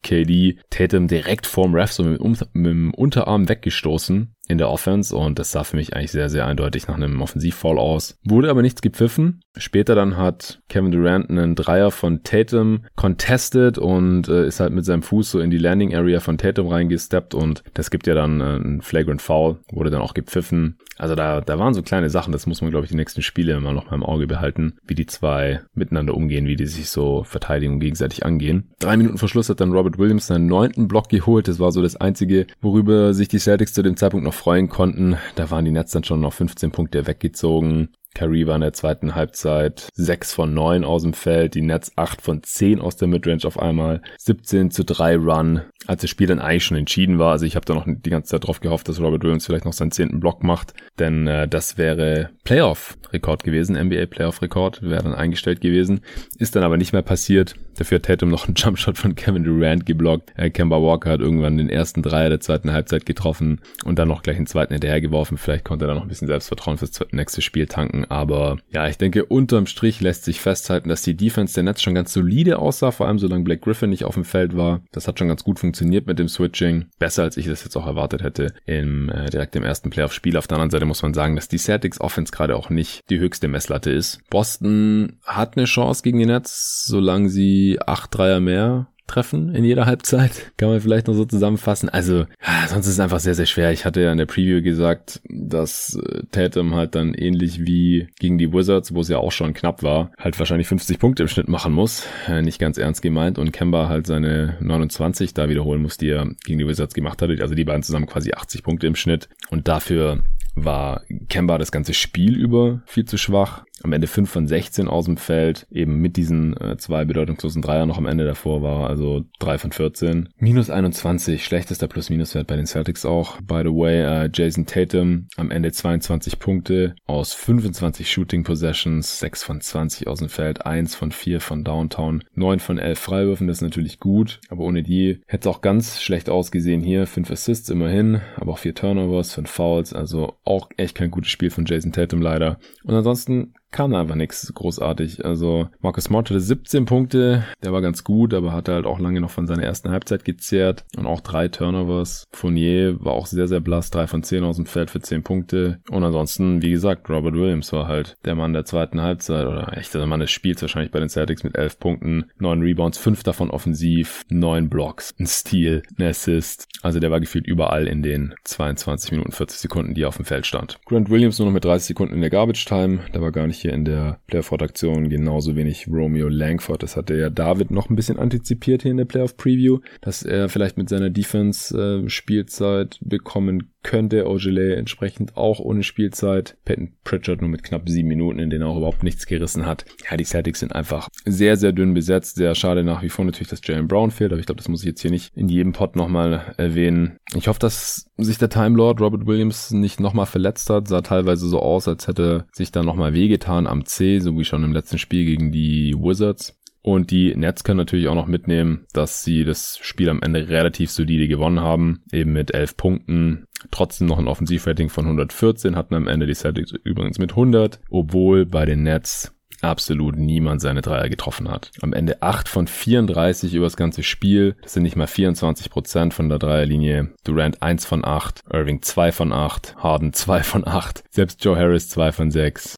KD 0.02 0.58
Tatum 0.70 1.08
direkt 1.08 1.46
vorm 1.46 1.74
Ref 1.74 1.92
so 1.92 2.04
mit, 2.04 2.20
mit 2.20 2.66
dem 2.66 2.94
Unterarm 2.94 3.48
weggestoßen 3.48 4.34
in 4.48 4.58
der 4.58 4.70
Offense 4.70 5.14
und 5.14 5.38
das 5.38 5.52
sah 5.52 5.62
für 5.62 5.76
mich 5.76 5.94
eigentlich 5.94 6.10
sehr, 6.10 6.30
sehr 6.30 6.46
eindeutig 6.46 6.88
nach 6.88 6.96
einem 6.96 7.20
Offensivfall 7.20 7.78
aus. 7.78 8.18
Wurde 8.24 8.48
aber 8.48 8.62
nichts 8.62 8.80
gepfiffen. 8.80 9.42
Später 9.56 9.94
dann 9.94 10.16
hat 10.16 10.62
Kevin 10.68 10.90
Durant 10.90 11.28
einen 11.28 11.54
Dreier 11.54 11.90
von 11.90 12.22
Tatum 12.22 12.84
contested 12.96 13.76
und 13.76 14.28
äh, 14.28 14.46
ist 14.46 14.60
halt 14.60 14.72
mit 14.72 14.86
seinem 14.86 15.02
Fuß 15.02 15.32
so 15.32 15.40
in 15.40 15.50
die 15.50 15.58
Landing 15.58 15.94
Area 15.94 16.20
von 16.20 16.38
Tatum 16.38 16.68
reingesteppt 16.68 17.34
und 17.34 17.62
das 17.74 17.90
gibt 17.90 18.06
ja 18.06 18.14
dann 18.14 18.40
äh, 18.40 18.56
ein 18.56 18.80
Flagrant 18.80 19.20
Foul, 19.20 19.58
wurde 19.70 19.90
dann 19.90 20.00
auch 20.00 20.14
gepfiffen. 20.14 20.78
Also 20.96 21.14
da, 21.14 21.40
da 21.40 21.58
waren 21.58 21.74
so 21.74 21.82
kleine 21.82 22.10
Sachen, 22.10 22.32
das 22.32 22.46
muss 22.46 22.60
man, 22.60 22.70
glaube 22.70 22.84
ich, 22.84 22.90
die 22.90 22.96
nächsten 22.96 23.22
Spiele 23.22 23.52
immer 23.52 23.72
noch 23.72 23.86
mal 23.86 23.96
im 23.96 24.02
Auge 24.02 24.26
behalten, 24.26 24.78
wie 24.84 24.94
die 24.94 25.06
zwei 25.06 25.60
miteinander 25.74 26.14
umgehen, 26.14 26.46
wie 26.46 26.56
die 26.56 26.66
sich 26.66 26.88
so 26.88 27.22
verteidigen 27.22 27.74
und 27.74 27.80
gegenseitig 27.80 28.24
angehen. 28.24 28.70
Drei 28.80 28.96
Minuten 28.96 29.18
vor 29.18 29.28
Schluss 29.28 29.48
hat 29.48 29.60
dann 29.60 29.72
Robert 29.72 29.87
Williams 29.96 30.26
seinen 30.26 30.46
neunten 30.46 30.88
Block 30.88 31.08
geholt. 31.08 31.48
Das 31.48 31.60
war 31.60 31.72
so 31.72 31.80
das 31.80 31.96
Einzige, 31.96 32.46
worüber 32.60 33.14
sich 33.14 33.28
die 33.28 33.38
Celtics 33.38 33.72
zu 33.72 33.82
dem 33.82 33.96
Zeitpunkt 33.96 34.24
noch 34.24 34.34
freuen 34.34 34.68
konnten. 34.68 35.16
Da 35.36 35.50
waren 35.50 35.64
die 35.64 35.70
Nets 35.70 35.92
dann 35.92 36.04
schon 36.04 36.20
noch 36.20 36.32
15 36.32 36.72
Punkte 36.72 37.06
weggezogen. 37.06 37.88
Kyrie 38.14 38.46
war 38.46 38.56
in 38.56 38.62
der 38.62 38.72
zweiten 38.72 39.14
Halbzeit 39.14 39.88
6 39.94 40.32
von 40.32 40.52
9 40.52 40.84
aus 40.84 41.02
dem 41.02 41.12
Feld, 41.12 41.54
die 41.54 41.62
Nets 41.62 41.92
8 41.96 42.20
von 42.20 42.42
10 42.42 42.80
aus 42.80 42.96
der 42.96 43.08
Midrange 43.08 43.44
auf 43.44 43.58
einmal, 43.58 44.02
17 44.18 44.70
zu 44.70 44.84
3 44.84 45.16
Run, 45.16 45.62
als 45.86 46.02
das 46.02 46.10
Spiel 46.10 46.26
dann 46.26 46.40
eigentlich 46.40 46.64
schon 46.64 46.76
entschieden 46.76 47.18
war. 47.18 47.32
Also 47.32 47.46
ich 47.46 47.54
habe 47.54 47.64
da 47.64 47.74
noch 47.74 47.86
die 47.86 48.10
ganze 48.10 48.30
Zeit 48.30 48.46
drauf 48.46 48.60
gehofft, 48.60 48.88
dass 48.88 49.00
Robert 49.00 49.22
Williams 49.22 49.46
vielleicht 49.46 49.64
noch 49.64 49.72
seinen 49.72 49.92
zehnten 49.92 50.20
Block 50.20 50.42
macht, 50.42 50.74
denn 50.98 51.26
äh, 51.26 51.46
das 51.46 51.78
wäre 51.78 52.30
Playoff-Rekord 52.44 53.44
gewesen, 53.44 53.76
NBA 53.76 54.06
Playoff-Rekord, 54.06 54.82
wäre 54.82 55.02
dann 55.02 55.14
eingestellt 55.14 55.60
gewesen, 55.60 56.00
ist 56.38 56.56
dann 56.56 56.64
aber 56.64 56.76
nicht 56.76 56.92
mehr 56.92 57.02
passiert. 57.02 57.54
Dafür 57.76 57.96
hat 57.96 58.06
Tatum 58.06 58.30
noch 58.30 58.46
einen 58.46 58.54
Jumpshot 58.56 58.98
von 58.98 59.14
Kevin 59.14 59.44
Durant 59.44 59.86
geblockt. 59.86 60.32
Äh, 60.36 60.50
Kemba 60.50 60.82
Walker 60.82 61.10
hat 61.10 61.20
irgendwann 61.20 61.56
den 61.56 61.70
ersten 61.70 62.02
Dreier 62.02 62.30
der 62.30 62.40
zweiten 62.40 62.72
Halbzeit 62.72 63.06
getroffen 63.06 63.60
und 63.84 63.98
dann 63.98 64.08
noch 64.08 64.22
gleich 64.22 64.36
einen 64.36 64.46
zweiten 64.46 64.72
hinterher 64.72 65.00
geworfen. 65.00 65.38
Vielleicht 65.38 65.64
konnte 65.64 65.84
er 65.84 65.88
dann 65.88 65.96
noch 65.96 66.04
ein 66.04 66.08
bisschen 66.08 66.26
Selbstvertrauen 66.26 66.78
fürs 66.78 66.98
nächste 67.12 67.42
Spiel 67.42 67.66
tanken. 67.66 67.97
Aber 68.04 68.58
ja, 68.70 68.88
ich 68.88 68.98
denke, 68.98 69.24
unterm 69.24 69.66
Strich 69.66 70.00
lässt 70.00 70.24
sich 70.24 70.40
festhalten, 70.40 70.88
dass 70.88 71.02
die 71.02 71.16
Defense 71.16 71.54
der 71.54 71.64
Nets 71.64 71.82
schon 71.82 71.94
ganz 71.94 72.12
solide 72.12 72.58
aussah, 72.58 72.90
vor 72.90 73.06
allem 73.06 73.18
solange 73.18 73.44
Blake 73.44 73.60
Griffin 73.60 73.90
nicht 73.90 74.04
auf 74.04 74.14
dem 74.14 74.24
Feld 74.24 74.56
war. 74.56 74.80
Das 74.92 75.08
hat 75.08 75.18
schon 75.18 75.28
ganz 75.28 75.44
gut 75.44 75.58
funktioniert 75.58 76.06
mit 76.06 76.18
dem 76.18 76.28
Switching. 76.28 76.86
Besser 76.98 77.22
als 77.22 77.36
ich 77.36 77.46
das 77.46 77.64
jetzt 77.64 77.76
auch 77.76 77.86
erwartet 77.86 78.22
hätte 78.22 78.52
im 78.66 79.08
äh, 79.08 79.30
direkt 79.30 79.56
im 79.56 79.64
ersten 79.64 79.90
Playoff-Spiel. 79.90 80.36
Auf 80.36 80.46
der 80.46 80.56
anderen 80.56 80.70
Seite 80.70 80.86
muss 80.86 81.02
man 81.02 81.14
sagen, 81.14 81.36
dass 81.36 81.48
die 81.48 81.58
Celtics 81.58 82.00
Offense 82.00 82.32
gerade 82.32 82.56
auch 82.56 82.70
nicht 82.70 83.08
die 83.10 83.18
höchste 83.18 83.48
Messlatte 83.48 83.90
ist. 83.90 84.20
Boston 84.30 85.18
hat 85.24 85.56
eine 85.56 85.66
Chance 85.66 86.02
gegen 86.02 86.18
die 86.18 86.26
Nets, 86.26 86.84
solange 86.84 87.28
sie 87.28 87.78
acht 87.84 88.16
Dreier 88.16 88.40
mehr 88.40 88.88
treffen 89.08 89.54
in 89.54 89.64
jeder 89.64 89.86
Halbzeit. 89.86 90.52
Kann 90.56 90.68
man 90.68 90.80
vielleicht 90.80 91.08
noch 91.08 91.14
so 91.14 91.24
zusammenfassen. 91.24 91.88
Also, 91.88 92.26
sonst 92.68 92.86
ist 92.86 92.92
es 92.92 93.00
einfach 93.00 93.20
sehr, 93.20 93.34
sehr 93.34 93.46
schwer. 93.46 93.72
Ich 93.72 93.84
hatte 93.84 94.00
ja 94.00 94.12
in 94.12 94.18
der 94.18 94.26
Preview 94.26 94.62
gesagt, 94.62 95.20
dass 95.28 95.96
äh, 95.96 96.22
Tatum 96.30 96.74
halt 96.74 96.94
dann 96.94 97.14
ähnlich 97.14 97.66
wie 97.66 98.08
gegen 98.18 98.38
die 98.38 98.52
Wizards, 98.52 98.94
wo 98.94 99.00
es 99.00 99.08
ja 99.08 99.18
auch 99.18 99.32
schon 99.32 99.54
knapp 99.54 99.82
war, 99.82 100.12
halt 100.18 100.38
wahrscheinlich 100.38 100.68
50 100.68 100.98
Punkte 100.98 101.24
im 101.24 101.28
Schnitt 101.28 101.48
machen 101.48 101.72
muss. 101.72 102.06
Äh, 102.28 102.42
nicht 102.42 102.58
ganz 102.58 102.78
ernst 102.78 103.02
gemeint. 103.02 103.38
Und 103.38 103.52
Kemba 103.52 103.88
halt 103.88 104.06
seine 104.06 104.56
29 104.60 105.34
da 105.34 105.48
wiederholen 105.48 105.82
muss, 105.82 105.96
die 105.96 106.10
er 106.10 106.28
gegen 106.44 106.58
die 106.58 106.68
Wizards 106.68 106.94
gemacht 106.94 107.20
hatte. 107.22 107.36
Also 107.40 107.54
die 107.54 107.64
beiden 107.64 107.82
zusammen 107.82 108.06
quasi 108.06 108.32
80 108.32 108.62
Punkte 108.62 108.86
im 108.86 108.94
Schnitt. 108.94 109.28
Und 109.50 109.68
dafür 109.68 110.22
war 110.64 111.02
Kemba 111.28 111.58
das 111.58 111.72
ganze 111.72 111.94
Spiel 111.94 112.36
über 112.36 112.82
viel 112.86 113.04
zu 113.04 113.16
schwach. 113.16 113.64
Am 113.82 113.92
Ende 113.92 114.06
5 114.06 114.30
von 114.30 114.46
16 114.46 114.88
aus 114.88 115.06
dem 115.06 115.16
Feld, 115.16 115.66
eben 115.70 116.00
mit 116.00 116.16
diesen 116.16 116.56
äh, 116.56 116.76
zwei 116.78 117.04
bedeutungslosen 117.04 117.62
Dreier 117.62 117.86
noch 117.86 117.98
am 117.98 118.06
Ende 118.06 118.24
davor 118.24 118.62
war, 118.62 118.88
also 118.88 119.24
3 119.38 119.58
von 119.58 119.72
14. 119.72 120.28
Minus 120.38 120.70
21, 120.70 121.44
schlechtester 121.44 121.88
Plus-Minus-Wert 121.88 122.46
bei 122.46 122.56
den 122.56 122.66
Celtics 122.66 123.04
auch. 123.04 123.40
By 123.40 123.62
the 123.64 123.70
way, 123.70 124.02
äh, 124.02 124.30
Jason 124.32 124.66
Tatum 124.66 125.28
am 125.36 125.50
Ende 125.50 125.72
22 125.72 126.38
Punkte 126.38 126.94
aus 127.06 127.34
25 127.34 128.10
Shooting 128.10 128.44
Possessions, 128.44 129.18
6 129.20 129.44
von 129.44 129.60
20 129.60 130.06
aus 130.06 130.18
dem 130.18 130.28
Feld, 130.28 130.66
1 130.66 130.94
von 130.94 131.12
4 131.12 131.40
von 131.40 131.64
Downtown, 131.64 132.24
9 132.34 132.60
von 132.60 132.78
11 132.78 132.98
Freiwürfen, 132.98 133.46
das 133.46 133.58
ist 133.58 133.62
natürlich 133.62 134.00
gut, 134.00 134.40
aber 134.48 134.64
ohne 134.64 134.82
die 134.82 135.20
hätte 135.26 135.48
es 135.48 135.54
auch 135.54 135.60
ganz 135.60 136.02
schlecht 136.02 136.28
ausgesehen 136.28 136.82
hier. 136.82 137.06
5 137.06 137.30
Assists 137.30 137.70
immerhin, 137.70 138.20
aber 138.36 138.52
auch 138.52 138.58
4 138.58 138.74
Turnovers, 138.74 139.34
5 139.34 139.50
Fouls, 139.50 139.92
also 139.92 140.38
auch 140.44 140.68
echt 140.76 140.94
kein 140.94 141.10
gutes 141.10 141.30
Spiel 141.30 141.50
von 141.50 141.64
Jason 141.64 141.92
Tatum 141.92 142.20
leider. 142.20 142.58
Und 142.84 142.94
ansonsten 142.94 143.54
kam 143.70 143.94
einfach 143.94 144.14
nichts 144.14 144.52
großartig. 144.52 145.24
Also 145.24 145.68
Marcus 145.80 146.04
Smart 146.04 146.30
hatte 146.30 146.40
17 146.40 146.86
Punkte, 146.86 147.44
der 147.62 147.72
war 147.72 147.82
ganz 147.82 148.04
gut, 148.04 148.34
aber 148.34 148.52
hatte 148.52 148.72
halt 148.72 148.86
auch 148.86 148.98
lange 148.98 149.20
noch 149.20 149.30
von 149.30 149.46
seiner 149.46 149.62
ersten 149.62 149.90
Halbzeit 149.90 150.24
gezehrt 150.24 150.84
und 150.96 151.06
auch 151.06 151.20
drei 151.20 151.48
Turnovers. 151.48 152.26
Fournier 152.32 153.02
war 153.04 153.12
auch 153.12 153.26
sehr, 153.26 153.48
sehr 153.48 153.60
blass, 153.60 153.90
drei 153.90 154.06
von 154.06 154.22
10 154.22 154.44
aus 154.44 154.56
dem 154.56 154.66
Feld 154.66 154.90
für 154.90 155.00
10 155.00 155.22
Punkte. 155.22 155.80
Und 155.90 156.04
ansonsten, 156.04 156.62
wie 156.62 156.70
gesagt, 156.70 157.10
Robert 157.10 157.34
Williams 157.34 157.72
war 157.72 157.88
halt 157.88 158.16
der 158.24 158.34
Mann 158.34 158.52
der 158.52 158.64
zweiten 158.64 159.00
Halbzeit 159.00 159.46
oder 159.46 159.76
echt 159.76 159.94
der 159.94 160.06
Mann 160.06 160.20
des 160.20 160.30
Spiels 160.30 160.62
wahrscheinlich 160.62 160.92
bei 160.92 161.00
den 161.00 161.08
Celtics 161.08 161.44
mit 161.44 161.56
11 161.56 161.78
Punkten, 161.78 162.30
9 162.38 162.60
Rebounds, 162.60 162.98
5 162.98 163.22
davon 163.22 163.50
offensiv, 163.50 164.24
9 164.30 164.68
Blocks, 164.68 165.14
ein 165.18 165.26
Steal, 165.26 165.82
ein 165.98 166.06
Assist. 166.06 166.66
Also 166.82 167.00
der 167.00 167.10
war 167.10 167.20
gefühlt 167.20 167.46
überall 167.46 167.86
in 167.86 168.02
den 168.02 168.34
22 168.44 169.12
Minuten 169.12 169.32
40 169.32 169.58
Sekunden, 169.58 169.94
die 169.94 170.02
er 170.02 170.08
auf 170.08 170.16
dem 170.16 170.24
Feld 170.24 170.46
stand. 170.46 170.78
Grant 170.86 171.10
Williams 171.10 171.38
nur 171.38 171.46
noch 171.46 171.52
mit 171.52 171.64
30 171.64 171.88
Sekunden 171.88 172.14
in 172.14 172.20
der 172.20 172.30
Garbage 172.30 172.64
Time, 172.64 173.00
da 173.12 173.20
war 173.20 173.32
gar 173.32 173.46
nicht 173.46 173.57
hier 173.60 173.72
in 173.72 173.84
der 173.84 174.20
Playoff-Redaktion 174.26 175.08
genauso 175.08 175.56
wenig 175.56 175.88
Romeo 175.88 176.28
Langford. 176.28 176.82
Das 176.82 176.96
hatte 176.96 177.16
ja 177.16 177.30
David 177.30 177.70
noch 177.70 177.90
ein 177.90 177.96
bisschen 177.96 178.18
antizipiert 178.18 178.82
hier 178.82 178.90
in 178.90 178.96
der 178.96 179.04
Playoff-Preview, 179.04 179.80
dass 180.00 180.22
er 180.22 180.48
vielleicht 180.48 180.78
mit 180.78 180.88
seiner 180.88 181.10
Defense 181.10 181.76
äh, 181.76 182.08
Spielzeit 182.08 182.98
bekommen 183.02 183.72
könnte 183.82 184.28
Ogilvy 184.28 184.74
entsprechend 184.74 185.36
auch 185.36 185.60
ohne 185.60 185.82
Spielzeit. 185.82 186.56
Patton 186.64 186.92
Pritchard 187.04 187.40
nur 187.40 187.50
mit 187.50 187.62
knapp 187.62 187.88
sieben 187.88 188.08
Minuten, 188.08 188.38
in 188.38 188.50
denen 188.50 188.62
er 188.62 188.68
auch 188.68 188.76
überhaupt 188.76 189.02
nichts 189.02 189.26
gerissen 189.26 189.66
hat. 189.66 189.84
Ja, 190.10 190.16
die 190.16 190.24
Celtics 190.24 190.60
sind 190.60 190.74
einfach 190.74 191.08
sehr, 191.24 191.56
sehr 191.56 191.72
dünn 191.72 191.94
besetzt. 191.94 192.36
Sehr 192.36 192.54
schade 192.54 192.84
nach 192.84 193.02
wie 193.02 193.08
vor 193.08 193.24
natürlich, 193.24 193.48
dass 193.48 193.60
Jalen 193.64 193.88
Brown 193.88 194.10
fehlt, 194.10 194.32
aber 194.32 194.40
ich 194.40 194.46
glaube, 194.46 194.58
das 194.58 194.68
muss 194.68 194.82
ich 194.82 194.88
jetzt 194.88 195.02
hier 195.02 195.10
nicht 195.10 195.36
in 195.36 195.48
jedem 195.48 195.72
Pod 195.72 195.96
nochmal 195.96 196.54
erwähnen. 196.56 197.18
Ich 197.34 197.48
hoffe, 197.48 197.60
dass 197.60 198.10
sich 198.16 198.38
der 198.38 198.50
Time 198.50 198.76
Lord 198.76 199.00
Robert 199.00 199.26
Williams 199.26 199.70
nicht 199.70 200.00
nochmal 200.00 200.26
verletzt 200.26 200.70
hat. 200.70 200.88
Sah 200.88 201.00
teilweise 201.00 201.48
so 201.48 201.60
aus, 201.60 201.88
als 201.88 202.08
hätte 202.08 202.46
sich 202.52 202.72
da 202.72 202.82
nochmal 202.82 203.14
wehgetan 203.14 203.66
am 203.66 203.84
C, 203.84 204.18
so 204.18 204.36
wie 204.38 204.44
schon 204.44 204.64
im 204.64 204.72
letzten 204.72 204.98
Spiel 204.98 205.24
gegen 205.24 205.52
die 205.52 205.94
Wizards. 205.94 206.58
Und 206.82 207.10
die 207.10 207.34
Nets 207.34 207.64
können 207.64 207.78
natürlich 207.78 208.08
auch 208.08 208.14
noch 208.14 208.26
mitnehmen, 208.26 208.86
dass 208.92 209.24
sie 209.24 209.44
das 209.44 209.78
Spiel 209.82 210.08
am 210.08 210.22
Ende 210.22 210.48
relativ 210.48 210.90
solide 210.90 211.28
gewonnen 211.28 211.60
haben, 211.60 212.02
eben 212.12 212.32
mit 212.32 212.54
elf 212.54 212.76
Punkten. 212.76 213.44
Trotzdem 213.70 214.06
noch 214.06 214.18
ein 214.18 214.28
Offensivrating 214.28 214.88
von 214.88 215.04
114 215.04 215.76
hatten 215.76 215.94
am 215.94 216.06
Ende 216.06 216.26
die 216.26 216.34
Celtics 216.34 216.72
übrigens 216.84 217.18
mit 217.18 217.32
100, 217.32 217.80
obwohl 217.90 218.46
bei 218.46 218.64
den 218.64 218.84
Nets 218.84 219.34
absolut 219.60 220.16
niemand 220.16 220.60
seine 220.60 220.82
Dreier 220.82 221.08
getroffen 221.08 221.50
hat. 221.50 221.72
Am 221.80 221.92
Ende 221.92 222.22
8 222.22 222.48
von 222.48 222.66
34 222.66 223.54
über 223.54 223.66
das 223.66 223.76
ganze 223.76 224.02
Spiel. 224.02 224.56
Das 224.62 224.74
sind 224.74 224.84
nicht 224.84 224.96
mal 224.96 225.06
24 225.06 225.70
Prozent 225.70 226.14
von 226.14 226.28
der 226.28 226.38
Dreierlinie. 226.38 227.10
Durant 227.24 227.60
1 227.62 227.84
von 227.84 228.04
8, 228.04 228.42
Irving 228.52 228.82
2 228.82 229.12
von 229.12 229.32
8, 229.32 229.76
Harden 229.76 230.12
2 230.12 230.42
von 230.42 230.66
8, 230.66 231.04
selbst 231.10 231.44
Joe 231.44 231.56
Harris 231.56 231.88
2 231.88 232.12
von 232.12 232.30
6 232.30 232.76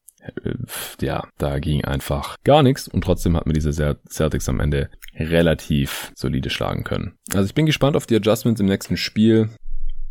ja, 1.01 1.27
da 1.37 1.59
ging 1.59 1.83
einfach 1.83 2.35
gar 2.43 2.63
nichts 2.63 2.87
und 2.87 3.03
trotzdem 3.03 3.35
hat 3.35 3.47
mir 3.47 3.53
diese 3.53 3.97
Celtics 4.09 4.49
am 4.49 4.59
Ende 4.59 4.89
relativ 5.15 6.11
solide 6.15 6.49
schlagen 6.49 6.83
können. 6.83 7.13
Also 7.33 7.45
ich 7.45 7.53
bin 7.53 7.65
gespannt 7.65 7.95
auf 7.95 8.05
die 8.05 8.15
Adjustments 8.15 8.61
im 8.61 8.67
nächsten 8.67 8.97
Spiel. 8.97 9.49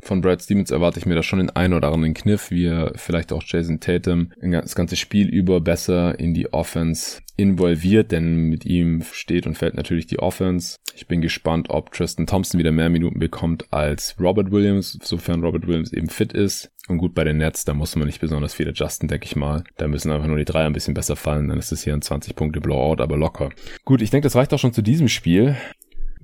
Von 0.02 0.20
Brad 0.20 0.42
Stevens 0.42 0.70
erwarte 0.70 0.98
ich 0.98 1.06
mir 1.06 1.14
da 1.14 1.22
schon 1.22 1.38
den 1.38 1.50
einen 1.50 1.74
oder 1.74 1.92
anderen 1.92 2.14
Kniff, 2.14 2.50
wie 2.50 2.66
er 2.66 2.92
vielleicht 2.96 3.32
auch 3.32 3.42
Jason 3.44 3.80
Tatum 3.80 4.32
das 4.40 4.74
ganze 4.74 4.96
Spiel 4.96 5.28
über 5.28 5.60
besser 5.60 6.18
in 6.18 6.34
die 6.34 6.52
Offense 6.52 7.20
involviert, 7.36 8.12
denn 8.12 8.48
mit 8.48 8.66
ihm 8.66 9.02
steht 9.12 9.46
und 9.46 9.56
fällt 9.56 9.74
natürlich 9.74 10.06
die 10.06 10.18
Offense. 10.18 10.76
Ich 10.94 11.06
bin 11.06 11.20
gespannt, 11.20 11.70
ob 11.70 11.92
Tristan 11.92 12.26
Thompson 12.26 12.58
wieder 12.58 12.72
mehr 12.72 12.90
Minuten 12.90 13.18
bekommt 13.18 13.72
als 13.72 14.16
Robert 14.20 14.50
Williams, 14.50 14.98
sofern 15.02 15.42
Robert 15.42 15.66
Williams 15.66 15.92
eben 15.92 16.08
fit 16.08 16.32
ist. 16.32 16.70
Und 16.88 16.98
gut, 16.98 17.14
bei 17.14 17.24
den 17.24 17.38
Nets, 17.38 17.64
da 17.64 17.72
muss 17.72 17.94
man 17.96 18.06
nicht 18.06 18.20
besonders 18.20 18.52
viel 18.52 18.68
adjusten, 18.68 19.08
denke 19.08 19.24
ich 19.24 19.36
mal. 19.36 19.64
Da 19.76 19.86
müssen 19.86 20.10
einfach 20.10 20.26
nur 20.26 20.38
die 20.38 20.44
Dreier 20.44 20.66
ein 20.66 20.72
bisschen 20.72 20.94
besser 20.94 21.16
fallen, 21.16 21.48
dann 21.48 21.58
ist 21.58 21.72
es 21.72 21.84
hier 21.84 21.94
ein 21.94 22.02
20-Punkte-Blowout, 22.02 23.00
aber 23.00 23.16
locker. 23.16 23.50
Gut, 23.84 24.02
ich 24.02 24.10
denke, 24.10 24.26
das 24.26 24.36
reicht 24.36 24.52
auch 24.52 24.58
schon 24.58 24.72
zu 24.72 24.82
diesem 24.82 25.08
Spiel. 25.08 25.56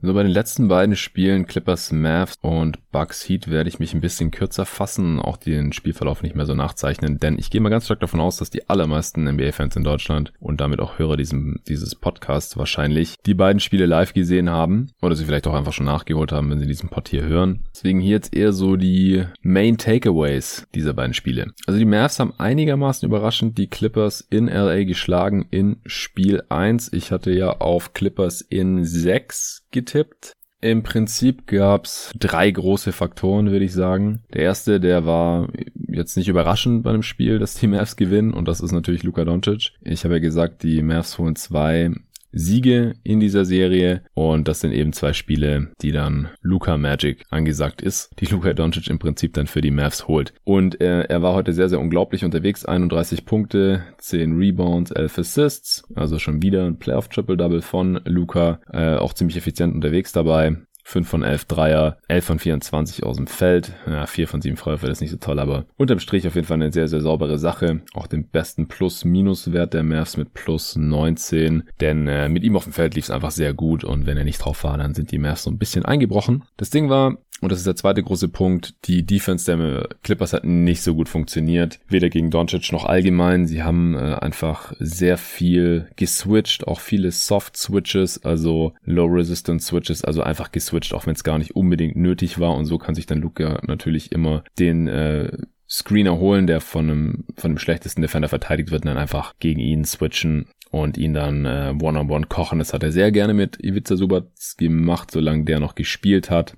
So 0.06 0.14
bei 0.14 0.22
den 0.22 0.30
letzten 0.30 0.68
beiden 0.68 0.94
Spielen 0.94 1.46
Clippers 1.46 1.90
Mavs 1.90 2.36
und 2.40 2.78
Bucks 2.92 3.28
Heat 3.28 3.50
werde 3.50 3.68
ich 3.68 3.80
mich 3.80 3.92
ein 3.92 4.00
bisschen 4.00 4.30
kürzer 4.30 4.64
fassen, 4.64 5.18
auch 5.18 5.36
den 5.36 5.72
Spielverlauf 5.72 6.22
nicht 6.22 6.36
mehr 6.36 6.46
so 6.46 6.54
nachzeichnen, 6.54 7.18
denn 7.18 7.40
ich 7.40 7.50
gehe 7.50 7.60
mal 7.60 7.70
ganz 7.70 7.86
stark 7.86 7.98
davon 7.98 8.20
aus, 8.20 8.36
dass 8.36 8.48
die 8.48 8.68
allermeisten 8.68 9.24
NBA-Fans 9.24 9.74
in 9.74 9.82
Deutschland 9.82 10.32
und 10.38 10.60
damit 10.60 10.78
auch 10.78 11.00
Hörer 11.00 11.16
diesem, 11.16 11.60
dieses 11.66 11.96
Podcasts 11.96 12.56
wahrscheinlich 12.56 13.16
die 13.26 13.34
beiden 13.34 13.58
Spiele 13.58 13.84
live 13.86 14.12
gesehen 14.12 14.48
haben 14.48 14.92
oder 15.02 15.16
sie 15.16 15.24
vielleicht 15.24 15.48
auch 15.48 15.54
einfach 15.54 15.72
schon 15.72 15.86
nachgeholt 15.86 16.30
haben, 16.30 16.50
wenn 16.50 16.60
sie 16.60 16.68
diesen 16.68 16.88
Pod 16.88 17.08
hier 17.08 17.24
hören. 17.24 17.64
Deswegen 17.74 17.98
hier 17.98 18.12
jetzt 18.12 18.32
eher 18.32 18.52
so 18.52 18.76
die 18.76 19.24
Main 19.42 19.76
Takeaways 19.76 20.68
dieser 20.72 20.94
beiden 20.94 21.14
Spiele. 21.14 21.50
Also 21.66 21.80
die 21.80 21.84
Mavs 21.84 22.20
haben 22.20 22.32
einigermaßen 22.38 23.08
überraschend 23.08 23.58
die 23.58 23.66
Clippers 23.66 24.20
in 24.20 24.46
LA 24.46 24.84
geschlagen 24.84 25.48
in 25.50 25.78
Spiel 25.84 26.44
1. 26.48 26.92
Ich 26.92 27.10
hatte 27.10 27.32
ja 27.32 27.56
auf 27.56 27.92
Clippers 27.92 28.40
in 28.40 28.84
6 28.84 29.65
getippt. 29.70 30.32
Im 30.62 30.82
Prinzip 30.82 31.46
gab's 31.46 32.10
drei 32.18 32.50
große 32.50 32.92
Faktoren, 32.92 33.50
würde 33.50 33.64
ich 33.64 33.72
sagen. 33.72 34.24
Der 34.32 34.42
erste, 34.42 34.80
der 34.80 35.04
war 35.04 35.48
jetzt 35.74 36.16
nicht 36.16 36.28
überraschend 36.28 36.82
bei 36.82 36.90
einem 36.90 37.02
Spiel, 37.02 37.38
dass 37.38 37.54
die 37.54 37.66
Mavs 37.66 37.96
gewinnen 37.96 38.32
und 38.32 38.48
das 38.48 38.60
ist 38.60 38.72
natürlich 38.72 39.02
Luka 39.02 39.24
Doncic. 39.24 39.72
Ich 39.82 40.04
habe 40.04 40.14
ja 40.14 40.20
gesagt, 40.20 40.62
die 40.62 40.82
Mavs 40.82 41.18
holen 41.18 41.36
zwei 41.36 41.92
Siege 42.36 42.94
in 43.02 43.18
dieser 43.18 43.44
Serie 43.44 44.02
und 44.14 44.46
das 44.46 44.60
sind 44.60 44.72
eben 44.72 44.92
zwei 44.92 45.12
Spiele, 45.12 45.68
die 45.80 45.90
dann 45.90 46.28
Luca 46.42 46.76
Magic 46.76 47.24
angesagt 47.30 47.80
ist, 47.80 48.10
die 48.20 48.26
Luka 48.26 48.52
Doncic 48.52 48.88
im 48.88 48.98
Prinzip 48.98 49.32
dann 49.32 49.46
für 49.46 49.62
die 49.62 49.70
Mavs 49.70 50.06
holt. 50.06 50.34
Und 50.44 50.80
äh, 50.80 51.02
er 51.02 51.22
war 51.22 51.32
heute 51.32 51.52
sehr, 51.52 51.68
sehr 51.68 51.80
unglaublich 51.80 52.24
unterwegs, 52.24 52.64
31 52.64 53.24
Punkte, 53.24 53.84
10 53.98 54.36
Rebounds, 54.36 54.90
11 54.90 55.18
Assists, 55.18 55.84
also 55.94 56.18
schon 56.18 56.42
wieder 56.42 56.66
ein 56.66 56.78
Playoff-Triple-Double 56.78 57.62
von 57.62 58.00
Luca, 58.04 58.60
äh, 58.70 58.96
auch 58.96 59.14
ziemlich 59.14 59.36
effizient 59.36 59.74
unterwegs 59.74 60.12
dabei. 60.12 60.56
5 60.88 61.08
von 61.08 61.24
11 61.24 61.46
Dreier, 61.46 61.98
11 62.06 62.24
von 62.24 62.38
24 62.38 63.02
aus 63.02 63.16
dem 63.16 63.26
Feld. 63.26 63.72
Ja, 63.88 64.06
4 64.06 64.28
von 64.28 64.40
7 64.40 64.56
Freiwürfe 64.56 64.86
ist 64.86 65.00
nicht 65.00 65.10
so 65.10 65.16
toll, 65.16 65.40
aber 65.40 65.64
unterm 65.76 65.98
Strich 65.98 66.28
auf 66.28 66.36
jeden 66.36 66.46
Fall 66.46 66.54
eine 66.54 66.70
sehr, 66.70 66.86
sehr 66.86 67.00
saubere 67.00 67.38
Sache. 67.38 67.80
Auch 67.92 68.06
den 68.06 68.28
besten 68.28 68.68
Plus-Minus-Wert 68.68 69.74
der 69.74 69.82
Mavs 69.82 70.16
mit 70.16 70.32
plus 70.32 70.76
19. 70.76 71.64
Denn 71.80 72.06
äh, 72.06 72.28
mit 72.28 72.44
ihm 72.44 72.56
auf 72.56 72.64
dem 72.64 72.72
Feld 72.72 72.94
lief 72.94 73.06
es 73.06 73.10
einfach 73.10 73.32
sehr 73.32 73.52
gut 73.52 73.82
und 73.82 74.06
wenn 74.06 74.16
er 74.16 74.22
nicht 74.22 74.38
drauf 74.38 74.62
war, 74.62 74.78
dann 74.78 74.94
sind 74.94 75.10
die 75.10 75.18
Mavs 75.18 75.42
so 75.42 75.50
ein 75.50 75.58
bisschen 75.58 75.84
eingebrochen. 75.84 76.44
Das 76.56 76.70
Ding 76.70 76.88
war, 76.88 77.18
und 77.42 77.52
das 77.52 77.58
ist 77.58 77.66
der 77.66 77.76
zweite 77.76 78.02
große 78.02 78.28
Punkt. 78.28 78.74
Die 78.86 79.04
Defense 79.04 79.44
der 79.44 79.88
Clippers 80.02 80.32
hat 80.32 80.44
nicht 80.44 80.82
so 80.82 80.94
gut 80.94 81.08
funktioniert. 81.08 81.78
Weder 81.88 82.08
gegen 82.08 82.30
Doncic 82.30 82.72
noch 82.72 82.86
allgemein. 82.86 83.46
Sie 83.46 83.62
haben 83.62 83.94
äh, 83.94 84.14
einfach 84.14 84.72
sehr 84.78 85.18
viel 85.18 85.88
geswitcht, 85.96 86.66
auch 86.66 86.80
viele 86.80 87.12
Soft 87.12 87.56
Switches, 87.56 88.24
also 88.24 88.72
Low 88.84 89.06
Resistance 89.06 89.66
Switches, 89.66 90.02
also 90.02 90.22
einfach 90.22 90.50
geswitcht, 90.50 90.94
auch 90.94 91.06
wenn 91.06 91.14
es 91.14 91.24
gar 91.24 91.38
nicht 91.38 91.54
unbedingt 91.54 91.96
nötig 91.96 92.38
war. 92.38 92.54
Und 92.54 92.64
so 92.64 92.78
kann 92.78 92.94
sich 92.94 93.04
dann 93.04 93.20
Luca 93.20 93.60
natürlich 93.66 94.12
immer 94.12 94.42
den 94.58 94.88
äh, 94.88 95.30
Screener 95.68 96.18
holen, 96.18 96.46
der 96.46 96.62
von 96.62 96.88
einem, 96.88 97.24
von 97.36 97.52
dem 97.52 97.58
schlechtesten 97.58 98.00
Defender 98.00 98.28
verteidigt 98.28 98.70
wird 98.70 98.84
und 98.84 98.88
dann 98.88 98.98
einfach 98.98 99.34
gegen 99.40 99.60
ihn 99.60 99.84
switchen 99.84 100.46
und 100.70 100.96
ihn 100.96 101.12
dann 101.12 101.44
äh, 101.44 101.74
One-on-One 101.78 101.98
-on 101.98 102.24
-one 102.24 102.26
kochen. 102.28 102.60
Das 102.60 102.72
hat 102.72 102.82
er 102.82 102.92
sehr 102.92 103.12
gerne 103.12 103.34
mit 103.34 103.62
Ivica 103.62 103.96
Subac 103.96 104.24
gemacht, 104.56 105.10
solange 105.10 105.44
der 105.44 105.60
noch 105.60 105.74
gespielt 105.74 106.30
hat. 106.30 106.56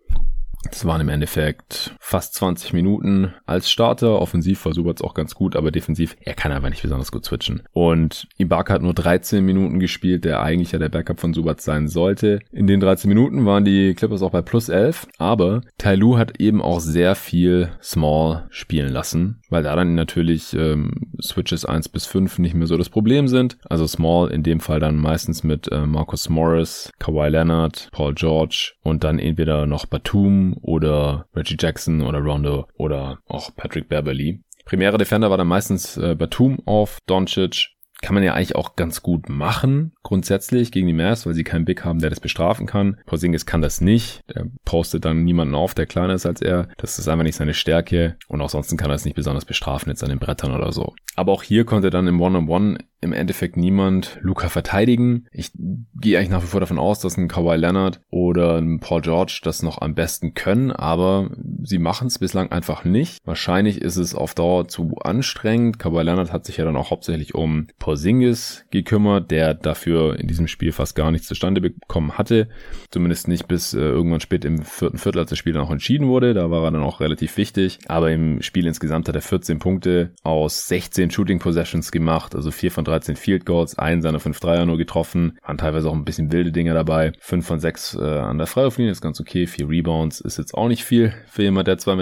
Das 0.70 0.84
waren 0.84 1.00
im 1.00 1.08
Endeffekt 1.08 1.94
fast 1.98 2.34
20 2.34 2.72
Minuten 2.72 3.34
als 3.46 3.70
Starter. 3.70 4.20
Offensiv 4.20 4.64
war 4.64 4.74
Subats 4.74 5.02
auch 5.02 5.14
ganz 5.14 5.34
gut, 5.34 5.56
aber 5.56 5.70
defensiv, 5.70 6.16
er 6.20 6.34
kann 6.34 6.52
einfach 6.52 6.70
nicht 6.70 6.82
besonders 6.82 7.10
gut 7.12 7.24
switchen. 7.24 7.62
Und 7.72 8.28
Ibaka 8.36 8.74
hat 8.74 8.82
nur 8.82 8.94
13 8.94 9.44
Minuten 9.44 9.80
gespielt, 9.80 10.24
der 10.24 10.42
eigentlich 10.42 10.72
ja 10.72 10.78
der 10.78 10.88
Backup 10.88 11.20
von 11.20 11.34
Subats 11.34 11.64
sein 11.64 11.88
sollte. 11.88 12.40
In 12.52 12.66
den 12.66 12.80
13 12.80 13.08
Minuten 13.08 13.46
waren 13.46 13.64
die 13.64 13.94
Clippers 13.94 14.22
auch 14.22 14.30
bei 14.30 14.42
plus 14.42 14.68
11, 14.68 15.08
aber 15.18 15.62
Tyloo 15.78 16.18
hat 16.18 16.40
eben 16.40 16.62
auch 16.62 16.80
sehr 16.80 17.14
viel 17.14 17.70
Small 17.82 18.46
spielen 18.50 18.92
lassen, 18.92 19.40
weil 19.48 19.62
da 19.62 19.74
dann 19.74 19.94
natürlich 19.94 20.54
ähm, 20.54 21.12
Switches 21.22 21.64
1 21.64 21.88
bis 21.88 22.06
5 22.06 22.38
nicht 22.38 22.54
mehr 22.54 22.66
so 22.66 22.76
das 22.76 22.90
Problem 22.90 23.28
sind. 23.28 23.58
Also 23.68 23.86
Small 23.86 24.30
in 24.30 24.42
dem 24.42 24.60
Fall 24.60 24.80
dann 24.80 24.96
meistens 24.96 25.42
mit 25.42 25.70
äh, 25.72 25.86
Marcus 25.86 26.28
Morris, 26.28 26.90
Kawhi 26.98 27.28
Leonard, 27.28 27.88
Paul 27.92 28.14
George 28.14 28.74
und 28.82 29.04
dann 29.04 29.18
entweder 29.18 29.66
noch 29.66 29.86
Batum 29.86 30.57
oder 30.62 31.26
Reggie 31.34 31.56
Jackson 31.58 32.02
oder 32.02 32.18
Rondo 32.18 32.66
oder 32.74 33.18
auch 33.26 33.54
Patrick 33.54 33.88
Beverly. 33.88 34.40
Primäre 34.64 34.98
Defender 34.98 35.30
war 35.30 35.38
dann 35.38 35.46
meistens 35.46 35.96
äh, 35.96 36.14
Batum 36.14 36.58
auf 36.66 36.98
Doncic, 37.06 37.68
kann 38.00 38.14
man 38.14 38.22
ja 38.22 38.34
eigentlich 38.34 38.56
auch 38.56 38.76
ganz 38.76 39.02
gut 39.02 39.28
machen, 39.28 39.92
grundsätzlich 40.02 40.72
gegen 40.72 40.86
die 40.86 40.92
Mavs, 40.92 41.26
weil 41.26 41.34
sie 41.34 41.44
keinen 41.44 41.64
Big 41.64 41.84
haben, 41.84 41.98
der 41.98 42.10
das 42.10 42.20
bestrafen 42.20 42.66
kann. 42.66 42.98
Porzingis 43.06 43.46
kann 43.46 43.62
das 43.62 43.80
nicht. 43.80 44.22
Der 44.34 44.46
postet 44.64 45.04
dann 45.04 45.24
niemanden 45.24 45.54
auf, 45.54 45.74
der 45.74 45.86
kleiner 45.86 46.14
ist 46.14 46.26
als 46.26 46.40
er. 46.40 46.68
Das 46.76 46.98
ist 46.98 47.08
einfach 47.08 47.24
nicht 47.24 47.36
seine 47.36 47.54
Stärke. 47.54 48.16
Und 48.28 48.40
auch 48.40 48.50
sonst 48.50 48.76
kann 48.76 48.90
er 48.90 48.94
es 48.94 49.04
nicht 49.04 49.16
besonders 49.16 49.44
bestrafen 49.44 49.90
jetzt 49.90 50.02
an 50.04 50.10
den 50.10 50.18
Brettern 50.18 50.54
oder 50.54 50.72
so. 50.72 50.94
Aber 51.16 51.32
auch 51.32 51.42
hier 51.42 51.64
konnte 51.64 51.90
dann 51.90 52.06
im 52.06 52.20
One-on-One 52.20 52.74
-on 52.74 52.76
-One 52.76 52.84
im 53.00 53.12
Endeffekt 53.12 53.56
niemand 53.56 54.18
Luca 54.22 54.48
verteidigen. 54.48 55.26
Ich 55.30 55.52
gehe 55.54 56.18
eigentlich 56.18 56.30
nach 56.30 56.42
wie 56.42 56.48
vor 56.48 56.60
davon 56.60 56.78
aus, 56.78 57.00
dass 57.00 57.16
ein 57.16 57.28
Kawhi 57.28 57.56
Leonard 57.56 58.00
oder 58.10 58.56
ein 58.58 58.80
Paul 58.80 59.02
George 59.02 59.40
das 59.44 59.62
noch 59.62 59.80
am 59.80 59.94
besten 59.94 60.34
können, 60.34 60.72
aber 60.72 61.30
sie 61.62 61.78
machen 61.78 62.08
es 62.08 62.18
bislang 62.18 62.50
einfach 62.50 62.84
nicht. 62.84 63.18
Wahrscheinlich 63.24 63.80
ist 63.80 63.96
es 63.96 64.14
auf 64.14 64.34
Dauer 64.34 64.66
zu 64.66 64.96
anstrengend. 65.00 65.78
Kawhi 65.78 66.02
Leonard 66.02 66.32
hat 66.32 66.44
sich 66.44 66.56
ja 66.56 66.64
dann 66.64 66.76
auch 66.76 66.90
hauptsächlich 66.90 67.34
um 67.34 67.68
Porzingis 67.88 68.66
gekümmert, 68.70 69.30
der 69.30 69.54
dafür 69.54 70.20
in 70.20 70.28
diesem 70.28 70.46
Spiel 70.46 70.72
fast 70.72 70.94
gar 70.94 71.10
nichts 71.10 71.26
zustande 71.26 71.62
bekommen 71.62 72.18
hatte. 72.18 72.48
Zumindest 72.90 73.28
nicht 73.28 73.48
bis 73.48 73.72
äh, 73.72 73.78
irgendwann 73.78 74.20
spät 74.20 74.44
im 74.44 74.62
vierten 74.62 74.98
Viertel, 74.98 75.20
als 75.20 75.30
das 75.30 75.38
Spiel 75.38 75.54
dann 75.54 75.62
auch 75.62 75.70
entschieden 75.70 76.06
wurde. 76.06 76.34
Da 76.34 76.50
war 76.50 76.64
er 76.64 76.70
dann 76.70 76.82
auch 76.82 77.00
relativ 77.00 77.38
wichtig. 77.38 77.78
Aber 77.88 78.10
im 78.10 78.42
Spiel 78.42 78.66
insgesamt 78.66 79.08
hat 79.08 79.14
er 79.14 79.22
14 79.22 79.58
Punkte 79.58 80.10
aus 80.22 80.68
16 80.68 81.10
Shooting 81.10 81.38
Possessions 81.38 81.90
gemacht, 81.90 82.34
also 82.34 82.50
4 82.50 82.70
von 82.70 82.84
13 82.84 83.16
Field 83.16 83.46
Goals, 83.46 83.78
einen 83.78 84.02
seiner 84.02 84.20
5 84.20 84.38
Dreier 84.38 84.66
nur 84.66 84.76
getroffen, 84.76 85.38
waren 85.42 85.56
teilweise 85.56 85.88
auch 85.88 85.94
ein 85.94 86.04
bisschen 86.04 86.30
wilde 86.30 86.52
Dinge 86.52 86.74
dabei, 86.74 87.12
5 87.20 87.46
von 87.46 87.58
6 87.58 87.94
äh, 87.94 88.02
an 88.02 88.36
der 88.36 88.46
Freiwurflinie, 88.46 88.92
ist 88.92 89.00
ganz 89.00 89.18
okay, 89.18 89.46
4 89.46 89.66
Rebounds 89.66 90.20
ist 90.20 90.36
jetzt 90.36 90.52
auch 90.52 90.68
nicht 90.68 90.84
viel 90.84 91.14
für 91.26 91.42
jemand, 91.42 91.68
der 91.68 91.78
2,20 91.78 91.96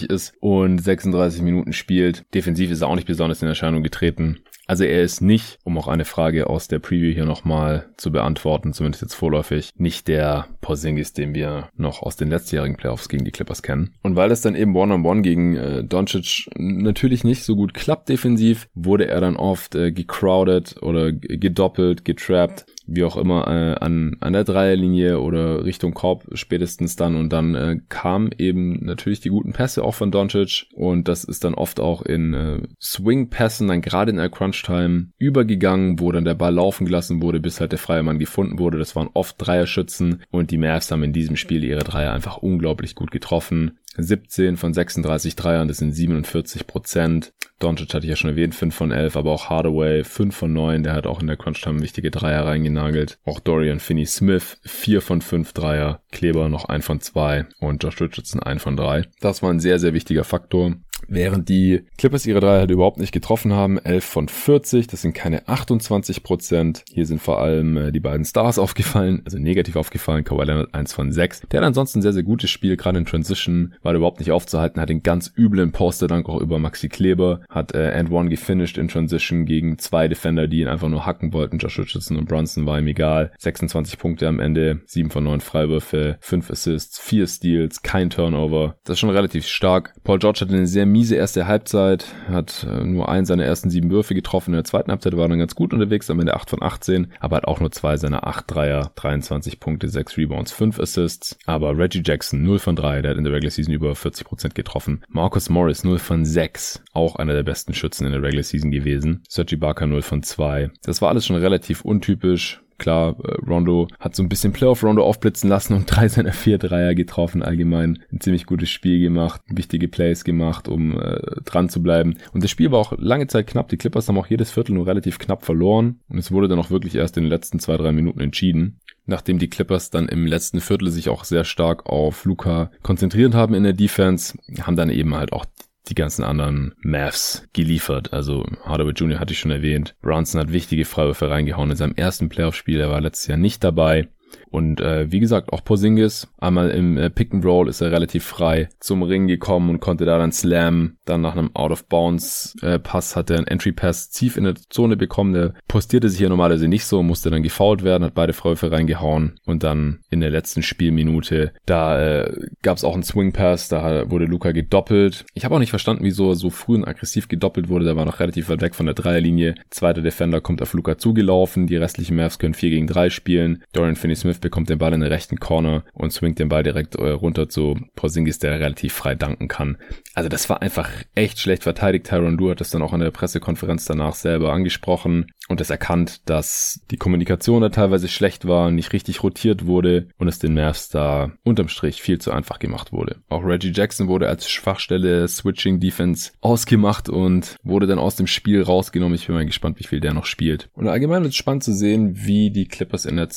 Meter 0.00 0.14
ist 0.14 0.32
und 0.40 0.78
36 0.78 1.42
Minuten 1.42 1.74
spielt. 1.74 2.24
Defensiv 2.32 2.70
ist 2.70 2.80
er 2.80 2.88
auch 2.88 2.94
nicht 2.94 3.06
besonders 3.06 3.42
in 3.42 3.48
Erscheinung 3.48 3.82
getreten. 3.82 4.38
Also 4.66 4.84
er 4.84 5.02
ist 5.02 5.20
nicht, 5.20 5.58
um 5.64 5.78
auch 5.78 5.86
eine 5.86 6.04
Frage 6.04 6.48
aus 6.48 6.68
der 6.68 6.80
Preview 6.80 7.14
hier 7.14 7.24
nochmal 7.24 7.86
zu 7.96 8.10
beantworten, 8.10 8.72
zumindest 8.72 9.02
jetzt 9.02 9.14
vorläufig, 9.14 9.70
nicht 9.76 10.08
der 10.08 10.48
Porzingis, 10.60 11.12
den 11.12 11.34
wir 11.34 11.68
noch 11.76 12.02
aus 12.02 12.16
den 12.16 12.28
letztjährigen 12.28 12.76
Playoffs 12.76 13.08
gegen 13.08 13.24
die 13.24 13.30
Clippers 13.30 13.62
kennen. 13.62 13.94
Und 14.02 14.16
weil 14.16 14.28
das 14.28 14.40
dann 14.40 14.56
eben 14.56 14.74
One-on-One 14.74 15.06
-on 15.08 15.18
-one 15.18 15.22
gegen 15.22 15.56
äh, 15.56 15.84
Doncic 15.84 16.48
natürlich 16.56 17.22
nicht 17.22 17.44
so 17.44 17.54
gut 17.54 17.74
klappt 17.74 18.08
defensiv, 18.08 18.68
wurde 18.74 19.06
er 19.06 19.20
dann 19.20 19.36
oft 19.36 19.74
äh, 19.74 19.92
gecrowded 19.92 20.82
oder 20.82 21.12
gedoppelt, 21.12 22.04
getrappt 22.04 22.66
wie 22.86 23.04
auch 23.04 23.16
immer, 23.16 23.46
äh, 23.48 23.74
an, 23.84 24.16
an 24.20 24.32
der 24.32 24.44
Dreierlinie 24.44 25.20
oder 25.20 25.64
Richtung 25.64 25.94
Korb 25.94 26.24
spätestens 26.32 26.96
dann. 26.96 27.16
Und 27.16 27.32
dann 27.32 27.54
äh, 27.54 27.80
kamen 27.88 28.30
eben 28.38 28.84
natürlich 28.84 29.20
die 29.20 29.28
guten 29.28 29.52
Pässe 29.52 29.82
auch 29.82 29.94
von 29.94 30.10
Doncic. 30.10 30.66
Und 30.74 31.08
das 31.08 31.24
ist 31.24 31.44
dann 31.44 31.54
oft 31.54 31.80
auch 31.80 32.02
in 32.02 32.34
äh, 32.34 32.62
Swing-Pässen, 32.80 33.68
dann 33.68 33.80
gerade 33.80 34.10
in 34.10 34.16
der 34.16 34.30
Crunch-Time 34.30 35.08
übergegangen, 35.18 36.00
wo 36.00 36.12
dann 36.12 36.24
der 36.24 36.34
Ball 36.34 36.54
laufen 36.54 36.86
gelassen 36.86 37.20
wurde, 37.22 37.40
bis 37.40 37.60
halt 37.60 37.72
der 37.72 37.78
freie 37.78 38.02
Mann 38.02 38.18
gefunden 38.18 38.58
wurde. 38.58 38.78
Das 38.78 38.94
waren 38.94 39.10
oft 39.14 39.36
Dreierschützen. 39.38 40.22
Und 40.30 40.50
die 40.50 40.58
Mavs 40.58 40.90
haben 40.90 41.02
in 41.02 41.12
diesem 41.12 41.36
Spiel 41.36 41.64
ihre 41.64 41.84
Dreier 41.84 42.12
einfach 42.12 42.38
unglaublich 42.38 42.94
gut 42.94 43.10
getroffen. 43.10 43.78
17 44.04 44.56
von 44.56 44.74
36 44.74 45.36
Dreiern, 45.36 45.68
das 45.68 45.78
sind 45.78 45.92
47 45.92 46.66
Prozent. 46.66 47.32
Doncic 47.58 47.94
hatte 47.94 48.04
ich 48.04 48.10
ja 48.10 48.16
schon 48.16 48.30
erwähnt, 48.30 48.54
5 48.54 48.74
von 48.74 48.90
11, 48.90 49.16
aber 49.16 49.32
auch 49.32 49.48
Hardaway 49.48 50.04
5 50.04 50.36
von 50.36 50.52
9, 50.52 50.82
der 50.82 50.92
hat 50.92 51.06
auch 51.06 51.20
in 51.20 51.26
der 51.26 51.38
Crunch-Time 51.38 51.80
wichtige 51.80 52.10
Dreier 52.10 52.44
reingenagelt. 52.44 53.18
Auch 53.24 53.40
Dorian 53.40 53.80
Finney-Smith 53.80 54.58
4 54.64 55.00
von 55.00 55.22
5 55.22 55.52
Dreier, 55.54 56.02
Kleber 56.12 56.50
noch 56.50 56.66
1 56.66 56.84
von 56.84 57.00
2 57.00 57.46
und 57.60 57.82
Josh 57.82 58.00
Richardson 58.00 58.42
1 58.42 58.62
von 58.62 58.76
3. 58.76 59.04
Das 59.20 59.42
war 59.42 59.50
ein 59.50 59.60
sehr, 59.60 59.78
sehr 59.78 59.94
wichtiger 59.94 60.24
Faktor. 60.24 60.74
Während 61.08 61.48
die 61.48 61.82
Clippers 61.98 62.26
ihre 62.26 62.40
drei 62.40 62.58
halt 62.58 62.70
überhaupt 62.70 62.98
nicht 62.98 63.12
getroffen 63.12 63.52
haben, 63.52 63.78
11 63.78 64.04
von 64.04 64.28
40, 64.28 64.86
das 64.86 65.02
sind 65.02 65.14
keine 65.14 65.46
28 65.48 66.22
Prozent. 66.22 66.84
Hier 66.92 67.06
sind 67.06 67.20
vor 67.22 67.40
allem 67.40 67.76
äh, 67.76 67.92
die 67.92 68.00
beiden 68.00 68.24
Stars 68.24 68.58
aufgefallen, 68.66 69.22
also 69.24 69.38
negativ 69.38 69.76
aufgefallen. 69.76 70.24
Kawhi 70.24 70.44
Leonard 70.44 70.74
1 70.74 70.92
von 70.92 71.12
6. 71.12 71.42
Der 71.52 71.60
hat 71.60 71.66
ansonsten 71.66 71.98
ein 71.98 72.02
sehr, 72.02 72.12
sehr 72.12 72.22
gutes 72.22 72.50
Spiel, 72.50 72.76
gerade 72.76 72.98
in 72.98 73.06
Transition, 73.06 73.74
war 73.82 73.94
überhaupt 73.94 74.20
nicht 74.20 74.32
aufzuhalten, 74.32 74.80
hat 74.80 74.88
den 74.88 75.02
ganz 75.02 75.32
üblen 75.36 75.72
Poster 75.72 76.08
dank 76.08 76.28
auch 76.28 76.40
über 76.40 76.58
Maxi 76.58 76.88
Kleber, 76.88 77.40
hat 77.48 77.74
äh, 77.74 77.92
and 77.92 78.10
one 78.10 78.28
gefinished 78.28 78.78
in 78.78 78.88
Transition 78.88 79.46
gegen 79.46 79.78
zwei 79.78 80.08
Defender, 80.08 80.48
die 80.48 80.60
ihn 80.60 80.68
einfach 80.68 80.88
nur 80.88 81.06
hacken 81.06 81.32
wollten. 81.32 81.58
Josh 81.58 81.78
Richardson 81.78 82.16
und 82.16 82.28
Brunson 82.28 82.66
war 82.66 82.78
ihm 82.78 82.86
egal. 82.86 83.32
26 83.38 83.98
Punkte 83.98 84.26
am 84.28 84.40
Ende, 84.40 84.80
7 84.86 85.10
von 85.10 85.24
9 85.24 85.40
Freiwürfe, 85.40 86.16
5 86.20 86.50
Assists, 86.50 86.98
4 86.98 87.26
Steals, 87.26 87.82
kein 87.82 88.10
Turnover. 88.10 88.76
Das 88.84 88.94
ist 88.94 89.00
schon 89.00 89.10
relativ 89.10 89.46
stark. 89.46 89.94
Paul 90.02 90.18
George 90.18 90.40
hatte 90.40 90.54
eine 90.54 90.66
sehr 90.66 90.86
miese 90.96 91.16
erste 91.16 91.46
Halbzeit, 91.46 92.06
hat 92.26 92.66
äh, 92.68 92.82
nur 92.82 93.10
einen 93.10 93.26
seiner 93.26 93.44
ersten 93.44 93.68
sieben 93.68 93.90
Würfe 93.90 94.14
getroffen. 94.14 94.52
In 94.52 94.56
der 94.56 94.64
zweiten 94.64 94.90
Halbzeit 94.90 95.14
war 95.14 95.26
er 95.26 95.28
dann 95.28 95.38
ganz 95.38 95.54
gut 95.54 95.74
unterwegs, 95.74 96.08
am 96.08 96.20
Ende 96.20 96.34
8 96.34 96.48
von 96.48 96.62
18, 96.62 97.12
aber 97.20 97.36
hat 97.36 97.44
auch 97.44 97.60
nur 97.60 97.70
zwei 97.70 97.98
seiner 97.98 98.26
8 98.26 98.44
Dreier, 98.46 98.92
23 98.94 99.60
Punkte, 99.60 99.90
6 99.90 100.16
Rebounds, 100.16 100.52
5 100.52 100.80
Assists. 100.80 101.36
Aber 101.44 101.76
Reggie 101.76 102.02
Jackson 102.02 102.42
0 102.42 102.58
von 102.58 102.76
3, 102.76 103.02
der 103.02 103.10
hat 103.10 103.18
in 103.18 103.24
der 103.24 103.34
Regular 103.34 103.50
Season 103.50 103.74
über 103.74 103.92
40% 103.92 104.54
getroffen. 104.54 105.02
Marcus 105.08 105.50
Morris 105.50 105.84
0 105.84 105.98
von 105.98 106.24
6, 106.24 106.82
auch 106.94 107.16
einer 107.16 107.34
der 107.34 107.42
besten 107.42 107.74
Schützen 107.74 108.06
in 108.06 108.12
der 108.12 108.22
Regular 108.22 108.42
Season 108.42 108.70
gewesen. 108.70 109.22
Sergi 109.28 109.56
Barker 109.56 109.86
0 109.86 110.00
von 110.00 110.22
2. 110.22 110.70
Das 110.82 111.02
war 111.02 111.10
alles 111.10 111.26
schon 111.26 111.36
relativ 111.36 111.82
untypisch. 111.82 112.62
Klar, 112.78 113.16
äh, 113.24 113.32
Rondo 113.46 113.88
hat 113.98 114.14
so 114.14 114.22
ein 114.22 114.28
bisschen 114.28 114.52
Playoff-Rondo 114.52 115.02
aufblitzen 115.02 115.48
lassen 115.48 115.74
und 115.74 115.84
drei 115.86 116.08
seiner 116.08 116.32
vier 116.32 116.58
Dreier 116.58 116.94
getroffen. 116.94 117.42
Allgemein 117.42 118.02
ein 118.12 118.20
ziemlich 118.20 118.46
gutes 118.46 118.70
Spiel 118.70 119.00
gemacht, 119.00 119.40
wichtige 119.48 119.88
Plays 119.88 120.24
gemacht, 120.24 120.68
um 120.68 121.00
äh, 121.00 121.20
dran 121.44 121.68
zu 121.68 121.82
bleiben. 121.82 122.18
Und 122.32 122.44
das 122.44 122.50
Spiel 122.50 122.70
war 122.70 122.80
auch 122.80 122.92
lange 122.98 123.26
Zeit 123.26 123.46
knapp. 123.46 123.68
Die 123.68 123.76
Clippers 123.76 124.08
haben 124.08 124.18
auch 124.18 124.26
jedes 124.26 124.50
Viertel 124.50 124.74
nur 124.74 124.86
relativ 124.86 125.18
knapp 125.18 125.44
verloren. 125.44 126.00
Und 126.08 126.18
es 126.18 126.30
wurde 126.30 126.48
dann 126.48 126.58
auch 126.58 126.70
wirklich 126.70 126.94
erst 126.94 127.16
in 127.16 127.24
den 127.24 127.30
letzten 127.30 127.58
zwei, 127.58 127.76
drei 127.76 127.92
Minuten 127.92 128.20
entschieden. 128.20 128.80
Nachdem 129.06 129.38
die 129.38 129.48
Clippers 129.48 129.90
dann 129.90 130.08
im 130.08 130.26
letzten 130.26 130.60
Viertel 130.60 130.90
sich 130.90 131.08
auch 131.08 131.24
sehr 131.24 131.44
stark 131.44 131.86
auf 131.86 132.24
Luca 132.24 132.72
konzentriert 132.82 133.34
haben 133.34 133.54
in 133.54 133.62
der 133.62 133.72
Defense, 133.72 134.36
haben 134.62 134.76
dann 134.76 134.90
eben 134.90 135.14
halt 135.14 135.32
auch 135.32 135.44
die 135.88 135.94
ganzen 135.94 136.24
anderen 136.24 136.74
Mavs 136.80 137.46
geliefert. 137.52 138.12
Also 138.12 138.44
Hardaway 138.64 138.92
Jr. 138.92 139.20
hatte 139.20 139.32
ich 139.32 139.38
schon 139.38 139.50
erwähnt. 139.50 139.94
Brunson 140.02 140.40
hat 140.40 140.52
wichtige 140.52 140.84
Freiwürfe 140.84 141.30
reingehauen 141.30 141.70
in 141.70 141.76
seinem 141.76 141.94
ersten 141.94 142.28
Playoff-Spiel. 142.28 142.80
Er 142.80 142.90
war 142.90 143.00
letztes 143.00 143.28
Jahr 143.28 143.38
nicht 143.38 143.62
dabei. 143.62 144.08
Und 144.50 144.80
äh, 144.80 145.10
wie 145.10 145.20
gesagt, 145.20 145.52
auch 145.52 145.64
Porzingis, 145.64 146.28
einmal 146.38 146.70
im 146.70 146.96
äh, 146.96 147.10
Pick 147.10 147.32
and 147.34 147.44
Roll 147.44 147.68
ist 147.68 147.80
er 147.80 147.92
relativ 147.92 148.24
frei 148.24 148.68
zum 148.80 149.02
Ring 149.02 149.26
gekommen 149.26 149.70
und 149.70 149.80
konnte 149.80 150.04
da 150.04 150.18
dann 150.18 150.32
slammen. 150.32 150.98
Dann 151.04 151.20
nach 151.20 151.36
einem 151.36 151.54
Out-of-Bounds-Pass 151.54 153.12
äh, 153.12 153.14
hat 153.16 153.30
er 153.30 153.38
einen 153.38 153.46
Entry-Pass 153.46 154.10
tief 154.10 154.36
in 154.36 154.44
der 154.44 154.54
Zone 154.70 154.96
bekommen. 154.96 155.32
Der 155.32 155.54
postierte 155.68 156.08
sich 156.08 156.18
hier 156.18 156.28
normalerweise 156.28 156.68
nicht 156.68 156.84
so, 156.84 157.02
musste 157.02 157.30
dann 157.30 157.42
gefoult 157.42 157.82
werden, 157.84 158.04
hat 158.04 158.14
beide 158.14 158.32
Freiwürfe 158.32 158.70
reingehauen. 158.70 159.38
Und 159.44 159.62
dann 159.62 160.00
in 160.10 160.20
der 160.20 160.30
letzten 160.30 160.62
Spielminute, 160.62 161.52
da 161.66 162.00
äh, 162.00 162.46
gab 162.62 162.76
es 162.76 162.84
auch 162.84 162.94
einen 162.94 163.02
Swing-Pass, 163.02 163.68
da 163.68 164.10
wurde 164.10 164.26
Luca 164.26 164.52
gedoppelt. 164.52 165.26
Ich 165.34 165.44
habe 165.44 165.54
auch 165.54 165.60
nicht 165.60 165.70
verstanden, 165.70 166.04
wieso 166.04 166.30
er 166.30 166.34
so 166.34 166.50
früh 166.50 166.74
und 166.74 166.86
aggressiv 166.86 167.28
gedoppelt 167.28 167.68
wurde. 167.68 167.84
Der 167.84 167.96
war 167.96 168.04
noch 168.04 168.20
relativ 168.20 168.48
weit 168.48 168.60
weg 168.60 168.74
von 168.74 168.86
der 168.86 168.94
Dreierlinie. 168.94 169.54
Zweiter 169.70 170.02
Defender 170.02 170.40
kommt 170.40 170.62
auf 170.62 170.72
Luca 170.72 170.98
zugelaufen. 170.98 171.66
Die 171.66 171.76
restlichen 171.76 172.16
Mavs 172.16 172.38
können 172.38 172.54
4 172.54 172.70
gegen 172.70 172.86
3 172.86 173.10
spielen. 173.10 173.62
Dorian 173.72 173.96
Finney-Smith 173.96 174.35
bekommt 174.40 174.68
den 174.68 174.78
Ball 174.78 174.92
in 174.92 175.00
der 175.00 175.10
rechten 175.10 175.38
Corner 175.38 175.84
und 175.94 176.12
swingt 176.12 176.38
den 176.38 176.48
Ball 176.48 176.62
direkt 176.62 176.94
äh, 176.96 177.10
runter 177.10 177.48
zu 177.48 177.78
Porzingis, 177.94 178.38
der 178.38 178.60
relativ 178.60 178.92
frei 178.92 179.14
danken 179.14 179.48
kann. 179.48 179.76
Also 180.14 180.28
das 180.28 180.48
war 180.48 180.62
einfach 180.62 180.88
echt 181.14 181.38
schlecht 181.38 181.62
verteidigt. 181.62 182.06
Tyron 182.06 182.36
Lue 182.36 182.50
hat 182.50 182.60
das 182.60 182.70
dann 182.70 182.82
auch 182.82 182.92
an 182.92 183.00
der 183.00 183.10
Pressekonferenz 183.10 183.84
danach 183.84 184.14
selber 184.14 184.52
angesprochen 184.52 185.26
und 185.48 185.60
es 185.60 185.70
erkannt, 185.70 186.22
dass 186.28 186.80
die 186.90 186.96
Kommunikation 186.96 187.62
da 187.62 187.68
teilweise 187.68 188.08
schlecht 188.08 188.46
war, 188.48 188.70
nicht 188.70 188.92
richtig 188.92 189.22
rotiert 189.22 189.66
wurde 189.66 190.08
und 190.18 190.28
es 190.28 190.38
den 190.38 190.54
Mavs 190.54 190.88
da 190.88 191.32
unterm 191.44 191.68
Strich 191.68 192.02
viel 192.02 192.18
zu 192.18 192.32
einfach 192.32 192.58
gemacht 192.58 192.92
wurde. 192.92 193.16
Auch 193.28 193.44
Reggie 193.44 193.72
Jackson 193.72 194.08
wurde 194.08 194.28
als 194.28 194.48
Schwachstelle 194.50 195.28
Switching 195.28 195.78
Defense 195.78 196.32
ausgemacht 196.40 197.08
und 197.08 197.56
wurde 197.62 197.86
dann 197.86 197.98
aus 197.98 198.16
dem 198.16 198.26
Spiel 198.26 198.62
rausgenommen. 198.62 199.14
Ich 199.14 199.26
bin 199.26 199.36
mal 199.36 199.46
gespannt, 199.46 199.78
wie 199.78 199.84
viel 199.84 200.00
der 200.00 200.14
noch 200.14 200.24
spielt. 200.24 200.68
Und 200.74 200.88
allgemein 200.88 201.22
wird 201.22 201.32
es 201.32 201.36
spannend 201.36 201.64
zu 201.64 201.72
sehen, 201.72 202.26
wie 202.26 202.50
die 202.50 202.66
Clippers 202.66 203.04
in 203.04 203.16
der 203.16 203.28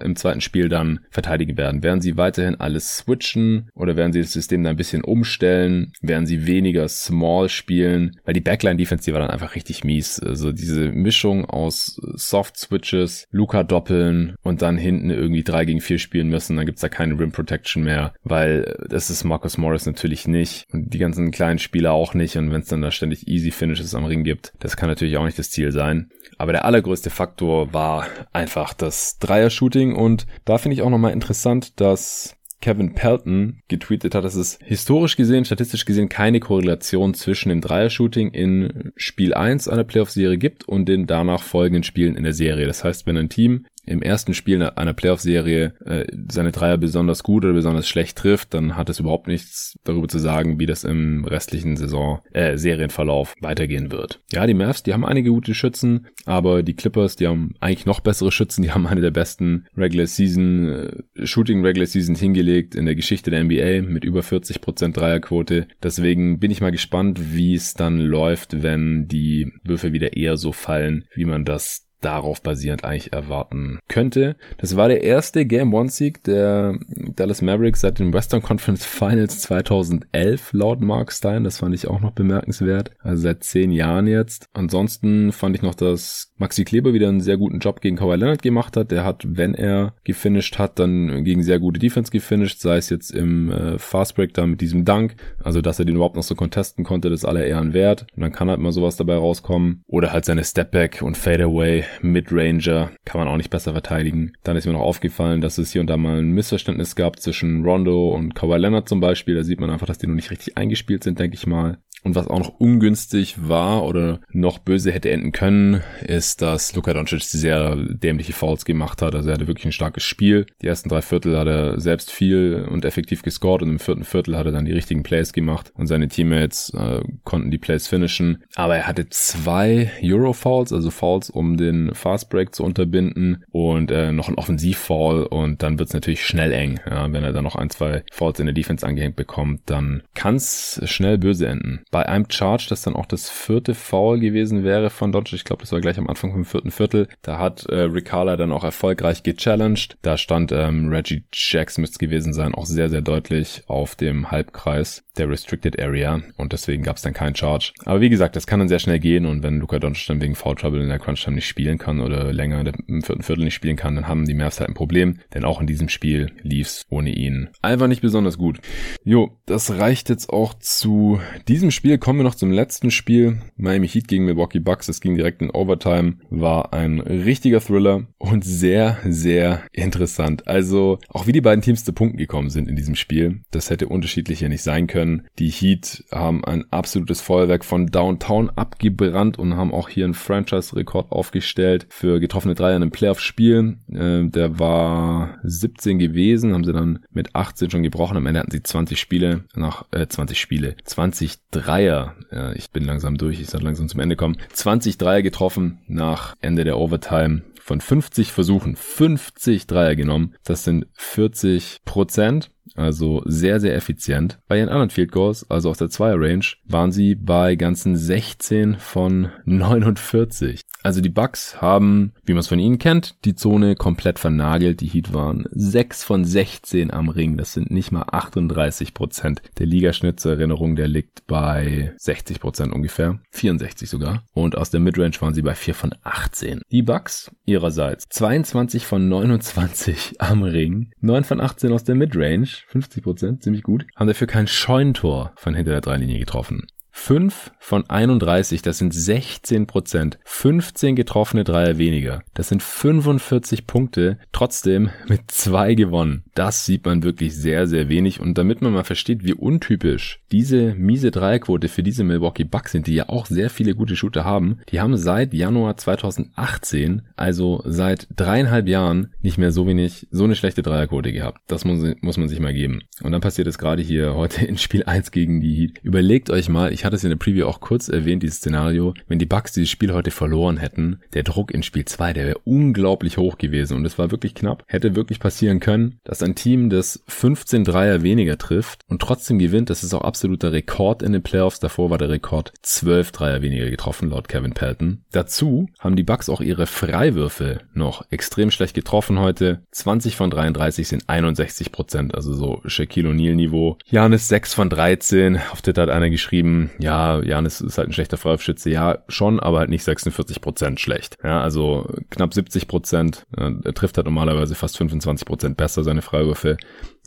im 0.00 0.16
zweiten 0.16 0.40
Spiel 0.42 0.68
dann 0.68 1.00
verteidigen 1.10 1.56
werden. 1.56 1.82
Werden 1.82 2.00
sie 2.00 2.16
weiterhin 2.16 2.60
alles 2.60 2.98
switchen 2.98 3.70
oder 3.74 3.96
werden 3.96 4.12
sie 4.12 4.20
das 4.20 4.32
System 4.32 4.62
dann 4.62 4.74
ein 4.74 4.76
bisschen 4.76 5.04
umstellen? 5.04 5.92
Werden 6.02 6.26
sie 6.26 6.46
weniger 6.46 6.88
Small 6.88 7.48
spielen? 7.48 8.16
Weil 8.24 8.34
die 8.34 8.40
Backline-Defense, 8.40 9.04
die 9.04 9.12
war 9.12 9.20
dann 9.20 9.30
einfach 9.30 9.54
richtig 9.54 9.84
mies. 9.84 10.20
Also 10.20 10.52
diese 10.52 10.90
Mischung 10.90 11.44
aus 11.46 12.00
Soft-Switches, 12.14 13.26
Luca-Doppeln 13.30 14.34
und 14.42 14.62
dann 14.62 14.76
hinten 14.76 15.10
irgendwie 15.10 15.44
3 15.44 15.64
gegen 15.64 15.80
4 15.80 15.98
spielen 15.98 16.28
müssen, 16.28 16.56
dann 16.56 16.66
gibt's 16.66 16.82
da 16.82 16.88
keine 16.88 17.18
Rim-Protection 17.18 17.82
mehr, 17.82 18.12
weil 18.22 18.76
das 18.88 19.10
ist 19.10 19.24
Marcus 19.24 19.58
Morris 19.58 19.86
natürlich 19.86 20.26
nicht 20.26 20.66
und 20.72 20.92
die 20.92 20.98
ganzen 20.98 21.30
kleinen 21.30 21.58
Spieler 21.58 21.92
auch 21.92 22.14
nicht 22.14 22.36
und 22.36 22.50
wenn 22.50 22.60
es 22.62 22.68
dann 22.68 22.82
da 22.82 22.90
ständig 22.90 23.28
Easy 23.28 23.50
Finishes 23.50 23.94
am 23.94 24.04
Ring 24.04 24.24
gibt, 24.24 24.52
das 24.58 24.76
kann 24.76 24.88
natürlich 24.88 25.16
auch 25.16 25.24
nicht 25.24 25.38
das 25.38 25.50
Ziel 25.50 25.72
sein. 25.72 26.10
Aber 26.38 26.52
der 26.52 26.64
allergrößte 26.64 27.10
Faktor 27.10 27.72
war 27.72 28.06
einfach 28.32 28.74
das 28.74 29.18
Dreier-Shooting 29.18 29.94
und 29.94 30.26
da 30.44 30.58
finde 30.58 30.74
ich 30.74 30.82
auch 30.82 30.90
nochmal 30.90 31.12
interessant, 31.12 31.80
dass 31.80 32.36
Kevin 32.62 32.94
Pelton 32.94 33.60
getweetet 33.68 34.14
hat, 34.14 34.24
dass 34.24 34.36
es 34.36 34.58
historisch 34.64 35.16
gesehen, 35.16 35.44
statistisch 35.44 35.84
gesehen 35.84 36.08
keine 36.08 36.40
Korrelation 36.40 37.12
zwischen 37.12 37.50
dem 37.50 37.60
Dreier-Shooting 37.60 38.30
in 38.30 38.92
Spiel 38.96 39.34
1 39.34 39.68
einer 39.68 39.84
Playoff-Serie 39.84 40.38
gibt 40.38 40.66
und 40.66 40.86
den 40.86 41.06
danach 41.06 41.42
folgenden 41.42 41.82
Spielen 41.82 42.16
in 42.16 42.22
der 42.22 42.32
Serie. 42.32 42.66
Das 42.66 42.84
heißt, 42.84 43.06
wenn 43.06 43.16
ein 43.16 43.28
Team 43.28 43.66
im 43.84 44.02
ersten 44.02 44.34
Spiel 44.34 44.62
einer 44.62 44.92
Playoff-Serie 44.92 45.74
äh, 45.84 46.06
seine 46.30 46.52
Dreier 46.52 46.78
besonders 46.78 47.22
gut 47.22 47.44
oder 47.44 47.54
besonders 47.54 47.88
schlecht 47.88 48.18
trifft, 48.18 48.54
dann 48.54 48.76
hat 48.76 48.88
es 48.88 49.00
überhaupt 49.00 49.26
nichts 49.26 49.76
darüber 49.84 50.08
zu 50.08 50.18
sagen, 50.18 50.60
wie 50.60 50.66
das 50.66 50.84
im 50.84 51.24
restlichen 51.24 51.76
Saison 51.76 52.20
äh, 52.32 52.56
Serienverlauf 52.56 53.34
weitergehen 53.40 53.90
wird. 53.90 54.20
Ja, 54.30 54.46
die 54.46 54.54
Mavs, 54.54 54.82
die 54.82 54.92
haben 54.92 55.04
einige 55.04 55.30
gute 55.30 55.54
Schützen, 55.54 56.06
aber 56.26 56.62
die 56.62 56.74
Clippers, 56.74 57.16
die 57.16 57.26
haben 57.26 57.54
eigentlich 57.60 57.86
noch 57.86 58.00
bessere 58.00 58.30
Schützen, 58.30 58.62
die 58.62 58.70
haben 58.70 58.86
eine 58.86 59.00
der 59.00 59.10
besten 59.10 59.66
Regular 59.76 60.06
Season 60.06 60.68
äh, 60.68 61.26
Shooting 61.26 61.64
Regular 61.64 61.86
Seasons 61.86 62.20
hingelegt 62.20 62.74
in 62.74 62.86
der 62.86 62.94
Geschichte 62.94 63.30
der 63.30 63.42
NBA 63.42 63.82
mit 63.82 64.04
über 64.04 64.20
40% 64.20 64.92
Dreierquote. 64.92 65.66
Deswegen 65.82 66.38
bin 66.38 66.50
ich 66.50 66.60
mal 66.60 66.72
gespannt, 66.72 67.34
wie 67.34 67.54
es 67.54 67.74
dann 67.74 67.98
läuft, 67.98 68.62
wenn 68.62 69.08
die 69.08 69.52
Würfe 69.64 69.92
wieder 69.92 70.16
eher 70.16 70.36
so 70.36 70.52
fallen, 70.52 71.04
wie 71.14 71.24
man 71.24 71.44
das 71.44 71.88
darauf 72.04 72.42
basierend 72.42 72.84
eigentlich 72.84 73.12
erwarten 73.12 73.78
könnte. 73.88 74.36
Das 74.58 74.76
war 74.76 74.88
der 74.88 75.02
erste 75.02 75.46
Game 75.46 75.72
One 75.72 75.88
Sieg 75.88 76.22
der 76.24 76.78
Dallas 77.16 77.42
Mavericks 77.42 77.80
seit 77.80 77.98
den 77.98 78.12
Western 78.12 78.42
Conference 78.42 78.84
Finals 78.84 79.40
2011 79.40 80.52
laut 80.52 80.80
Mark 80.80 81.12
Stein. 81.12 81.44
Das 81.44 81.58
fand 81.58 81.74
ich 81.74 81.88
auch 81.88 82.00
noch 82.00 82.12
bemerkenswert. 82.12 82.90
Also 83.00 83.22
seit 83.22 83.44
zehn 83.44 83.70
Jahren 83.70 84.06
jetzt. 84.06 84.46
Ansonsten 84.52 85.32
fand 85.32 85.56
ich 85.56 85.62
noch, 85.62 85.74
dass 85.74 86.32
Maxi 86.38 86.64
Kleber 86.64 86.92
wieder 86.92 87.08
einen 87.08 87.20
sehr 87.20 87.36
guten 87.36 87.60
Job 87.60 87.80
gegen 87.80 87.96
Kawhi 87.96 88.16
Leonard 88.16 88.42
gemacht 88.42 88.76
hat. 88.76 88.90
Der 88.90 89.04
hat, 89.04 89.24
wenn 89.26 89.54
er 89.54 89.94
gefinisht 90.04 90.58
hat, 90.58 90.78
dann 90.78 91.24
gegen 91.24 91.42
sehr 91.42 91.60
gute 91.60 91.78
Defense 91.78 92.10
gefinisht, 92.10 92.60
sei 92.60 92.76
es 92.76 92.90
jetzt 92.90 93.10
im 93.10 93.50
äh, 93.50 93.78
Fastbreak 93.78 94.34
da 94.34 94.46
mit 94.46 94.60
diesem 94.60 94.84
Dank. 94.84 95.14
Also, 95.42 95.60
dass 95.60 95.78
er 95.78 95.84
den 95.84 95.96
überhaupt 95.96 96.16
noch 96.16 96.22
so 96.22 96.34
contesten 96.34 96.84
konnte, 96.84 97.10
das 97.10 97.24
aller 97.24 97.44
Ehren 97.44 97.72
wert. 97.72 98.06
Und 98.16 98.22
dann 98.22 98.32
kann 98.32 98.50
halt 98.50 98.60
mal 98.60 98.72
sowas 98.72 98.96
dabei 98.96 99.14
rauskommen. 99.14 99.82
Oder 99.86 100.12
halt 100.12 100.24
seine 100.24 100.44
Stepback 100.44 101.02
und 101.02 101.16
Fadeaway 101.16 101.84
Midranger 102.00 102.92
kann 103.04 103.20
man 103.20 103.28
auch 103.28 103.36
nicht 103.36 103.50
besser 103.50 103.72
verteidigen. 103.72 104.32
Dann 104.42 104.56
ist 104.56 104.66
mir 104.66 104.72
noch 104.72 104.80
aufgefallen, 104.80 105.40
dass 105.40 105.58
es 105.58 105.72
hier 105.72 105.80
und 105.80 105.88
da 105.88 105.96
mal 105.96 106.18
ein 106.18 106.32
Missverständnis 106.32 106.96
gab 106.96 107.20
zwischen 107.20 107.64
Rondo 107.64 108.08
und 108.08 108.34
Kawhi 108.34 108.56
Leonard 108.56 108.88
zum 108.88 109.00
Beispiel. 109.00 109.34
Da 109.34 109.44
sieht 109.44 109.60
man 109.60 109.70
einfach, 109.70 109.86
dass 109.86 109.98
die 109.98 110.06
noch 110.06 110.14
nicht 110.14 110.30
richtig 110.30 110.56
eingespielt 110.56 111.04
sind, 111.04 111.18
denke 111.18 111.36
ich 111.36 111.46
mal. 111.46 111.78
Und 112.04 112.16
was 112.16 112.26
auch 112.26 112.38
noch 112.38 112.58
ungünstig 112.58 113.36
war 113.48 113.84
oder 113.84 114.20
noch 114.32 114.58
böse 114.58 114.90
hätte 114.90 115.10
enden 115.10 115.30
können, 115.30 115.82
ist, 116.04 116.42
dass 116.42 116.74
Luka 116.74 116.92
Doncic 116.92 117.22
sehr 117.22 117.76
dämliche 117.76 118.32
Fouls 118.32 118.64
gemacht 118.64 119.02
hat. 119.02 119.14
Also 119.14 119.28
er 119.28 119.34
hatte 119.34 119.46
wirklich 119.46 119.66
ein 119.66 119.72
starkes 119.72 120.02
Spiel. 120.02 120.46
Die 120.62 120.66
ersten 120.66 120.88
drei 120.88 121.00
Viertel 121.00 121.38
hat 121.38 121.46
er 121.46 121.80
selbst 121.80 122.10
viel 122.10 122.66
und 122.68 122.84
effektiv 122.84 123.22
gescored 123.22 123.62
und 123.62 123.70
im 123.70 123.78
vierten 123.78 124.04
Viertel 124.04 124.36
hat 124.36 124.46
er 124.46 124.52
dann 124.52 124.64
die 124.64 124.72
richtigen 124.72 125.04
Plays 125.04 125.32
gemacht 125.32 125.72
und 125.76 125.86
seine 125.86 126.08
Teammates 126.08 126.72
äh, 126.74 127.02
konnten 127.22 127.52
die 127.52 127.58
Plays 127.58 127.86
finishen. 127.86 128.42
Aber 128.56 128.76
er 128.76 128.86
hatte 128.88 129.08
zwei 129.08 129.92
Euro-Fouls, 130.02 130.72
also 130.72 130.90
Fouls, 130.90 131.30
um 131.30 131.56
den 131.56 131.94
Fast 131.94 132.30
Break 132.30 132.54
zu 132.54 132.64
unterbinden 132.64 133.44
und 133.52 133.92
äh, 133.92 134.10
noch 134.10 134.28
ein 134.28 134.34
Offensiv-Foul 134.34 135.24
und 135.24 135.62
dann 135.62 135.78
wird 135.78 135.88
es 135.88 135.94
natürlich 135.94 136.26
schnell 136.26 136.50
eng. 136.50 136.80
Ja, 136.88 137.12
wenn 137.12 137.22
er 137.22 137.32
dann 137.32 137.44
noch 137.44 137.56
ein, 137.56 137.70
zwei 137.70 138.02
Fouls 138.10 138.40
in 138.40 138.46
der 138.46 138.54
Defense 138.54 138.84
angehängt 138.84 139.14
bekommt, 139.14 139.60
dann 139.66 140.02
kann 140.14 140.34
es 140.34 140.80
schnell 140.84 141.18
böse 141.18 141.46
enden 141.46 141.80
bei 141.92 142.08
einem 142.08 142.24
Charge, 142.28 142.66
das 142.70 142.82
dann 142.82 142.96
auch 142.96 143.06
das 143.06 143.28
vierte 143.28 143.74
Foul 143.74 144.18
gewesen 144.18 144.64
wäre 144.64 144.90
von 144.90 145.12
Doncic. 145.12 145.34
Ich 145.34 145.44
glaube, 145.44 145.60
das 145.60 145.72
war 145.72 145.80
gleich 145.80 145.98
am 145.98 146.08
Anfang 146.08 146.32
vom 146.32 146.46
vierten 146.46 146.70
Viertel. 146.70 147.06
Da 147.20 147.38
hat 147.38 147.66
äh, 147.66 147.82
Riccardo 147.82 148.34
dann 148.36 148.50
auch 148.50 148.64
erfolgreich 148.64 149.22
gechallenged. 149.22 149.98
Da 150.00 150.16
stand 150.16 150.52
ähm, 150.52 150.88
Reggie 150.88 151.24
Jackson 151.32 151.82
müsste 151.82 151.98
gewesen 151.98 152.32
sein, 152.32 152.54
auch 152.54 152.64
sehr, 152.64 152.88
sehr 152.88 153.02
deutlich 153.02 153.62
auf 153.66 153.94
dem 153.94 154.30
Halbkreis 154.30 155.04
der 155.18 155.28
Restricted 155.28 155.80
Area 155.80 156.22
und 156.36 156.52
deswegen 156.52 156.82
gab 156.82 156.96
es 156.96 157.02
dann 157.02 157.12
keinen 157.12 157.36
Charge. 157.36 157.72
Aber 157.84 158.00
wie 158.00 158.08
gesagt, 158.08 158.34
das 158.34 158.46
kann 158.46 158.60
dann 158.60 158.68
sehr 158.68 158.78
schnell 158.78 158.98
gehen 158.98 159.26
und 159.26 159.42
wenn 159.42 159.58
Luca 159.58 159.78
Doncic 159.78 160.06
dann 160.06 160.22
wegen 160.22 160.34
Foul 160.34 160.54
Trouble 160.54 160.82
in 160.82 160.88
der 160.88 160.98
Crunch 160.98 161.22
Time 161.22 161.36
nicht 161.36 161.46
spielen 161.46 161.78
kann 161.78 162.00
oder 162.00 162.32
länger 162.32 162.64
im 162.86 163.02
vierten 163.02 163.22
Viertel 163.22 163.44
nicht 163.44 163.54
spielen 163.54 163.76
kann, 163.76 163.94
dann 163.94 164.08
haben 164.08 164.24
die 164.24 164.34
Mavs 164.34 164.60
halt 164.60 164.70
ein 164.70 164.74
Problem, 164.74 165.18
denn 165.34 165.44
auch 165.44 165.60
in 165.60 165.66
diesem 165.66 165.88
Spiel 165.88 166.32
lief's 166.42 166.86
ohne 166.88 167.10
ihn 167.10 167.48
einfach 167.60 167.88
nicht 167.88 168.00
besonders 168.00 168.38
gut. 168.38 168.60
Jo, 169.04 169.38
das 169.46 169.78
reicht 169.78 170.08
jetzt 170.08 170.30
auch 170.30 170.54
zu 170.54 171.20
diesem 171.48 171.70
Spiel. 171.70 171.98
Kommen 171.98 172.20
wir 172.20 172.24
noch 172.24 172.34
zum 172.34 172.50
letzten 172.50 172.90
Spiel. 172.90 173.38
Miami 173.56 173.88
Heat 173.88 174.08
gegen 174.08 174.24
Milwaukee 174.24 174.60
Bucks. 174.60 174.86
Das 174.86 175.00
ging 175.00 175.16
direkt 175.16 175.42
in 175.42 175.50
Overtime. 175.50 176.14
War 176.30 176.72
ein 176.72 177.00
richtiger 177.00 177.60
Thriller 177.60 178.06
und 178.18 178.44
sehr, 178.44 178.98
sehr 179.04 179.62
interessant. 179.72 180.46
Also 180.48 180.98
auch 181.08 181.26
wie 181.26 181.32
die 181.32 181.40
beiden 181.40 181.62
Teams 181.62 181.84
zu 181.84 181.92
Punkten 181.92 182.18
gekommen 182.18 182.50
sind 182.50 182.68
in 182.68 182.76
diesem 182.76 182.94
Spiel, 182.94 183.42
das 183.50 183.70
hätte 183.70 183.88
unterschiedlicher 183.88 184.48
nicht 184.48 184.62
sein 184.62 184.86
können 184.86 185.01
können. 185.02 185.28
Die 185.38 185.50
Heat 185.50 186.04
haben 186.12 186.44
ein 186.44 186.64
absolutes 186.70 187.20
Feuerwerk 187.20 187.64
von 187.64 187.86
Downtown 187.86 188.50
abgebrannt 188.50 189.38
und 189.38 189.56
haben 189.56 189.72
auch 189.72 189.88
hier 189.88 190.04
einen 190.04 190.14
Franchise-Rekord 190.14 191.10
aufgestellt 191.10 191.86
für 191.90 192.20
getroffene 192.20 192.54
Dreier 192.54 192.76
in 192.76 192.82
einem 192.82 192.90
Playoff-Spiel. 192.90 193.78
Äh, 193.88 194.28
der 194.28 194.58
war 194.58 195.38
17 195.42 195.98
gewesen, 195.98 196.54
haben 196.54 196.64
sie 196.64 196.72
dann 196.72 197.00
mit 197.10 197.34
18 197.34 197.70
schon 197.70 197.82
gebrochen. 197.82 198.16
Am 198.16 198.26
Ende 198.26 198.40
hatten 198.40 198.50
sie 198.50 198.62
20 198.62 198.98
Spiele 198.98 199.44
nach 199.54 199.84
äh, 199.90 200.06
20 200.06 200.40
Spiele, 200.40 200.76
20 200.84 201.38
Dreier. 201.50 202.14
Ja, 202.30 202.52
ich 202.52 202.70
bin 202.70 202.84
langsam 202.84 203.16
durch, 203.16 203.40
ich 203.40 203.48
soll 203.48 203.62
langsam 203.62 203.88
zum 203.88 204.00
Ende 204.00 204.16
kommen. 204.16 204.36
20 204.52 204.98
Dreier 204.98 205.22
getroffen 205.22 205.80
nach 205.88 206.36
Ende 206.40 206.64
der 206.64 206.78
Overtime 206.78 207.42
von 207.62 207.80
50 207.80 208.32
Versuchen 208.32 208.76
50 208.76 209.66
Dreier 209.66 209.94
genommen. 209.94 210.34
Das 210.44 210.64
sind 210.64 210.86
40 210.94 211.80
Prozent. 211.84 212.50
Also 212.76 213.22
sehr, 213.24 213.60
sehr 213.60 213.74
effizient. 213.74 214.38
Bei 214.48 214.58
ihren 214.58 214.68
anderen 214.68 214.90
Field 214.90 215.12
Goals, 215.12 215.48
also 215.50 215.70
aus 215.70 215.78
der 215.78 215.90
Zweier 215.90 216.18
Range, 216.18 216.44
waren 216.64 216.92
sie 216.92 217.14
bei 217.14 217.56
ganzen 217.56 217.96
16 217.96 218.76
von 218.76 219.30
49. 219.44 220.62
Also 220.82 221.00
die 221.00 221.08
Bucks 221.08 221.60
haben, 221.60 222.12
wie 222.24 222.32
man 222.32 222.40
es 222.40 222.48
von 222.48 222.58
ihnen 222.58 222.78
kennt, 222.78 223.24
die 223.24 223.34
Zone 223.34 223.76
komplett 223.76 224.18
vernagelt. 224.18 224.80
Die 224.80 224.88
Heat 224.88 225.14
waren 225.14 225.44
6 225.50 226.04
von 226.04 226.24
16 226.24 226.90
am 226.90 227.08
Ring. 227.08 227.36
Das 227.36 227.52
sind 227.52 227.70
nicht 227.70 227.92
mal 227.92 228.04
38 228.10 228.94
Prozent. 228.94 229.42
Der 229.58 229.66
Ligaschnitt 229.66 230.18
zur 230.18 230.32
Erinnerung, 230.32 230.74
der 230.74 230.88
liegt 230.88 231.26
bei 231.26 231.92
60 231.98 232.40
Prozent 232.40 232.72
ungefähr. 232.72 233.20
64 233.30 233.88
sogar. 233.88 234.24
Und 234.32 234.56
aus 234.56 234.70
der 234.70 234.80
Midrange 234.80 235.20
waren 235.20 235.34
sie 235.34 235.42
bei 235.42 235.54
4 235.54 235.74
von 235.74 235.94
18. 236.02 236.62
Die 236.70 236.82
Bucks 236.82 237.30
ihrerseits 237.44 238.06
22 238.08 238.86
von 238.86 239.08
29 239.08 240.20
am 240.20 240.42
Ring. 240.42 240.90
9 241.00 241.24
von 241.24 241.40
18 241.40 241.72
aus 241.72 241.84
der 241.84 241.94
Midrange. 241.94 242.48
50 242.72 243.04
Prozent, 243.04 243.42
ziemlich 243.42 243.62
gut. 243.62 243.86
Haben 243.96 244.06
dafür 244.06 244.26
kein 244.26 244.46
Scheuntor 244.46 245.32
von 245.36 245.54
hinter 245.54 245.72
der 245.72 245.82
Dreilinie 245.82 246.18
getroffen. 246.18 246.66
5 246.94 247.52
von 247.58 247.88
31, 247.88 248.62
das 248.62 248.78
sind 248.78 248.94
16 248.94 249.66
Prozent. 249.66 250.18
15 250.24 250.94
getroffene 250.94 251.42
Dreier 251.42 251.78
weniger. 251.78 252.22
Das 252.34 252.48
sind 252.48 252.62
45 252.62 253.66
Punkte, 253.66 254.18
trotzdem 254.30 254.90
mit 255.08 255.30
zwei 255.30 255.74
gewonnen. 255.74 256.24
Das 256.34 256.66
sieht 256.66 256.84
man 256.84 257.02
wirklich 257.02 257.34
sehr, 257.34 257.66
sehr 257.66 257.88
wenig. 257.88 258.20
Und 258.20 258.36
damit 258.38 258.62
man 258.62 258.72
mal 258.72 258.84
versteht, 258.84 259.24
wie 259.24 259.34
untypisch 259.34 260.20
diese 260.30 260.74
miese 260.74 261.10
Dreierquote 261.10 261.68
für 261.68 261.82
diese 261.82 262.04
Milwaukee 262.04 262.44
Bucks 262.44 262.72
sind, 262.72 262.86
die 262.86 262.94
ja 262.94 263.08
auch 263.08 263.26
sehr 263.26 263.50
viele 263.50 263.74
gute 263.74 263.96
Shooter 263.96 264.24
haben, 264.24 264.58
die 264.70 264.80
haben 264.80 264.96
seit 264.96 265.34
Januar 265.34 265.76
2018, 265.76 267.02
also 267.16 267.62
seit 267.64 268.06
dreieinhalb 268.14 268.68
Jahren, 268.68 269.12
nicht 269.22 269.38
mehr 269.38 269.50
so 269.50 269.66
wenig, 269.66 270.06
so 270.10 270.24
eine 270.24 270.36
schlechte 270.36 270.62
Dreierquote 270.62 271.12
gehabt. 271.12 271.40
Das 271.48 271.64
muss, 271.64 271.94
muss 272.00 272.18
man 272.18 272.28
sich 272.28 272.38
mal 272.38 272.54
geben. 272.54 272.82
Und 273.02 273.12
dann 273.12 273.20
passiert 273.20 273.48
es 273.48 273.58
gerade 273.58 273.82
hier 273.82 274.14
heute 274.14 274.44
in 274.44 274.58
Spiel 274.58 274.84
1 274.84 275.10
gegen 275.10 275.40
die 275.40 275.54
Heat. 275.54 275.78
Überlegt 275.82 276.30
euch 276.30 276.48
mal, 276.48 276.72
ich 276.72 276.81
hatte 276.84 276.96
es 276.96 277.04
in 277.04 277.10
der 277.10 277.16
Preview 277.16 277.46
auch 277.46 277.60
kurz 277.60 277.88
erwähnt, 277.88 278.22
dieses 278.22 278.38
Szenario, 278.38 278.94
wenn 279.08 279.18
die 279.18 279.26
Bucks 279.26 279.52
dieses 279.52 279.70
Spiel 279.70 279.92
heute 279.92 280.10
verloren 280.10 280.56
hätten, 280.56 281.00
der 281.14 281.22
Druck 281.22 281.52
in 281.52 281.62
Spiel 281.62 281.84
2, 281.84 282.12
der 282.12 282.26
wäre 282.26 282.40
unglaublich 282.44 283.16
hoch 283.16 283.38
gewesen 283.38 283.76
und 283.76 283.84
es 283.84 283.98
war 283.98 284.10
wirklich 284.10 284.34
knapp. 284.34 284.64
Hätte 284.66 284.96
wirklich 284.96 285.20
passieren 285.20 285.60
können, 285.60 286.00
dass 286.04 286.22
ein 286.22 286.34
Team, 286.34 286.70
das 286.70 287.02
15 287.08 287.64
Dreier 287.64 288.02
weniger 288.02 288.38
trifft 288.38 288.80
und 288.88 289.00
trotzdem 289.00 289.38
gewinnt, 289.38 289.70
das 289.70 289.84
ist 289.84 289.94
auch 289.94 290.02
absoluter 290.02 290.52
Rekord 290.52 291.02
in 291.02 291.12
den 291.12 291.22
Playoffs. 291.22 291.60
Davor 291.60 291.90
war 291.90 291.98
der 291.98 292.10
Rekord 292.10 292.52
12 292.62 293.12
Dreier 293.12 293.42
weniger 293.42 293.70
getroffen, 293.70 294.10
laut 294.10 294.28
Kevin 294.28 294.52
Pelton. 294.52 295.04
Dazu 295.12 295.68
haben 295.78 295.96
die 295.96 296.02
Bucks 296.02 296.28
auch 296.28 296.40
ihre 296.40 296.66
Freiwürfe 296.66 297.60
noch 297.74 298.04
extrem 298.10 298.50
schlecht 298.50 298.74
getroffen 298.74 299.18
heute. 299.18 299.62
20 299.72 300.16
von 300.16 300.30
33 300.30 300.88
sind 300.88 301.08
61 301.08 301.72
Prozent, 301.72 302.14
also 302.14 302.32
so 302.34 302.60
Shaquille 302.66 303.10
O'Neal 303.10 303.34
Niveau. 303.34 303.78
Janis 303.86 304.28
6 304.28 304.54
von 304.54 304.68
13. 304.70 305.38
Auf 305.50 305.62
Twitter 305.62 305.82
hat 305.82 305.90
einer 305.90 306.10
geschrieben, 306.10 306.70
ja, 306.78 307.22
Janis 307.22 307.60
ist 307.60 307.78
halt 307.78 307.88
ein 307.88 307.92
schlechter 307.92 308.16
Freiwurfschütze. 308.16 308.70
Ja, 308.70 308.98
schon, 309.08 309.40
aber 309.40 309.58
halt 309.58 309.70
nicht 309.70 309.84
46 309.84 310.40
Prozent 310.40 310.80
schlecht. 310.80 311.18
Ja, 311.22 311.40
also 311.40 311.86
knapp 312.10 312.34
70 312.34 312.68
Prozent. 312.68 313.26
Er 313.36 313.74
trifft 313.74 313.96
halt 313.96 314.06
normalerweise 314.06 314.54
fast 314.54 314.76
25 314.76 315.26
Prozent 315.26 315.56
besser 315.56 315.84
seine 315.84 316.02
Freiwürfe. 316.02 316.56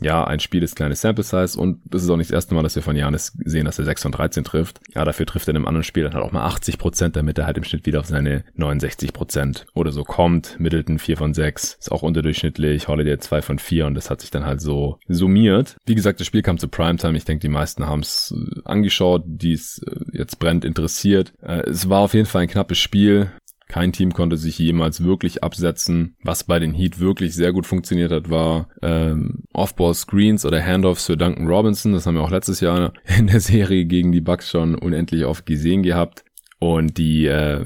Ja, 0.00 0.24
ein 0.24 0.40
Spiel 0.40 0.62
ist 0.62 0.76
kleines 0.76 1.00
Sample 1.00 1.24
Size 1.24 1.58
und 1.58 1.80
das 1.86 2.02
ist 2.02 2.10
auch 2.10 2.16
nicht 2.16 2.30
das 2.30 2.34
erste 2.34 2.54
Mal, 2.54 2.62
dass 2.62 2.76
wir 2.76 2.82
von 2.82 2.96
Janis 2.96 3.32
sehen, 3.44 3.64
dass 3.64 3.78
er 3.78 3.86
6 3.86 4.02
von 4.02 4.12
13 4.12 4.44
trifft. 4.44 4.80
Ja, 4.94 5.04
dafür 5.04 5.24
trifft 5.24 5.48
er 5.48 5.52
in 5.52 5.56
einem 5.56 5.66
anderen 5.66 5.84
Spiel 5.84 6.04
dann 6.04 6.14
halt 6.14 6.24
auch 6.24 6.32
mal 6.32 6.44
80 6.44 6.78
Prozent, 6.78 7.16
damit 7.16 7.38
er 7.38 7.46
halt 7.46 7.56
im 7.56 7.64
Schnitt 7.64 7.86
wieder 7.86 8.00
auf 8.00 8.06
seine 8.06 8.44
69 8.54 9.12
Prozent 9.12 9.66
oder 9.74 9.92
so 9.92 10.04
kommt. 10.04 10.56
Middleton 10.58 10.98
4 10.98 11.16
von 11.16 11.34
6, 11.34 11.78
ist 11.80 11.92
auch 11.92 12.02
unterdurchschnittlich, 12.02 12.88
Holiday 12.88 13.18
2 13.18 13.42
von 13.42 13.58
4 13.58 13.86
und 13.86 13.94
das 13.94 14.10
hat 14.10 14.20
sich 14.20 14.30
dann 14.30 14.44
halt 14.44 14.60
so 14.60 14.98
summiert. 15.08 15.76
Wie 15.86 15.94
gesagt, 15.94 16.20
das 16.20 16.26
Spiel 16.26 16.42
kam 16.42 16.58
zu 16.58 16.68
Primetime. 16.68 17.16
Ich 17.16 17.24
denke, 17.24 17.40
die 17.40 17.52
meisten 17.52 17.86
haben 17.86 18.00
es 18.00 18.34
äh, 18.36 18.60
angeschaut, 18.64 19.22
die 19.26 19.54
es 19.54 19.82
äh, 19.86 19.96
jetzt 20.12 20.38
brennt 20.38 20.64
interessiert. 20.64 21.32
Äh, 21.42 21.62
es 21.70 21.88
war 21.88 22.00
auf 22.00 22.14
jeden 22.14 22.26
Fall 22.26 22.42
ein 22.42 22.48
knappes 22.48 22.78
Spiel. 22.78 23.30
Kein 23.68 23.92
Team 23.92 24.12
konnte 24.12 24.36
sich 24.36 24.58
jemals 24.58 25.02
wirklich 25.02 25.42
absetzen. 25.42 26.16
Was 26.22 26.44
bei 26.44 26.58
den 26.58 26.72
Heat 26.72 27.00
wirklich 27.00 27.34
sehr 27.34 27.52
gut 27.52 27.66
funktioniert 27.66 28.12
hat, 28.12 28.30
war 28.30 28.68
ähm, 28.80 29.44
Off-Ball-Screens 29.52 30.46
oder 30.46 30.64
Handoffs 30.64 31.06
für 31.06 31.16
Duncan 31.16 31.48
Robinson. 31.48 31.92
Das 31.92 32.06
haben 32.06 32.14
wir 32.14 32.22
auch 32.22 32.30
letztes 32.30 32.60
Jahr 32.60 32.92
in 33.18 33.26
der 33.26 33.40
Serie 33.40 33.84
gegen 33.84 34.12
die 34.12 34.20
Bucks 34.20 34.50
schon 34.50 34.76
unendlich 34.76 35.24
oft 35.24 35.46
gesehen 35.46 35.82
gehabt. 35.82 36.24
Und 36.58 36.96
die 36.96 37.26
äh, 37.26 37.64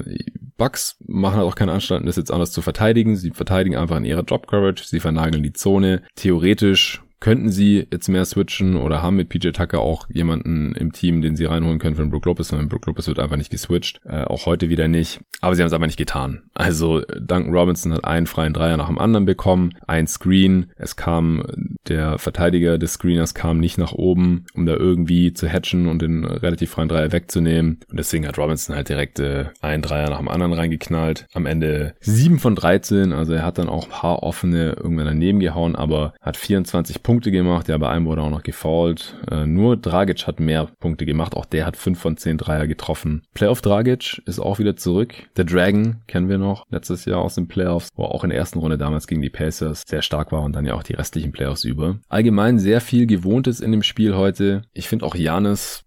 Bucks 0.57 0.97
machen 1.07 1.37
halt 1.37 1.47
auch 1.47 1.55
keine 1.55 1.71
Anstalten, 1.71 2.07
das 2.07 2.17
jetzt 2.17 2.31
anders 2.31 2.51
zu 2.51 2.61
verteidigen. 2.61 3.15
Sie 3.15 3.31
verteidigen 3.31 3.75
einfach 3.75 3.97
in 3.97 4.05
ihrer 4.05 4.23
Job-Coverage. 4.23 4.83
Sie 4.85 4.99
vernageln 4.99 5.43
die 5.43 5.53
Zone. 5.53 6.01
Theoretisch 6.15 7.01
könnten 7.21 7.49
sie 7.49 7.87
jetzt 7.91 8.09
mehr 8.09 8.25
switchen 8.25 8.75
oder 8.75 9.01
haben 9.01 9.15
mit 9.15 9.29
PJ 9.29 9.49
Tucker 9.51 9.79
auch 9.79 10.07
jemanden 10.09 10.73
im 10.73 10.91
Team, 10.91 11.21
den 11.21 11.35
sie 11.35 11.45
reinholen 11.45 11.79
können 11.79 11.95
für 11.95 12.01
den 12.01 12.09
Brook 12.09 12.25
Lopez, 12.25 12.51
weil 12.51 12.65
Brook 12.65 12.87
Lopez 12.87 13.07
wird 13.07 13.19
einfach 13.19 13.37
nicht 13.37 13.51
geswitcht, 13.51 14.01
äh, 14.05 14.23
auch 14.23 14.47
heute 14.47 14.69
wieder 14.69 14.87
nicht, 14.87 15.21
aber 15.39 15.55
sie 15.55 15.61
haben 15.61 15.67
es 15.67 15.73
einfach 15.73 15.87
nicht 15.87 15.97
getan. 15.97 16.41
Also 16.55 17.01
Duncan 17.01 17.53
Robinson 17.53 17.93
hat 17.93 18.03
einen 18.03 18.25
freien 18.25 18.53
Dreier 18.53 18.75
nach 18.75 18.87
dem 18.87 18.97
anderen 18.97 19.25
bekommen, 19.25 19.73
ein 19.87 20.07
Screen, 20.07 20.71
es 20.75 20.95
kam, 20.95 21.43
der 21.87 22.17
Verteidiger 22.17 22.79
des 22.79 22.93
Screeners 22.93 23.35
kam 23.35 23.59
nicht 23.59 23.77
nach 23.77 23.93
oben, 23.93 24.45
um 24.55 24.65
da 24.65 24.73
irgendwie 24.73 25.33
zu 25.33 25.47
hatchen 25.47 25.87
und 25.87 26.01
den 26.01 26.25
relativ 26.25 26.71
freien 26.71 26.89
Dreier 26.89 27.11
wegzunehmen. 27.11 27.79
Und 27.89 27.99
deswegen 27.99 28.27
hat 28.27 28.39
Robinson 28.39 28.75
halt 28.75 28.89
direkt 28.89 29.19
äh, 29.19 29.45
einen 29.61 29.83
Dreier 29.83 30.09
nach 30.09 30.19
dem 30.19 30.27
anderen 30.27 30.53
reingeknallt, 30.53 31.27
am 31.33 31.45
Ende 31.45 31.93
7 31.99 32.39
von 32.39 32.55
13, 32.55 33.13
also 33.13 33.33
er 33.33 33.45
hat 33.45 33.59
dann 33.59 33.69
auch 33.69 33.85
ein 33.85 33.91
paar 33.91 34.23
offene 34.23 34.73
irgendwann 34.73 35.05
daneben 35.05 35.39
gehauen, 35.39 35.75
aber 35.75 36.13
hat 36.19 36.35
24 36.35 37.03
Punkte 37.03 37.10
Punkte 37.11 37.29
gemacht, 37.31 37.67
ja, 37.67 37.77
bei 37.77 37.89
einem 37.89 38.05
wurde 38.05 38.21
auch 38.21 38.29
noch 38.29 38.41
gefoult. 38.41 39.17
Äh, 39.29 39.45
nur 39.45 39.75
Dragic 39.75 40.27
hat 40.27 40.39
mehr 40.39 40.69
Punkte 40.79 41.05
gemacht, 41.05 41.35
auch 41.35 41.43
der 41.43 41.65
hat 41.65 41.75
5 41.75 41.99
von 41.99 42.15
10 42.15 42.37
Dreier 42.37 42.67
getroffen. 42.67 43.23
Playoff 43.33 43.61
Dragic 43.61 44.21
ist 44.25 44.39
auch 44.39 44.59
wieder 44.59 44.77
zurück. 44.77 45.13
Der 45.35 45.43
Dragon 45.43 45.97
kennen 46.07 46.29
wir 46.29 46.37
noch, 46.37 46.65
letztes 46.69 47.03
Jahr 47.03 47.19
aus 47.19 47.35
den 47.35 47.49
Playoffs, 47.49 47.89
wo 47.95 48.03
er 48.03 48.11
auch 48.11 48.23
in 48.23 48.29
der 48.29 48.39
ersten 48.39 48.59
Runde 48.59 48.77
damals 48.77 49.07
gegen 49.07 49.21
die 49.21 49.29
Pacers 49.29 49.83
sehr 49.85 50.01
stark 50.01 50.31
war 50.31 50.43
und 50.43 50.55
dann 50.55 50.65
ja 50.65 50.73
auch 50.73 50.83
die 50.83 50.93
restlichen 50.93 51.33
Playoffs 51.33 51.65
über. 51.65 51.99
Allgemein 52.07 52.59
sehr 52.59 52.79
viel 52.79 53.07
Gewohntes 53.07 53.59
in 53.59 53.73
dem 53.73 53.83
Spiel 53.83 54.15
heute. 54.15 54.61
Ich 54.71 54.87
finde 54.87 55.05
auch 55.05 55.15
Janis 55.15 55.83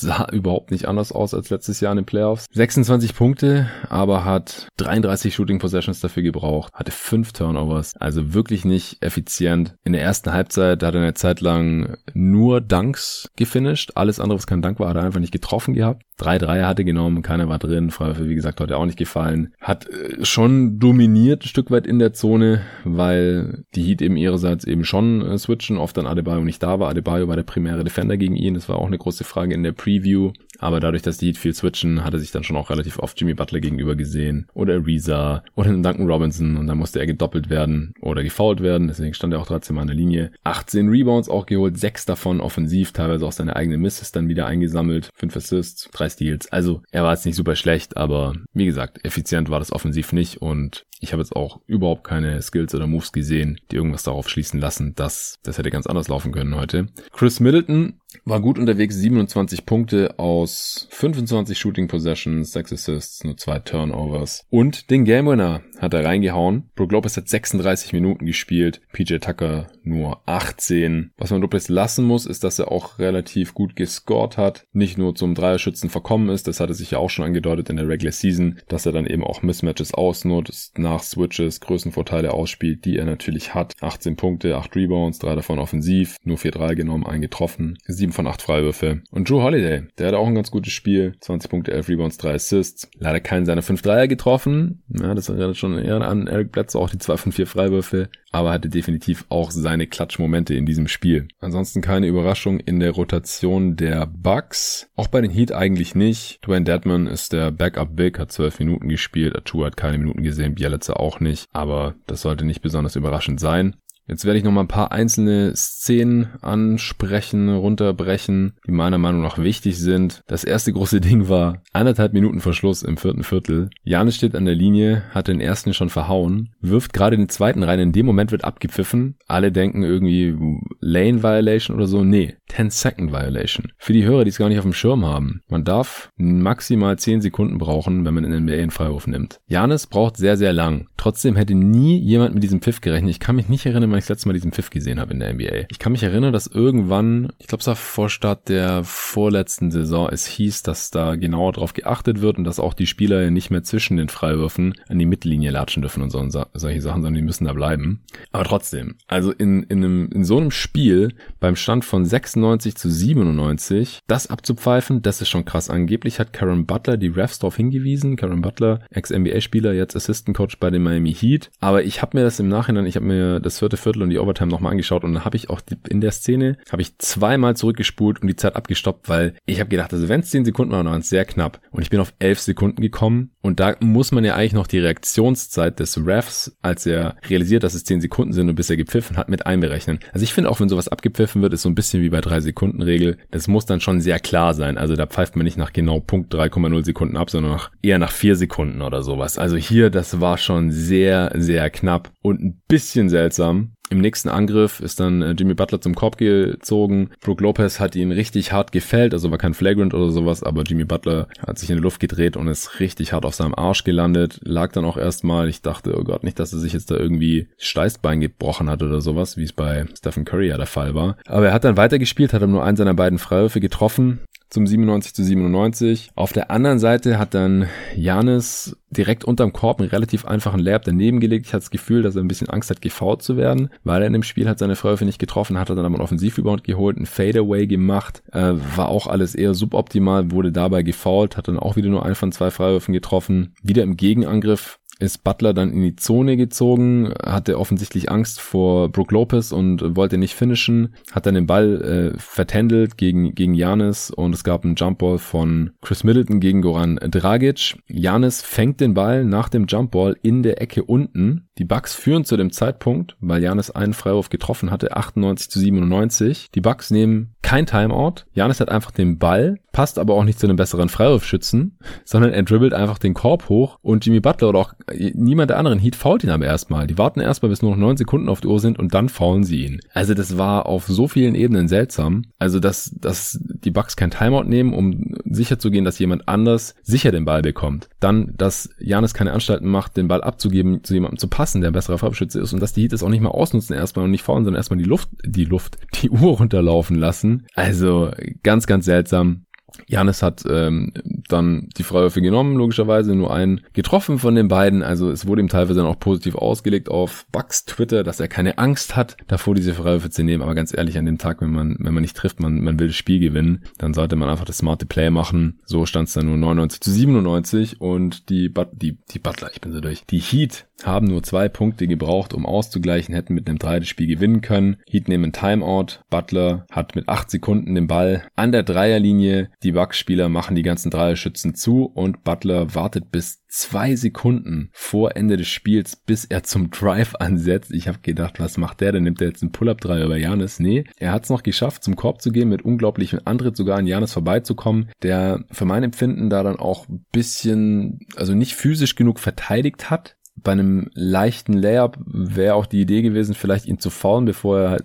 sah 0.00 0.28
überhaupt 0.30 0.70
nicht 0.70 0.86
anders 0.86 1.10
aus 1.10 1.34
als 1.34 1.50
letztes 1.50 1.80
Jahr 1.80 1.92
in 1.92 1.96
den 1.96 2.06
Playoffs. 2.06 2.46
26 2.52 3.16
Punkte, 3.16 3.68
aber 3.88 4.24
hat 4.24 4.68
33 4.76 5.34
Shooting 5.34 5.58
Possessions 5.58 5.98
dafür 5.98 6.22
gebraucht, 6.22 6.72
hatte 6.72 6.92
5 6.92 7.32
Turnovers, 7.32 7.96
also 7.96 8.32
wirklich 8.32 8.64
nicht 8.64 9.02
effizient. 9.02 9.74
In 9.82 9.92
der 9.92 10.02
ersten 10.02 10.32
Halbzeit 10.32 10.67
Halbzeit, 10.68 10.82
da 10.82 10.86
hat 10.88 10.94
er 10.94 11.00
eine 11.00 11.14
Zeit 11.14 11.40
lang 11.40 11.96
nur 12.14 12.60
Dunks 12.60 13.30
gefinisht. 13.36 13.92
Alles 13.94 14.20
andere, 14.20 14.38
was 14.38 14.46
kein 14.46 14.62
Dank 14.62 14.78
war, 14.78 14.88
hat 14.88 14.96
er 14.96 15.02
einfach 15.04 15.20
nicht 15.20 15.32
getroffen 15.32 15.74
gehabt. 15.74 16.02
Drei 16.18 16.38
Dreier 16.38 16.66
hatte 16.66 16.84
genommen, 16.84 17.22
keiner 17.22 17.48
war 17.48 17.60
drin. 17.60 17.92
Freiwürfe, 17.92 18.28
wie 18.28 18.34
gesagt, 18.34 18.60
heute 18.60 18.76
auch 18.76 18.86
nicht 18.86 18.98
gefallen. 18.98 19.54
Hat 19.60 19.88
äh, 19.88 20.24
schon 20.24 20.80
dominiert 20.80 21.44
ein 21.44 21.48
Stück 21.48 21.70
weit 21.70 21.86
in 21.86 22.00
der 22.00 22.12
Zone, 22.12 22.62
weil 22.82 23.64
die 23.76 23.84
Heat 23.84 24.02
eben 24.02 24.16
ihrerseits 24.16 24.64
eben 24.64 24.84
schon 24.84 25.22
äh, 25.22 25.38
switchen, 25.38 25.78
oft 25.78 25.96
dann 25.96 26.08
Adebayo 26.08 26.40
nicht 26.40 26.60
da 26.60 26.80
war. 26.80 26.90
Adebayo 26.90 27.28
war 27.28 27.36
der 27.36 27.44
primäre 27.44 27.84
Defender 27.84 28.16
gegen 28.16 28.34
ihn. 28.34 28.54
Das 28.54 28.68
war 28.68 28.76
auch 28.76 28.88
eine 28.88 28.98
große 28.98 29.22
Frage 29.22 29.54
in 29.54 29.62
der 29.62 29.70
Preview. 29.70 30.32
Aber 30.58 30.80
dadurch, 30.80 31.02
dass 31.02 31.18
die 31.18 31.28
Heat 31.28 31.38
viel 31.38 31.54
switchen, 31.54 32.04
hat 32.04 32.14
er 32.14 32.18
sich 32.18 32.32
dann 32.32 32.42
schon 32.42 32.56
auch 32.56 32.70
relativ 32.70 32.98
oft 32.98 33.18
Jimmy 33.20 33.34
Butler 33.34 33.60
gegenüber 33.60 33.94
gesehen. 33.94 34.48
Oder 34.54 34.74
Ariza. 34.74 35.44
Oder 35.54 35.70
Duncan 35.70 36.10
Robinson. 36.10 36.56
Und 36.56 36.66
dann 36.66 36.78
musste 36.78 36.98
er 36.98 37.06
gedoppelt 37.06 37.48
werden 37.48 37.94
oder 38.00 38.24
gefoult 38.24 38.60
werden. 38.60 38.88
Deswegen 38.88 39.14
stand 39.14 39.32
er 39.34 39.40
auch 39.40 39.46
trotzdem 39.46 39.78
an 39.78 39.86
der 39.86 39.94
Linie. 39.94 40.32
18 40.42 40.88
Rebounds 40.88 41.28
auch 41.28 41.46
geholt, 41.46 41.78
sechs 41.78 42.06
davon 42.06 42.40
offensiv, 42.40 42.90
teilweise 42.90 43.24
auch 43.24 43.32
seine 43.32 43.54
eigenen 43.54 43.80
Misses 43.80 44.10
dann 44.10 44.28
wieder 44.28 44.46
eingesammelt. 44.46 45.10
Fünf 45.14 45.36
Assists, 45.36 45.88
drei 45.92 46.07
Steals. 46.08 46.50
Also 46.52 46.82
er 46.90 47.02
war 47.04 47.12
jetzt 47.12 47.26
nicht 47.26 47.36
super 47.36 47.56
schlecht, 47.56 47.96
aber 47.96 48.34
wie 48.52 48.66
gesagt, 48.66 49.04
effizient 49.04 49.50
war 49.50 49.58
das 49.58 49.72
offensiv 49.72 50.12
nicht 50.12 50.40
und 50.42 50.84
ich 51.00 51.12
habe 51.12 51.22
jetzt 51.22 51.36
auch 51.36 51.60
überhaupt 51.66 52.04
keine 52.04 52.42
Skills 52.42 52.74
oder 52.74 52.86
Moves 52.86 53.12
gesehen, 53.12 53.60
die 53.70 53.76
irgendwas 53.76 54.02
darauf 54.02 54.28
schließen 54.28 54.60
lassen, 54.60 54.94
dass 54.94 55.38
das 55.42 55.58
hätte 55.58 55.70
ganz 55.70 55.86
anders 55.86 56.08
laufen 56.08 56.32
können 56.32 56.56
heute. 56.56 56.88
Chris 57.12 57.40
Middleton 57.40 58.00
war 58.24 58.40
gut 58.40 58.58
unterwegs, 58.58 58.96
27 58.96 59.66
Punkte 59.66 60.18
aus 60.18 60.86
25 60.90 61.58
Shooting 61.58 61.88
Possessions, 61.88 62.52
6 62.52 62.72
Assists, 62.72 63.24
nur 63.24 63.36
2 63.36 63.58
Turnovers. 63.60 64.44
Und 64.50 64.90
den 64.90 65.04
Game 65.04 65.26
Winner 65.26 65.62
hat 65.78 65.94
er 65.94 66.04
reingehauen. 66.04 66.70
Brook 66.74 66.92
Lopez 66.92 67.16
hat 67.16 67.28
36 67.28 67.92
Minuten 67.92 68.26
gespielt, 68.26 68.80
PJ 68.92 69.16
Tucker 69.16 69.68
nur 69.82 70.22
18. 70.26 71.12
Was 71.16 71.30
man 71.30 71.40
Lopez 71.40 71.68
lassen 71.68 72.04
muss, 72.04 72.26
ist, 72.26 72.44
dass 72.44 72.58
er 72.58 72.70
auch 72.70 72.98
relativ 72.98 73.54
gut 73.54 73.76
gescored 73.76 74.36
hat. 74.36 74.66
Nicht 74.72 74.98
nur 74.98 75.14
zum 75.14 75.34
Dreierschützen 75.34 75.90
verkommen 75.90 76.28
ist, 76.28 76.48
das 76.48 76.60
hatte 76.60 76.74
sich 76.74 76.90
ja 76.90 76.98
auch 76.98 77.10
schon 77.10 77.24
angedeutet 77.24 77.70
in 77.70 77.76
der 77.76 77.88
Regular 77.88 78.12
Season, 78.12 78.58
dass 78.68 78.86
er 78.86 78.92
dann 78.92 79.06
eben 79.06 79.24
auch 79.24 79.42
Mismatches 79.42 79.94
ausnutzt, 79.94 80.78
nach 80.78 81.02
Switches 81.02 81.60
Größenvorteile 81.60 82.32
ausspielt, 82.32 82.84
die 82.84 82.96
er 82.96 83.04
natürlich 83.04 83.54
hat. 83.54 83.74
18 83.80 84.16
Punkte, 84.16 84.56
8 84.56 84.76
Rebounds, 84.76 85.18
3 85.18 85.36
davon 85.36 85.58
offensiv, 85.58 86.16
nur 86.22 86.38
4-3 86.38 86.74
genommen, 86.74 87.06
eingetroffen. 87.06 87.78
7 87.86 88.07
von 88.12 88.26
8 88.26 88.42
Freiwürfe. 88.42 89.02
Und 89.10 89.28
Drew 89.28 89.42
Holiday, 89.42 89.82
der 89.98 90.08
hat 90.08 90.14
auch 90.14 90.26
ein 90.26 90.34
ganz 90.34 90.50
gutes 90.50 90.72
Spiel. 90.72 91.14
20 91.20 91.50
Punkte, 91.50 91.72
11 91.72 91.88
Rebounds, 91.88 92.18
3 92.18 92.34
Assists. 92.34 92.90
Leider 92.98 93.20
keinen 93.20 93.46
seiner 93.46 93.62
5 93.62 93.82
Dreier 93.82 94.08
getroffen. 94.08 94.82
Ja, 94.88 95.14
das 95.14 95.28
erinnert 95.28 95.56
schon 95.56 95.78
eher 95.78 96.00
an 96.00 96.26
Eric 96.26 96.52
Bledsoe, 96.52 96.80
auch 96.80 96.90
die 96.90 96.98
2 96.98 97.16
von 97.16 97.32
4 97.32 97.46
Freiwürfe. 97.46 98.08
Aber 98.30 98.50
hatte 98.50 98.68
definitiv 98.68 99.24
auch 99.30 99.50
seine 99.50 99.86
Klatschmomente 99.86 100.54
in 100.54 100.66
diesem 100.66 100.86
Spiel. 100.86 101.28
Ansonsten 101.40 101.80
keine 101.80 102.08
Überraschung 102.08 102.60
in 102.60 102.78
der 102.78 102.90
Rotation 102.90 103.76
der 103.76 104.06
Bucks. 104.06 104.90
Auch 104.96 105.08
bei 105.08 105.22
den 105.22 105.30
Heat 105.30 105.52
eigentlich 105.52 105.94
nicht. 105.94 106.40
Dwayne 106.46 106.64
Deadman 106.64 107.06
ist 107.06 107.32
der 107.32 107.50
Backup 107.50 107.96
Big, 107.96 108.18
hat 108.18 108.30
12 108.30 108.58
Minuten 108.58 108.88
gespielt. 108.88 109.34
Atu 109.34 109.64
hat 109.64 109.78
keine 109.78 109.96
Minuten 109.98 110.22
gesehen, 110.22 110.56
Bielitzer 110.56 111.00
auch 111.00 111.20
nicht. 111.20 111.46
Aber 111.52 111.94
das 112.06 112.20
sollte 112.20 112.44
nicht 112.44 112.60
besonders 112.60 112.96
überraschend 112.96 113.40
sein. 113.40 113.76
Jetzt 114.08 114.24
werde 114.24 114.38
ich 114.38 114.44
noch 114.44 114.52
mal 114.52 114.62
ein 114.62 114.68
paar 114.68 114.90
einzelne 114.90 115.54
Szenen 115.54 116.28
ansprechen, 116.40 117.50
runterbrechen, 117.50 118.54
die 118.66 118.72
meiner 118.72 118.96
Meinung 118.96 119.20
nach 119.20 119.36
wichtig 119.36 119.78
sind. 119.78 120.22
Das 120.26 120.44
erste 120.44 120.72
große 120.72 121.00
Ding 121.02 121.28
war 121.28 121.62
anderthalb 121.72 122.14
Minuten 122.14 122.40
Verschluss 122.40 122.82
im 122.82 122.96
vierten 122.96 123.22
Viertel. 123.22 123.68
Janis 123.84 124.16
steht 124.16 124.34
an 124.34 124.46
der 124.46 124.54
Linie, 124.54 125.02
hat 125.10 125.28
den 125.28 125.40
ersten 125.40 125.74
schon 125.74 125.90
verhauen, 125.90 126.54
wirft 126.60 126.94
gerade 126.94 127.16
den 127.16 127.28
zweiten 127.28 127.62
rein. 127.62 127.80
In 127.80 127.92
dem 127.92 128.06
Moment 128.06 128.32
wird 128.32 128.44
abgepfiffen. 128.44 129.16
Alle 129.26 129.52
denken 129.52 129.82
irgendwie 129.82 130.34
Lane 130.80 131.22
Violation 131.22 131.76
oder 131.76 131.86
so. 131.86 132.02
Nee, 132.02 132.36
10 132.48 132.70
Second 132.70 133.12
Violation. 133.12 133.72
Für 133.76 133.92
die 133.92 134.04
Hörer, 134.04 134.24
die 134.24 134.30
es 134.30 134.38
gar 134.38 134.48
nicht 134.48 134.58
auf 134.58 134.64
dem 134.64 134.72
Schirm 134.72 135.04
haben. 135.04 135.42
Man 135.48 135.64
darf 135.64 136.10
maximal 136.16 136.98
10 136.98 137.20
Sekunden 137.20 137.58
brauchen, 137.58 138.04
wenn 138.04 138.14
man 138.14 138.24
in 138.24 138.30
den 138.30 138.44
NBA 138.44 138.54
einen 138.54 138.70
Freiwurf 138.70 139.06
nimmt. 139.06 139.40
Janis 139.46 139.86
braucht 139.86 140.16
sehr, 140.16 140.36
sehr 140.36 140.54
lang. 140.54 140.88
Trotzdem 140.96 141.36
hätte 141.36 141.54
nie 141.54 141.98
jemand 141.98 142.34
mit 142.34 142.42
diesem 142.42 142.62
Pfiff 142.62 142.80
gerechnet. 142.80 143.10
Ich 143.10 143.20
kann 143.20 143.36
mich 143.36 143.48
nicht 143.48 143.66
erinnern, 143.66 143.90
wann 143.98 144.02
ich 144.02 144.06
das 144.06 144.10
letzte 144.10 144.28
Mal 144.28 144.34
diesen 144.34 144.52
Pfiff 144.52 144.70
gesehen 144.70 145.00
habe 145.00 145.12
in 145.12 145.20
der 145.20 145.34
NBA. 145.34 145.66
Ich 145.70 145.78
kann 145.78 145.92
mich 145.92 146.02
erinnern, 146.02 146.32
dass 146.32 146.46
irgendwann, 146.46 147.32
ich 147.38 147.48
glaube 147.48 147.60
es 147.62 147.66
war 147.66 147.76
vor 147.76 148.08
Start 148.08 148.48
der 148.48 148.84
vorletzten 148.84 149.70
Saison, 149.70 150.08
es 150.10 150.26
hieß, 150.26 150.62
dass 150.62 150.90
da 150.90 151.16
genauer 151.16 151.52
drauf 151.52 151.72
geachtet 151.72 152.20
wird 152.20 152.38
und 152.38 152.44
dass 152.44 152.60
auch 152.60 152.74
die 152.74 152.86
Spieler 152.86 153.30
nicht 153.30 153.50
mehr 153.50 153.64
zwischen 153.64 153.96
den 153.96 154.08
Freiwürfen 154.08 154.74
an 154.88 154.98
die 154.98 155.06
Mittellinie 155.06 155.50
latschen 155.50 155.82
dürfen 155.82 156.02
und 156.02 156.10
so 156.10 156.20
und 156.20 156.30
solche 156.30 156.80
Sachen, 156.80 157.02
sondern 157.02 157.14
die 157.14 157.26
müssen 157.26 157.46
da 157.46 157.52
bleiben. 157.52 158.02
Aber 158.30 158.44
trotzdem, 158.44 158.96
also 159.08 159.32
in, 159.32 159.64
in, 159.64 159.78
einem, 159.78 160.10
in 160.12 160.24
so 160.24 160.36
einem 160.36 160.50
Spiel 160.50 161.14
beim 161.40 161.56
Stand 161.56 161.84
von 161.84 162.04
96 162.04 162.76
zu 162.76 162.88
97, 162.88 164.00
das 164.06 164.28
abzupfeifen, 164.28 165.02
das 165.02 165.20
ist 165.20 165.28
schon 165.28 165.44
krass. 165.44 165.70
Angeblich 165.70 166.20
hat 166.20 166.32
Karen 166.32 166.66
Butler 166.66 166.96
die 166.96 167.08
Refs 167.08 167.40
darauf 167.40 167.56
hingewiesen. 167.56 168.16
Karen 168.16 168.42
Butler, 168.42 168.80
Ex-NBA-Spieler, 168.90 169.72
jetzt 169.72 169.96
Assistant 169.96 170.36
Coach 170.36 170.58
bei 170.58 170.70
den 170.70 170.82
Miami 170.82 171.12
Heat. 171.12 171.50
Aber 171.60 171.82
ich 171.82 172.00
habe 172.00 172.16
mir 172.16 172.24
das 172.24 172.38
im 172.38 172.48
Nachhinein, 172.48 172.86
ich 172.86 172.96
habe 172.96 173.06
mir 173.06 173.40
das 173.40 173.58
vierte 173.58 173.76
Viertel 173.76 173.87
und 173.96 174.10
die 174.10 174.18
Overtime 174.18 174.50
nochmal 174.50 174.72
angeschaut 174.72 175.04
und 175.04 175.14
dann 175.14 175.24
habe 175.24 175.36
ich 175.36 175.50
auch 175.50 175.60
in 175.88 176.00
der 176.00 176.12
Szene, 176.12 176.58
habe 176.70 176.82
ich 176.82 176.98
zweimal 176.98 177.56
zurückgespult 177.56 178.20
und 178.20 178.28
die 178.28 178.36
Zeit 178.36 178.56
abgestoppt, 178.56 179.08
weil 179.08 179.34
ich 179.46 179.60
habe 179.60 179.70
gedacht, 179.70 179.92
also 179.92 180.08
wenn 180.08 180.20
es 180.20 180.30
10 180.30 180.44
Sekunden 180.44 180.72
waren, 180.72 180.86
waren 180.86 181.00
es 181.00 181.08
sehr 181.08 181.24
knapp 181.24 181.60
und 181.70 181.82
ich 181.82 181.90
bin 181.90 182.00
auf 182.00 182.12
11 182.18 182.40
Sekunden 182.40 182.82
gekommen 182.82 183.30
und 183.40 183.60
da 183.60 183.76
muss 183.80 184.12
man 184.12 184.24
ja 184.24 184.34
eigentlich 184.34 184.52
noch 184.52 184.66
die 184.66 184.78
Reaktionszeit 184.78 185.80
des 185.80 186.04
Refs, 186.04 186.56
als 186.62 186.86
er 186.86 187.16
realisiert, 187.28 187.62
dass 187.62 187.74
es 187.74 187.84
10 187.84 188.00
Sekunden 188.00 188.32
sind 188.32 188.48
und 188.48 188.54
bis 188.54 188.70
er 188.70 188.76
gepfiffen 188.76 189.16
hat, 189.16 189.28
mit 189.28 189.46
einberechnen. 189.46 190.00
Also 190.12 190.24
ich 190.24 190.34
finde 190.34 190.50
auch, 190.50 190.60
wenn 190.60 190.68
sowas 190.68 190.88
abgepfiffen 190.88 191.42
wird, 191.42 191.54
ist 191.54 191.62
so 191.62 191.68
ein 191.68 191.74
bisschen 191.74 192.02
wie 192.02 192.10
bei 192.10 192.20
3 192.20 192.40
Sekunden 192.40 192.82
Regel, 192.82 193.18
das 193.30 193.48
muss 193.48 193.66
dann 193.66 193.80
schon 193.80 194.00
sehr 194.00 194.20
klar 194.20 194.54
sein. 194.54 194.78
Also 194.78 194.96
da 194.96 195.06
pfeift 195.06 195.36
man 195.36 195.44
nicht 195.44 195.58
nach 195.58 195.72
genau 195.72 196.00
Punkt 196.00 196.34
3,0 196.34 196.84
Sekunden 196.84 197.16
ab, 197.16 197.30
sondern 197.30 197.52
nach, 197.52 197.70
eher 197.82 197.98
nach 197.98 198.12
4 198.12 198.36
Sekunden 198.36 198.82
oder 198.82 199.02
sowas. 199.02 199.38
Also 199.38 199.56
hier, 199.56 199.90
das 199.90 200.20
war 200.20 200.38
schon 200.38 200.70
sehr, 200.70 201.32
sehr 201.34 201.70
knapp 201.70 202.10
und 202.22 202.40
ein 202.40 202.60
bisschen 202.68 203.08
seltsam. 203.08 203.72
Im 203.90 203.98
nächsten 203.98 204.28
Angriff 204.28 204.80
ist 204.80 205.00
dann 205.00 205.22
äh, 205.22 205.32
Jimmy 205.32 205.54
Butler 205.54 205.80
zum 205.80 205.94
Korb 205.94 206.18
gezogen. 206.18 207.10
Brook 207.20 207.40
Lopez 207.40 207.80
hat 207.80 207.96
ihn 207.96 208.12
richtig 208.12 208.52
hart 208.52 208.72
gefällt, 208.72 209.14
also 209.14 209.30
war 209.30 209.38
kein 209.38 209.54
Flagrant 209.54 209.94
oder 209.94 210.10
sowas, 210.10 210.42
aber 210.42 210.62
Jimmy 210.62 210.84
Butler 210.84 211.28
hat 211.46 211.58
sich 211.58 211.70
in 211.70 211.76
die 211.76 211.82
Luft 211.82 212.00
gedreht 212.00 212.36
und 212.36 212.48
ist 212.48 212.80
richtig 212.80 213.12
hart 213.12 213.24
auf 213.24 213.34
seinem 213.34 213.54
Arsch 213.54 213.84
gelandet. 213.84 214.40
Lag 214.42 214.72
dann 214.72 214.84
auch 214.84 214.96
erstmal, 214.96 215.48
ich 215.48 215.62
dachte, 215.62 215.98
oh 215.98 216.04
Gott, 216.04 216.22
nicht, 216.22 216.38
dass 216.38 216.52
er 216.52 216.58
sich 216.58 216.74
jetzt 216.74 216.90
da 216.90 216.96
irgendwie 216.96 217.48
Steißbein 217.56 218.20
gebrochen 218.20 218.68
hat 218.68 218.82
oder 218.82 219.00
sowas, 219.00 219.36
wie 219.36 219.44
es 219.44 219.52
bei 219.52 219.86
Stephen 219.96 220.24
Curry 220.24 220.48
ja 220.48 220.56
der 220.56 220.66
Fall 220.66 220.94
war. 220.94 221.16
Aber 221.26 221.46
er 221.46 221.52
hat 221.52 221.64
dann 221.64 221.76
weitergespielt, 221.76 222.32
hat 222.32 222.42
nur 222.46 222.64
einen 222.64 222.76
seiner 222.76 222.94
beiden 222.94 223.18
Freiwürfe 223.18 223.60
getroffen 223.60 224.20
zum 224.50 224.66
97 224.66 225.14
zu 225.14 225.22
97. 225.22 226.10
Auf 226.14 226.32
der 226.32 226.50
anderen 226.50 226.78
Seite 226.78 227.18
hat 227.18 227.34
dann 227.34 227.68
Janis 227.94 228.76
direkt 228.90 229.24
unterm 229.24 229.52
Korb 229.52 229.80
einen 229.80 229.90
relativ 229.90 230.24
einfachen 230.24 230.60
Lab 230.60 230.84
daneben 230.84 231.20
gelegt. 231.20 231.46
Ich 231.46 231.52
hatte 231.52 231.64
das 231.64 231.70
Gefühl, 231.70 232.02
dass 232.02 232.16
er 232.16 232.22
ein 232.22 232.28
bisschen 232.28 232.48
Angst 232.48 232.70
hat, 232.70 232.80
gefault 232.80 233.22
zu 233.22 233.36
werden, 233.36 233.68
weil 233.84 234.02
er 234.02 234.06
in 234.06 234.14
dem 234.14 234.22
Spiel 234.22 234.48
hat 234.48 234.58
seine 234.58 234.76
Freiwürfe 234.76 235.04
nicht 235.04 235.18
getroffen, 235.18 235.58
hat 235.58 235.68
er 235.68 235.76
dann 235.76 235.84
aber 235.84 235.96
einen 235.96 236.02
Offensivrebound 236.02 236.64
geholt, 236.64 236.96
einen 236.96 237.06
Fadeaway 237.06 237.66
gemacht, 237.66 238.22
äh, 238.32 238.54
war 238.76 238.88
auch 238.88 239.06
alles 239.06 239.34
eher 239.34 239.54
suboptimal, 239.54 240.30
wurde 240.30 240.52
dabei 240.52 240.82
gefault, 240.82 241.36
hat 241.36 241.48
dann 241.48 241.58
auch 241.58 241.76
wieder 241.76 241.90
nur 241.90 242.04
ein 242.04 242.14
von 242.14 242.32
zwei 242.32 242.50
Freiwürfen 242.50 242.94
getroffen. 242.94 243.54
Wieder 243.62 243.82
im 243.82 243.96
Gegenangriff 243.96 244.78
ist 244.98 245.24
Butler 245.24 245.54
dann 245.54 245.72
in 245.72 245.82
die 245.82 245.96
Zone 245.96 246.36
gezogen, 246.36 247.12
hatte 247.24 247.58
offensichtlich 247.58 248.10
Angst 248.10 248.40
vor 248.40 248.90
Brook 248.90 249.12
Lopez 249.12 249.52
und 249.52 249.96
wollte 249.96 250.18
nicht 250.18 250.34
finishen, 250.34 250.94
hat 251.12 251.26
dann 251.26 251.34
den 251.34 251.46
Ball 251.46 252.14
äh, 252.14 252.18
vertändelt 252.18 252.96
gegen 252.96 253.34
gegen 253.34 253.54
Janis 253.54 254.10
und 254.10 254.34
es 254.34 254.44
gab 254.44 254.64
einen 254.64 254.74
Jumpball 254.74 255.18
von 255.18 255.70
Chris 255.80 256.04
Middleton 256.04 256.40
gegen 256.40 256.62
Goran 256.62 256.96
Dragic. 256.96 257.76
Janis 257.86 258.42
fängt 258.42 258.80
den 258.80 258.94
Ball 258.94 259.24
nach 259.24 259.48
dem 259.48 259.66
Jumpball 259.66 260.16
in 260.22 260.42
der 260.42 260.60
Ecke 260.60 260.84
unten. 260.84 261.47
Die 261.58 261.64
Bucks 261.64 261.94
führen 261.94 262.24
zu 262.24 262.36
dem 262.36 262.52
Zeitpunkt, 262.52 263.16
weil 263.20 263.42
Janis 263.42 263.70
einen 263.70 263.92
Freiwurf 263.92 264.30
getroffen 264.30 264.70
hatte, 264.70 264.96
98 264.96 265.50
zu 265.50 265.58
97. 265.58 266.50
Die 266.54 266.60
Bucks 266.60 266.90
nehmen 266.90 267.34
kein 267.42 267.66
Timeout. 267.66 268.24
Janis 268.32 268.60
hat 268.60 268.68
einfach 268.68 268.92
den 268.92 269.18
Ball, 269.18 269.58
passt 269.72 269.98
aber 269.98 270.14
auch 270.14 270.24
nicht 270.24 270.38
zu 270.38 270.46
einem 270.46 270.56
besseren 270.56 270.88
Freiwurfschützen, 270.88 271.78
sondern 272.04 272.32
er 272.32 272.42
dribbelt 272.42 272.74
einfach 272.74 272.98
den 272.98 273.14
Korb 273.14 273.48
hoch 273.48 273.78
und 273.80 274.04
Jimmy 274.04 274.20
Butler 274.20 274.50
oder 274.50 274.58
auch 274.58 274.72
niemand 275.14 275.50
der 275.50 275.58
anderen 275.58 275.78
Heat 275.78 275.96
fault 275.96 276.24
ihn 276.24 276.30
aber 276.30 276.44
erstmal. 276.44 276.86
Die 276.86 276.98
warten 276.98 277.20
erstmal, 277.20 277.48
bis 277.48 277.62
nur 277.62 277.72
noch 277.72 277.78
neun 277.78 277.96
Sekunden 277.96 278.28
auf 278.28 278.40
die 278.40 278.48
Uhr 278.48 278.60
sind 278.60 278.78
und 278.78 278.94
dann 278.94 279.08
faulen 279.08 279.44
sie 279.44 279.64
ihn. 279.64 279.80
Also 279.92 280.14
das 280.14 280.36
war 280.38 280.66
auf 280.66 280.86
so 280.86 281.08
vielen 281.08 281.34
Ebenen 281.34 281.68
seltsam. 281.68 282.24
Also 282.38 282.60
dass, 282.60 282.94
dass 283.00 283.38
die 283.40 283.70
Bucks 283.70 283.96
kein 283.96 284.10
Timeout 284.10 284.44
nehmen, 284.44 284.74
um 284.74 285.14
sicher 285.24 285.58
zu 285.58 285.70
gehen, 285.70 285.84
dass 285.84 285.98
jemand 285.98 286.28
anders 286.28 286.74
sicher 286.82 287.10
den 287.10 287.24
Ball 287.24 287.42
bekommt. 287.42 287.88
Dann, 287.98 288.34
dass 288.36 288.70
Janis 288.78 289.14
keine 289.14 289.32
Anstalten 289.32 289.68
macht, 289.68 289.96
den 289.96 290.08
Ball 290.08 290.22
abzugeben, 290.22 290.84
zu 290.84 290.94
jemandem 290.94 291.18
zu 291.18 291.28
passen, 291.28 291.47
der 291.54 291.70
ein 291.70 291.72
besserer 291.72 291.98
Farbschütze 291.98 292.40
ist 292.40 292.52
und 292.52 292.60
dass 292.60 292.72
die 292.72 292.82
Heat 292.82 292.92
es 292.92 293.02
auch 293.02 293.08
nicht 293.08 293.20
mal 293.20 293.30
ausnutzen 293.30 293.74
erstmal 293.74 294.04
und 294.04 294.10
nicht 294.10 294.22
faulen, 294.22 294.44
sondern 294.44 294.60
erstmal 294.60 294.78
die 294.78 294.84
Luft, 294.84 295.08
die 295.24 295.44
Luft, 295.44 295.78
die 296.02 296.10
Uhr 296.10 296.36
runterlaufen 296.36 296.96
lassen. 296.96 297.46
Also 297.54 298.10
ganz, 298.42 298.66
ganz 298.66 298.84
seltsam. 298.84 299.46
Janis 299.86 300.22
hat 300.22 300.44
ähm, 300.48 300.92
dann 301.28 301.68
die 301.76 301.82
Freiwürfe 301.82 302.20
genommen, 302.20 302.56
logischerweise 302.56 303.14
nur 303.14 303.32
einen 303.32 303.60
getroffen 303.72 304.18
von 304.18 304.34
den 304.34 304.48
beiden. 304.48 304.82
Also 304.82 305.10
es 305.10 305.26
wurde 305.26 305.42
ihm 305.42 305.48
teilweise 305.48 305.80
dann 305.80 305.88
auch 305.88 305.98
positiv 305.98 306.34
ausgelegt 306.34 306.88
auf 306.88 307.26
Bucks 307.32 307.64
Twitter, 307.64 308.02
dass 308.02 308.20
er 308.20 308.28
keine 308.28 308.58
Angst 308.58 308.96
hat, 308.96 309.16
davor 309.28 309.54
diese 309.54 309.74
Freiwürfe 309.74 310.10
zu 310.10 310.24
nehmen. 310.24 310.42
Aber 310.42 310.54
ganz 310.54 310.76
ehrlich, 310.76 310.98
an 310.98 311.06
dem 311.06 311.18
Tag, 311.18 311.40
wenn 311.40 311.50
man, 311.50 311.76
wenn 311.78 311.94
man 311.94 312.02
nicht 312.02 312.16
trifft, 312.16 312.40
man, 312.40 312.62
man 312.62 312.78
will 312.78 312.88
das 312.88 312.96
Spiel 312.96 313.20
gewinnen, 313.20 313.62
dann 313.78 313.94
sollte 313.94 314.16
man 314.16 314.28
einfach 314.28 314.44
das 314.44 314.58
smarte 314.58 314.86
Play 314.86 315.10
machen. 315.10 315.60
So 315.64 315.86
stand 315.86 316.08
es 316.08 316.14
dann 316.14 316.26
nur 316.26 316.36
99 316.36 316.80
zu 316.80 316.90
97 316.90 317.80
und 317.80 318.28
die, 318.30 318.48
But 318.48 318.70
die, 318.72 318.98
die 319.10 319.18
Butler, 319.18 319.50
ich 319.52 319.60
bin 319.60 319.72
so 319.72 319.80
durch, 319.80 320.04
die 320.06 320.20
Heat 320.20 320.67
haben 320.84 321.06
nur 321.06 321.22
zwei 321.22 321.48
Punkte 321.48 321.86
gebraucht, 321.86 322.34
um 322.34 322.46
auszugleichen, 322.46 323.14
hätten 323.14 323.34
mit 323.34 323.48
einem 323.48 323.58
3 323.58 323.80
das 323.80 323.88
Spiel 323.88 324.06
gewinnen 324.06 324.40
können. 324.40 324.76
Heat 324.88 325.08
nehmen 325.08 325.32
Timeout. 325.32 326.00
Butler 326.10 326.66
hat 326.70 326.94
mit 326.94 327.08
acht 327.08 327.30
Sekunden 327.30 327.74
den 327.74 327.86
Ball 327.86 328.24
an 328.36 328.52
der 328.52 328.62
Dreierlinie. 328.62 329.50
Die 329.62 329.72
Bucks-Spieler 329.72 330.28
machen 330.28 330.54
die 330.54 330.62
ganzen 330.62 330.90
Dreierschützen 330.90 331.54
zu 331.54 331.84
und 331.84 332.24
Butler 332.24 332.74
wartet 332.74 333.10
bis 333.10 333.44
zwei 333.48 333.96
Sekunden 333.96 334.70
vor 334.72 335.16
Ende 335.16 335.36
des 335.36 335.48
Spiels, 335.48 335.96
bis 335.96 336.24
er 336.24 336.42
zum 336.42 336.70
Drive 336.70 337.14
ansetzt. 337.16 337.72
Ich 337.72 337.88
habe 337.88 337.98
gedacht, 338.02 338.38
was 338.38 338.58
macht 338.58 338.80
der? 338.80 338.92
Dann 338.92 339.02
nimmt 339.02 339.20
er 339.20 339.28
jetzt 339.28 339.42
einen 339.42 339.52
Pull-Up-Dreier 339.52 340.04
über 340.04 340.16
Janis. 340.16 340.60
Nee, 340.60 340.84
er 340.98 341.12
hat 341.12 341.24
es 341.24 341.30
noch 341.30 341.42
geschafft, 341.42 341.82
zum 341.82 341.96
Korb 341.96 342.20
zu 342.20 342.30
gehen, 342.30 342.48
mit 342.48 342.62
unglaublichem 342.62 343.20
Antritt 343.24 343.56
sogar 343.56 343.78
an 343.78 343.86
Janis 343.86 344.12
vorbeizukommen, 344.12 344.90
der 345.02 345.44
für 345.50 345.64
mein 345.64 345.82
Empfinden 345.82 346.30
da 346.30 346.42
dann 346.42 346.56
auch 346.56 346.88
ein 346.88 347.06
bisschen, 347.10 348.00
also 348.16 348.34
nicht 348.34 348.54
physisch 348.54 348.94
genug 348.94 349.18
verteidigt 349.18 349.90
hat, 349.90 350.17
bei 350.42 350.52
einem 350.52 350.90
leichten 350.94 351.52
Layup 351.52 351.98
wäre 352.06 352.54
auch 352.54 352.66
die 352.66 352.80
Idee 352.80 353.02
gewesen, 353.02 353.34
vielleicht 353.34 353.66
ihn 353.66 353.78
zu 353.78 353.90
faulen, 353.90 354.24
bevor 354.24 354.58
er 354.58 354.70
halt 354.70 354.84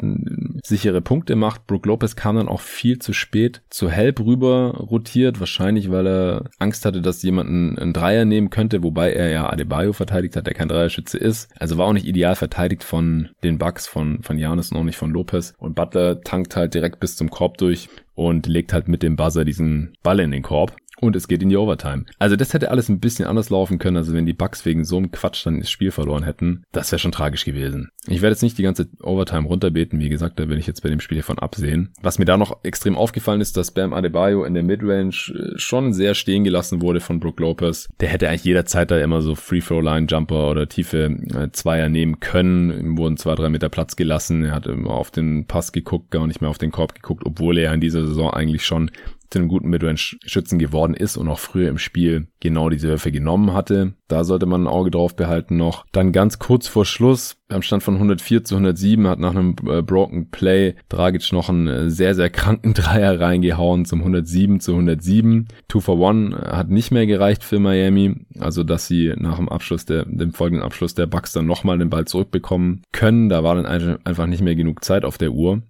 sichere 0.63 1.01
Punkte 1.01 1.35
macht. 1.35 1.67
Brook 1.67 1.85
Lopez 1.85 2.15
kam 2.15 2.35
dann 2.35 2.47
auch 2.47 2.61
viel 2.61 2.99
zu 2.99 3.13
spät 3.13 3.61
zu 3.69 3.89
Help 3.89 4.19
rüber 4.19 4.75
rotiert, 4.77 5.39
wahrscheinlich 5.39 5.91
weil 5.91 6.07
er 6.07 6.45
Angst 6.59 6.85
hatte, 6.85 7.01
dass 7.01 7.23
jemand 7.23 7.49
einen, 7.49 7.93
Dreier 7.93 8.25
nehmen 8.25 8.49
könnte, 8.49 8.81
wobei 8.81 9.13
er 9.13 9.29
ja 9.29 9.49
Adebayo 9.51 9.93
verteidigt 9.93 10.35
hat, 10.35 10.47
der 10.47 10.55
kein 10.55 10.67
Dreierschütze 10.67 11.17
ist. 11.17 11.51
Also 11.59 11.77
war 11.77 11.85
auch 11.85 11.93
nicht 11.93 12.07
ideal 12.07 12.35
verteidigt 12.35 12.83
von 12.83 13.29
den 13.43 13.59
Bucks 13.59 13.85
von, 13.85 14.23
von 14.23 14.39
Janis 14.39 14.71
und 14.71 14.77
auch 14.77 14.83
nicht 14.83 14.97
von 14.97 15.11
Lopez. 15.11 15.53
Und 15.59 15.75
Butler 15.75 16.21
tankt 16.21 16.55
halt 16.55 16.73
direkt 16.73 16.99
bis 16.99 17.15
zum 17.15 17.29
Korb 17.29 17.57
durch 17.57 17.87
und 18.15 18.47
legt 18.47 18.73
halt 18.73 18.87
mit 18.87 19.03
dem 19.03 19.15
Buzzer 19.15 19.45
diesen 19.45 19.93
Ball 20.01 20.19
in 20.19 20.31
den 20.31 20.43
Korb 20.43 20.75
und 20.99 21.15
es 21.15 21.27
geht 21.27 21.41
in 21.41 21.49
die 21.49 21.57
Overtime. 21.57 22.05
Also 22.19 22.35
das 22.35 22.53
hätte 22.53 22.71
alles 22.71 22.89
ein 22.89 22.99
bisschen 22.99 23.25
anders 23.25 23.49
laufen 23.49 23.79
können, 23.79 23.97
also 23.97 24.13
wenn 24.13 24.25
die 24.25 24.33
Bucks 24.33 24.65
wegen 24.65 24.85
so 24.85 24.97
einem 24.97 25.11
Quatsch 25.11 25.45
dann 25.45 25.59
das 25.59 25.69
Spiel 25.69 25.91
verloren 25.91 26.23
hätten, 26.23 26.63
das 26.71 26.91
wäre 26.91 26.99
schon 26.99 27.11
tragisch 27.11 27.45
gewesen. 27.45 27.89
Ich 28.07 28.21
werde 28.21 28.33
jetzt 28.33 28.43
nicht 28.43 28.57
die 28.57 28.63
ganze 28.63 28.87
Overtime 29.01 29.47
runterbeten, 29.47 29.99
wie 29.99 30.09
gesagt, 30.09 30.39
da 30.39 30.49
will 30.49 30.57
ich 30.57 30.67
jetzt 30.67 30.83
bei 30.83 30.89
dem 30.89 30.99
Spiel 30.99 31.17
hiervon 31.17 31.39
absehen. 31.39 31.93
Was 32.01 32.19
mir 32.19 32.25
da 32.25 32.37
noch 32.37 32.63
extrem 32.63 32.97
aufgefallen 32.97 33.41
ist, 33.41 33.57
dass 33.57 33.71
Bam 33.71 33.93
Adebayo 33.93 34.43
in 34.43 34.53
der 34.53 34.63
Midrange 34.63 35.15
äh, 35.33 35.57
schon 35.57 35.93
sehr 35.93 36.13
stehen 36.13 36.43
gelassen 36.43 36.81
wurde 36.81 36.99
von 36.99 37.19
Brook 37.19 37.39
Lopez. 37.39 37.89
Der 37.99 38.09
hätte 38.09 38.29
eigentlich 38.29 38.43
jederzeit 38.43 38.91
da 38.91 38.99
immer 38.99 39.21
so 39.21 39.35
Free-Throw-Line-Jumper 39.35 40.49
oder 40.49 40.67
tiefe 40.67 41.17
äh, 41.33 41.51
Zweier 41.51 41.89
nehmen 41.89 42.19
können. 42.19 42.71
Ihm 42.71 42.97
wurden 42.97 43.17
zwei, 43.17 43.35
drei 43.35 43.49
Meter 43.49 43.69
Platz 43.69 43.95
gelassen. 43.95 44.43
Er 44.45 44.51
hat 44.51 44.67
immer 44.67 44.91
auf 44.91 45.11
den 45.11 45.45
Pass 45.45 45.71
geguckt, 45.71 46.11
gar 46.11 46.27
nicht 46.27 46.41
mehr 46.41 46.49
auf 46.49 46.57
den 46.57 46.71
Korb 46.71 46.95
geguckt, 46.95 47.23
obwohl 47.25 47.57
er 47.57 47.73
in 47.73 47.81
dieser 47.81 48.05
Saison 48.05 48.31
eigentlich 48.31 48.65
schon 48.65 48.91
zu 49.33 49.39
einem 49.39 49.47
guten 49.47 49.69
Midrange-Schützen 49.69 50.59
geworden 50.59 50.93
ist 50.93 51.17
und 51.17 51.27
auch 51.27 51.39
früher 51.39 51.69
im 51.69 51.79
Spiel 51.79 52.27
genau 52.39 52.69
diese 52.69 52.87
Würfe 52.87 53.11
genommen 53.11 53.53
hatte. 53.53 53.93
Da 54.07 54.23
sollte 54.23 54.45
man 54.45 54.63
ein 54.63 54.67
Auge 54.67 54.91
drauf 54.91 55.15
behalten 55.15 55.57
noch. 55.57 55.85
Dann 55.91 56.11
ganz 56.11 56.37
kurz 56.37 56.67
vor 56.67 56.85
Schluss, 56.85 57.37
beim 57.47 57.63
Stand 57.63 57.81
von 57.81 57.95
104 57.95 58.43
zu 58.43 58.55
107, 58.55 59.07
hat 59.07 59.17
nach 59.17 59.31
einem 59.31 59.55
äh, 59.67 59.81
Broken 59.81 60.29
Play 60.29 60.75
Dragic 60.87 61.31
noch 61.31 61.49
einen 61.49 61.67
äh, 61.67 61.89
sehr, 61.89 62.13
sehr 62.13 62.29
kranken 62.29 62.73
Dreier 62.75 63.19
reingehauen 63.19 63.85
zum 63.85 63.99
107 63.99 64.59
zu 64.59 64.73
107. 64.73 65.47
Two 65.67 65.79
for 65.79 65.97
One 65.97 66.35
äh, 66.35 66.55
hat 66.55 66.69
nicht 66.69 66.91
mehr 66.91 67.07
gereicht 67.07 67.43
für 67.43 67.57
Miami, 67.57 68.27
also 68.39 68.63
dass 68.63 68.85
sie 68.85 69.13
nach 69.17 69.37
dem 69.37 69.49
Abschluss 69.49 69.85
der, 69.85 70.05
dem 70.05 70.33
folgenden 70.33 70.63
Abschluss 70.63 70.93
der 70.93 71.07
Bucks 71.07 71.31
dann 71.31 71.47
nochmal 71.47 71.79
den 71.79 71.89
Ball 71.89 72.05
zurückbekommen 72.05 72.83
können. 72.91 73.29
Da 73.29 73.43
war 73.43 73.55
dann 73.55 73.65
einfach 74.03 74.27
nicht 74.27 74.43
mehr 74.43 74.55
genug 74.55 74.83
Zeit 74.83 75.05
auf 75.05 75.17
der 75.17 75.31
Uhr. 75.31 75.63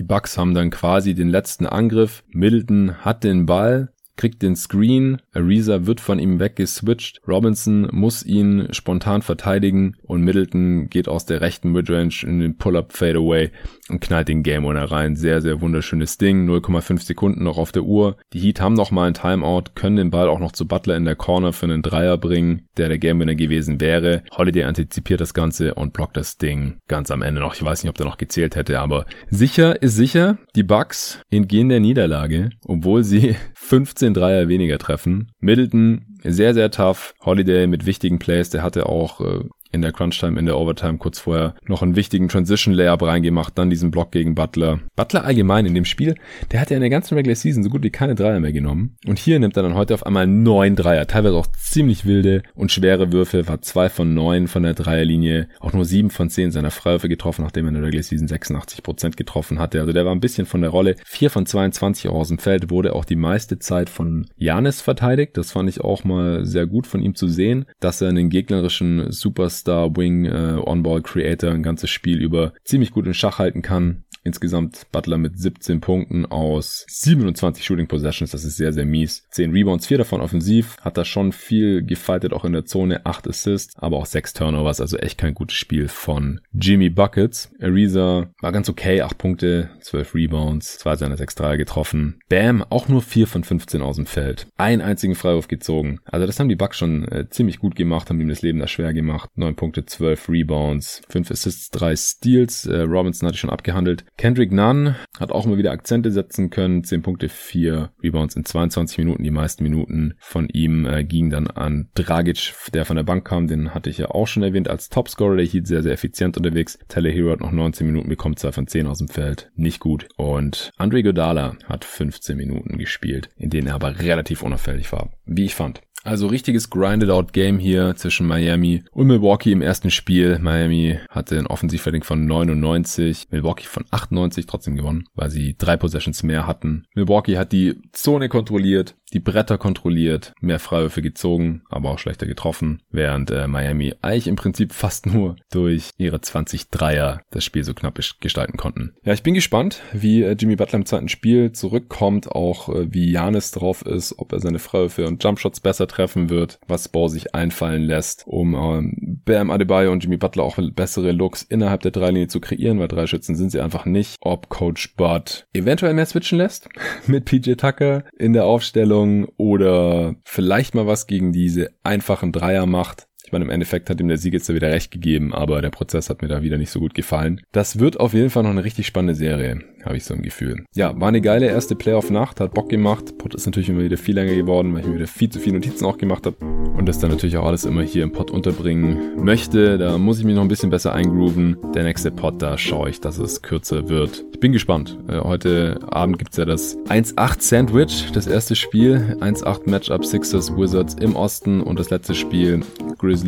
Die 0.00 0.06
Bucks 0.06 0.38
haben 0.38 0.54
dann 0.54 0.70
quasi 0.70 1.12
den 1.12 1.28
letzten 1.28 1.66
Angriff. 1.66 2.24
Middleton 2.30 3.04
hat 3.04 3.22
den 3.22 3.44
Ball, 3.44 3.92
kriegt 4.16 4.40
den 4.40 4.56
Screen, 4.56 5.20
Ariza 5.34 5.84
wird 5.84 6.00
von 6.00 6.18
ihm 6.18 6.40
weggeswitcht, 6.40 7.20
Robinson 7.28 7.86
muss 7.92 8.24
ihn 8.24 8.68
spontan 8.70 9.20
verteidigen 9.20 9.98
und 10.02 10.22
Middleton 10.22 10.88
geht 10.88 11.06
aus 11.06 11.26
der 11.26 11.42
rechten 11.42 11.72
Midrange 11.72 12.22
in 12.22 12.40
den 12.40 12.56
Pull-Up 12.56 12.94
Fadeaway 12.94 13.50
und 13.90 14.00
knallt 14.00 14.28
den 14.28 14.42
Game 14.42 14.64
Winner 14.64 14.90
rein. 14.90 15.16
Sehr, 15.16 15.40
sehr 15.40 15.60
wunderschönes 15.60 16.18
Ding. 16.18 16.48
0,5 16.48 17.00
Sekunden 17.02 17.44
noch 17.44 17.58
auf 17.58 17.72
der 17.72 17.84
Uhr. 17.84 18.16
Die 18.32 18.40
Heat 18.40 18.60
haben 18.60 18.74
noch 18.74 18.90
mal 18.90 19.06
einen 19.06 19.14
Timeout, 19.14 19.72
können 19.74 19.96
den 19.96 20.10
Ball 20.10 20.28
auch 20.28 20.40
noch 20.40 20.52
zu 20.52 20.66
Butler 20.66 20.96
in 20.96 21.04
der 21.04 21.16
Corner 21.16 21.52
für 21.52 21.66
einen 21.66 21.82
Dreier 21.82 22.18
bringen, 22.18 22.68
der 22.76 22.88
der 22.88 22.98
Game 22.98 23.20
Winner 23.20 23.34
gewesen 23.34 23.80
wäre. 23.80 24.22
Holiday 24.36 24.64
antizipiert 24.64 25.20
das 25.20 25.34
Ganze 25.34 25.74
und 25.74 25.92
blockt 25.92 26.16
das 26.16 26.38
Ding 26.38 26.78
ganz 26.88 27.10
am 27.10 27.22
Ende 27.22 27.40
noch. 27.40 27.54
Ich 27.54 27.64
weiß 27.64 27.82
nicht, 27.82 27.90
ob 27.90 27.96
der 27.96 28.06
noch 28.06 28.18
gezählt 28.18 28.56
hätte, 28.56 28.80
aber 28.80 29.06
sicher 29.28 29.80
ist 29.82 29.96
sicher. 29.96 30.38
Die 30.56 30.62
Bucks 30.62 31.20
entgehen 31.30 31.68
der 31.68 31.80
Niederlage, 31.80 32.50
obwohl 32.64 33.04
sie 33.04 33.36
15 33.54 34.00
15 34.00 34.14
Dreier 34.14 34.48
weniger 34.48 34.78
treffen. 34.78 35.32
Middleton 35.40 36.06
sehr, 36.24 36.54
sehr 36.54 36.70
tough. 36.70 37.14
Holiday 37.24 37.66
mit 37.66 37.86
wichtigen 37.86 38.18
Plays, 38.18 38.50
der 38.50 38.62
hatte 38.62 38.86
auch 38.86 39.20
äh, 39.20 39.44
in 39.72 39.82
der 39.82 39.92
Crunch-Time, 39.92 40.38
in 40.38 40.46
der 40.46 40.58
Overtime 40.58 40.98
kurz 40.98 41.20
vorher 41.20 41.54
noch 41.66 41.82
einen 41.82 41.96
wichtigen 41.96 42.28
Transition-Layup 42.28 43.02
reingemacht, 43.02 43.56
dann 43.56 43.70
diesen 43.70 43.90
Block 43.90 44.12
gegen 44.12 44.34
Butler. 44.34 44.80
Butler 44.96 45.24
allgemein 45.24 45.66
in 45.66 45.74
dem 45.74 45.84
Spiel, 45.84 46.16
der 46.50 46.60
hat 46.60 46.70
ja 46.70 46.76
in 46.76 46.80
der 46.80 46.90
ganzen 46.90 47.14
Regular 47.14 47.36
Season 47.36 47.62
so 47.62 47.70
gut 47.70 47.82
wie 47.82 47.90
keine 47.90 48.14
Dreier 48.14 48.40
mehr 48.40 48.52
genommen. 48.52 48.96
Und 49.06 49.18
hier 49.18 49.38
nimmt 49.38 49.56
er 49.56 49.62
dann 49.62 49.74
heute 49.74 49.94
auf 49.94 50.04
einmal 50.04 50.26
neun 50.26 50.76
Dreier, 50.76 51.06
teilweise 51.06 51.36
auch 51.36 51.46
ziemlich 51.46 52.04
wilde 52.04 52.42
und 52.54 52.72
schwere 52.72 53.12
Würfe, 53.12 53.46
war 53.46 53.62
zwei 53.62 53.88
von 53.88 54.12
neun 54.14 54.48
von 54.48 54.62
der 54.62 54.74
Dreierlinie, 54.74 55.48
auch 55.60 55.72
nur 55.72 55.84
sieben 55.84 56.10
von 56.10 56.30
zehn 56.30 56.50
seiner 56.50 56.70
Freiwürfe 56.70 57.08
getroffen, 57.08 57.44
nachdem 57.44 57.66
er 57.66 57.68
in 57.68 57.74
der 57.74 57.84
Regular 57.84 58.02
Season 58.02 58.28
86 58.28 58.82
Prozent 58.82 59.16
getroffen 59.16 59.58
hatte. 59.58 59.80
Also 59.80 59.92
der 59.92 60.04
war 60.04 60.12
ein 60.12 60.20
bisschen 60.20 60.46
von 60.46 60.62
der 60.62 60.70
Rolle. 60.70 60.96
Vier 61.04 61.30
von 61.30 61.46
22 61.46 62.10
aus 62.10 62.28
dem 62.28 62.38
Feld 62.38 62.70
wurde 62.70 62.94
auch 62.94 63.04
die 63.04 63.16
meiste 63.16 63.58
Zeit 63.58 63.88
von 63.88 64.26
Janis 64.36 64.80
verteidigt. 64.80 65.36
Das 65.36 65.52
fand 65.52 65.68
ich 65.68 65.80
auch 65.80 66.02
nochmal 66.10 66.44
sehr 66.44 66.66
gut 66.66 66.86
von 66.86 67.02
ihm 67.02 67.14
zu 67.14 67.28
sehen, 67.28 67.66
dass 67.80 68.00
er 68.00 68.08
einen 68.08 68.28
gegnerischen 68.28 69.10
Superstar 69.10 69.96
Wing 69.96 70.26
äh, 70.26 70.60
On-Ball 70.64 71.02
Creator 71.02 71.50
ein 71.50 71.62
ganzes 71.62 71.90
Spiel 71.90 72.20
über 72.20 72.52
ziemlich 72.64 72.90
gut 72.90 73.06
in 73.06 73.14
Schach 73.14 73.38
halten 73.38 73.62
kann. 73.62 74.04
Insgesamt 74.22 74.86
Butler 74.92 75.18
mit 75.18 75.38
17 75.38 75.80
Punkten 75.80 76.26
aus 76.26 76.84
27 76.88 77.64
Shooting 77.64 77.86
Possessions. 77.86 78.32
Das 78.32 78.44
ist 78.44 78.56
sehr, 78.56 78.72
sehr 78.72 78.84
mies. 78.84 79.26
10 79.30 79.52
Rebounds, 79.52 79.86
4 79.86 79.98
davon 79.98 80.20
offensiv. 80.20 80.76
Hat 80.80 80.98
da 80.98 81.04
schon 81.04 81.32
viel 81.32 81.82
gefightet, 81.82 82.32
auch 82.32 82.44
in 82.44 82.52
der 82.52 82.66
Zone. 82.66 83.06
8 83.06 83.28
Assists, 83.28 83.74
aber 83.76 83.96
auch 83.96 84.06
6 84.06 84.34
Turnovers. 84.34 84.80
Also 84.80 84.98
echt 84.98 85.18
kein 85.18 85.34
gutes 85.34 85.56
Spiel 85.56 85.88
von 85.88 86.40
Jimmy 86.52 86.90
Buckets. 86.90 87.50
Ariza 87.60 88.30
war 88.40 88.52
ganz 88.52 88.68
okay. 88.68 89.00
8 89.00 89.16
Punkte, 89.16 89.70
12 89.80 90.14
Rebounds, 90.14 90.78
2 90.78 90.96
seiner 90.96 91.16
6 91.16 91.34
Dreier 91.36 91.56
getroffen. 91.56 92.20
Bam, 92.28 92.62
auch 92.68 92.88
nur 92.88 93.02
4 93.02 93.26
von 93.26 93.42
15 93.42 93.80
aus 93.80 93.96
dem 93.96 94.06
Feld. 94.06 94.46
Einen 94.56 94.82
einzigen 94.82 95.14
Freiwurf 95.14 95.48
gezogen. 95.48 96.00
Also 96.04 96.26
das 96.26 96.38
haben 96.38 96.48
die 96.48 96.56
Bucks 96.56 96.76
schon 96.76 97.08
äh, 97.08 97.28
ziemlich 97.30 97.58
gut 97.58 97.74
gemacht, 97.74 98.10
haben 98.10 98.20
ihm 98.20 98.28
das 98.28 98.42
Leben 98.42 98.58
da 98.58 98.68
schwer 98.68 98.92
gemacht. 98.92 99.30
9 99.36 99.56
Punkte, 99.56 99.86
12 99.86 100.28
Rebounds, 100.28 101.02
5 101.08 101.30
Assists, 101.30 101.70
3 101.70 101.96
Steals. 101.96 102.66
Äh, 102.66 102.82
Robinson 102.82 103.26
hatte 103.26 103.36
ich 103.36 103.40
schon 103.40 103.50
abgehandelt. 103.50 104.04
Kendrick 104.20 104.52
Nunn 104.52 104.96
hat 105.18 105.32
auch 105.32 105.46
mal 105.46 105.56
wieder 105.56 105.70
Akzente 105.70 106.10
setzen 106.10 106.50
können. 106.50 106.84
10 106.84 107.00
Punkte, 107.00 107.30
4 107.30 107.90
Rebounds 108.02 108.36
in 108.36 108.44
22 108.44 108.98
Minuten. 108.98 109.24
Die 109.24 109.30
meisten 109.30 109.62
Minuten 109.62 110.12
von 110.18 110.46
ihm 110.50 110.84
äh, 110.84 111.04
gingen 111.04 111.30
dann 111.30 111.46
an 111.46 111.88
Dragic, 111.94 112.52
der 112.74 112.84
von 112.84 112.96
der 112.96 113.02
Bank 113.02 113.26
kam. 113.26 113.46
Den 113.46 113.72
hatte 113.72 113.88
ich 113.88 113.96
ja 113.96 114.10
auch 114.10 114.26
schon 114.26 114.42
erwähnt 114.42 114.68
als 114.68 114.90
Topscorer. 114.90 115.36
Der 115.36 115.46
hielt 115.46 115.66
sehr, 115.66 115.82
sehr 115.82 115.94
effizient 115.94 116.36
unterwegs. 116.36 116.78
Taylor 116.88 117.10
Hero 117.10 117.30
hat 117.30 117.40
noch 117.40 117.50
19 117.50 117.86
Minuten 117.86 118.10
bekommen, 118.10 118.36
2 118.36 118.52
von 118.52 118.66
10 118.66 118.88
aus 118.88 118.98
dem 118.98 119.08
Feld. 119.08 119.50
Nicht 119.54 119.80
gut. 119.80 120.06
Und 120.18 120.70
Andre 120.76 121.02
Godala 121.02 121.56
hat 121.64 121.86
15 121.86 122.36
Minuten 122.36 122.76
gespielt, 122.76 123.30
in 123.38 123.48
denen 123.48 123.68
er 123.68 123.76
aber 123.76 124.00
relativ 124.00 124.42
unauffällig 124.42 124.92
war. 124.92 125.14
Wie 125.24 125.46
ich 125.46 125.54
fand. 125.54 125.80
Also 126.02 126.28
richtiges 126.28 126.70
Grinded-Out-Game 126.70 127.58
hier 127.58 127.94
zwischen 127.96 128.26
Miami 128.26 128.82
und 128.92 129.06
Milwaukee 129.06 129.52
im 129.52 129.60
ersten 129.60 129.90
Spiel. 129.90 130.38
Miami 130.38 130.98
hatte 131.10 131.38
ein 131.38 131.46
Offensivrating 131.46 132.04
von 132.04 132.24
99, 132.26 133.28
Milwaukee 133.30 133.66
von 133.66 133.84
98 133.90 134.46
trotzdem 134.46 134.76
gewonnen, 134.76 135.04
weil 135.14 135.30
sie 135.30 135.56
drei 135.58 135.76
Possessions 135.76 136.22
mehr 136.22 136.46
hatten. 136.46 136.86
Milwaukee 136.94 137.36
hat 137.36 137.52
die 137.52 137.80
Zone 137.92 138.28
kontrolliert, 138.28 138.96
die 139.12 139.20
Bretter 139.20 139.58
kontrolliert, 139.58 140.32
mehr 140.40 140.58
Freiwürfe 140.58 141.02
gezogen, 141.02 141.62
aber 141.68 141.90
auch 141.90 141.98
schlechter 141.98 142.26
getroffen, 142.26 142.82
während 142.90 143.30
äh, 143.30 143.46
Miami 143.46 143.94
eigentlich 144.02 144.28
im 144.28 144.36
Prinzip 144.36 144.72
fast 144.72 145.06
nur 145.06 145.36
durch 145.50 145.90
ihre 145.98 146.20
20 146.20 146.70
Dreier 146.70 147.22
das 147.30 147.44
Spiel 147.44 147.64
so 147.64 147.74
knapp 147.74 147.98
gestalten 148.20 148.56
konnten. 148.56 148.94
Ja, 149.04 149.12
ich 149.12 149.22
bin 149.22 149.34
gespannt, 149.34 149.82
wie 149.92 150.22
äh, 150.22 150.36
Jimmy 150.38 150.56
Butler 150.56 150.78
im 150.78 150.86
zweiten 150.86 151.08
Spiel 151.08 151.52
zurückkommt, 151.52 152.30
auch 152.30 152.68
äh, 152.68 152.92
wie 152.92 153.10
Janis 153.10 153.50
drauf 153.50 153.82
ist, 153.84 154.18
ob 154.18 154.32
er 154.32 154.40
seine 154.40 154.58
Freiwürfe 154.58 155.06
und 155.06 155.22
Jumpshots 155.22 155.60
besser 155.60 155.86
treffen 155.86 156.30
wird, 156.30 156.58
was 156.68 156.88
Bo 156.88 157.08
sich 157.08 157.34
einfallen 157.34 157.82
lässt, 157.82 158.24
um 158.26 158.54
ähm, 158.54 159.20
Bam 159.24 159.50
Adebayo 159.50 159.92
und 159.92 160.02
Jimmy 160.02 160.16
Butler 160.16 160.44
auch 160.44 160.58
bessere 160.72 161.12
Looks 161.12 161.42
innerhalb 161.42 161.82
der 161.82 161.90
Dreilinie 161.90 162.28
zu 162.28 162.40
kreieren, 162.40 162.78
weil 162.78 162.88
drei 162.88 163.06
Schützen 163.06 163.34
sind 163.34 163.50
sie 163.50 163.60
einfach 163.60 163.84
nicht. 163.84 164.16
Ob 164.20 164.48
Coach 164.48 164.94
Bud 164.96 165.46
eventuell 165.52 165.94
mehr 165.94 166.06
switchen 166.06 166.38
lässt 166.38 166.68
mit 167.06 167.24
PJ 167.24 167.54
Tucker 167.54 168.04
in 168.18 168.32
der 168.32 168.44
Aufstellung 168.44 168.99
oder 169.36 170.14
vielleicht 170.24 170.74
mal 170.74 170.86
was 170.86 171.06
gegen 171.06 171.32
diese 171.32 171.70
einfachen 171.82 172.32
Dreier 172.32 172.66
macht. 172.66 173.09
Ich 173.30 173.32
meine, 173.32 173.44
im 173.44 173.50
Endeffekt 173.52 173.88
hat 173.88 174.00
ihm 174.00 174.08
der 174.08 174.16
Sieg 174.16 174.32
jetzt 174.32 174.48
da 174.48 174.54
wieder 174.54 174.72
recht 174.72 174.90
gegeben, 174.90 175.32
aber 175.32 175.62
der 175.62 175.70
Prozess 175.70 176.10
hat 176.10 176.20
mir 176.20 176.26
da 176.26 176.42
wieder 176.42 176.58
nicht 176.58 176.70
so 176.70 176.80
gut 176.80 176.94
gefallen. 176.94 177.40
Das 177.52 177.78
wird 177.78 178.00
auf 178.00 178.12
jeden 178.12 178.28
Fall 178.28 178.42
noch 178.42 178.50
eine 178.50 178.64
richtig 178.64 178.88
spannende 178.88 179.14
Serie 179.14 179.60
habe 179.84 179.96
ich 179.96 180.04
so 180.04 180.14
ein 180.14 180.22
Gefühl. 180.22 180.64
Ja, 180.74 180.98
war 180.98 181.08
eine 181.08 181.20
geile 181.20 181.46
erste 181.46 181.74
Playoff-Nacht, 181.74 182.40
hat 182.40 182.54
Bock 182.54 182.68
gemacht. 182.68 183.16
Pod 183.18 183.34
ist 183.34 183.46
natürlich 183.46 183.68
immer 183.68 183.82
wieder 183.82 183.96
viel 183.96 184.14
länger 184.14 184.34
geworden, 184.34 184.72
weil 184.72 184.80
ich 184.80 184.86
mir 184.86 184.94
wieder 184.94 185.06
viel 185.06 185.30
zu 185.30 185.38
viele 185.38 185.56
Notizen 185.56 185.84
auch 185.84 185.98
gemacht 185.98 186.26
habe 186.26 186.36
und 186.76 186.86
das 186.86 186.98
dann 186.98 187.10
natürlich 187.10 187.36
auch 187.36 187.46
alles 187.46 187.64
immer 187.64 187.82
hier 187.82 188.04
im 188.04 188.12
Pod 188.12 188.30
unterbringen 188.30 189.22
möchte. 189.22 189.78
Da 189.78 189.98
muss 189.98 190.18
ich 190.18 190.24
mich 190.24 190.34
noch 190.34 190.42
ein 190.42 190.48
bisschen 190.48 190.70
besser 190.70 190.92
eingrooven. 190.92 191.56
Der 191.74 191.84
nächste 191.84 192.10
Pod, 192.10 192.40
da 192.40 192.58
schaue 192.58 192.90
ich, 192.90 193.00
dass 193.00 193.18
es 193.18 193.42
kürzer 193.42 193.88
wird. 193.88 194.24
Ich 194.32 194.40
bin 194.40 194.52
gespannt. 194.52 194.98
Äh, 195.08 195.20
heute 195.20 195.78
Abend 195.88 196.18
gibt's 196.18 196.36
ja 196.36 196.44
das 196.44 196.78
1-8 196.88 197.40
Sandwich, 197.40 198.10
das 198.12 198.26
erste 198.26 198.56
Spiel. 198.56 199.16
1-8 199.20 199.68
Matchup 199.68 200.04
Sixers 200.04 200.56
Wizards 200.56 200.94
im 200.94 201.16
Osten 201.16 201.60
und 201.60 201.78
das 201.78 201.90
letzte 201.90 202.14
Spiel 202.14 202.60
Grizzlies 202.98 203.19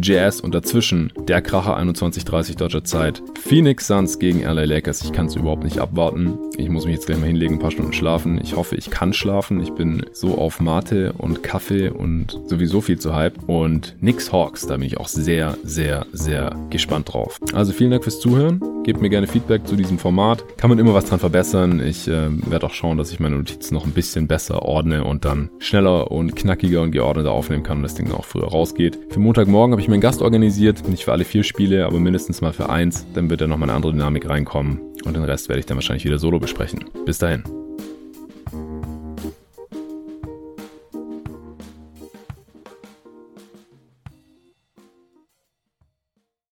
Jazz 0.00 0.40
und 0.40 0.54
dazwischen 0.54 1.12
der 1.28 1.42
Kracher 1.42 1.76
21:30 1.76 2.56
deutscher 2.56 2.84
Zeit. 2.84 3.22
Phoenix 3.40 3.86
Suns 3.86 4.18
gegen 4.18 4.40
LA 4.40 4.64
Lakers. 4.64 5.02
Ich 5.02 5.12
kann 5.12 5.26
es 5.26 5.36
überhaupt 5.36 5.64
nicht 5.64 5.78
abwarten. 5.78 6.38
Ich 6.56 6.68
muss 6.68 6.84
mich 6.84 6.94
jetzt 6.94 7.06
gleich 7.06 7.18
mal 7.18 7.26
hinlegen, 7.26 7.54
ein 7.54 7.58
paar 7.58 7.70
Stunden 7.70 7.92
schlafen. 7.92 8.40
Ich 8.42 8.56
hoffe, 8.56 8.76
ich 8.76 8.90
kann 8.90 9.12
schlafen. 9.12 9.60
Ich 9.60 9.70
bin 9.70 10.04
so 10.12 10.36
auf 10.36 10.60
Mate 10.60 11.14
und 11.16 11.42
Kaffee 11.42 11.88
und 11.88 12.38
sowieso 12.46 12.80
viel 12.80 12.98
zu 12.98 13.14
Hype. 13.14 13.48
Und 13.48 13.96
Nix 14.00 14.32
Hawks, 14.32 14.66
da 14.66 14.76
bin 14.76 14.86
ich 14.86 14.98
auch 14.98 15.08
sehr, 15.08 15.56
sehr, 15.64 16.06
sehr 16.12 16.54
gespannt 16.70 17.12
drauf. 17.12 17.38
Also 17.52 17.72
vielen 17.72 17.90
Dank 17.90 18.04
fürs 18.04 18.20
Zuhören. 18.20 18.60
Gebt 18.84 19.02
mir 19.02 19.10
gerne 19.10 19.26
Feedback 19.26 19.66
zu 19.66 19.76
diesem 19.76 19.98
Format. 19.98 20.44
Kann 20.56 20.70
man 20.70 20.78
immer 20.78 20.94
was 20.94 21.04
dran 21.04 21.18
verbessern. 21.18 21.80
Ich 21.80 22.08
äh, 22.08 22.28
werde 22.50 22.66
auch 22.66 22.72
schauen, 22.72 22.96
dass 22.96 23.12
ich 23.12 23.20
meine 23.20 23.36
Notizen 23.36 23.74
noch 23.74 23.84
ein 23.84 23.92
bisschen 23.92 24.26
besser 24.26 24.62
ordne 24.62 25.04
und 25.04 25.24
dann 25.24 25.50
schneller 25.58 26.10
und 26.10 26.34
knackiger 26.34 26.80
und 26.82 26.90
geordneter 26.90 27.32
aufnehmen 27.32 27.62
kann 27.62 27.78
und 27.78 27.82
das 27.82 27.94
Ding 27.94 28.10
auch 28.12 28.24
früher 28.24 28.48
rausgeht. 28.48 28.98
Für 29.10 29.20
Montagmorgen 29.40 29.72
habe 29.72 29.80
ich 29.80 29.88
meinen 29.88 30.02
Gast 30.02 30.20
organisiert. 30.20 30.86
Nicht 30.86 31.04
für 31.04 31.12
alle 31.12 31.24
vier 31.24 31.44
Spiele, 31.44 31.86
aber 31.86 31.98
mindestens 31.98 32.42
mal 32.42 32.52
für 32.52 32.68
eins. 32.68 33.06
Dann 33.14 33.30
wird 33.30 33.40
da 33.40 33.46
nochmal 33.46 33.70
eine 33.70 33.76
andere 33.76 33.92
Dynamik 33.92 34.28
reinkommen. 34.28 34.80
Und 35.06 35.16
den 35.16 35.24
Rest 35.24 35.48
werde 35.48 35.60
ich 35.60 35.66
dann 35.66 35.78
wahrscheinlich 35.78 36.04
wieder 36.04 36.18
solo 36.18 36.38
besprechen. 36.38 36.84
Bis 37.06 37.16
dahin. 37.16 37.42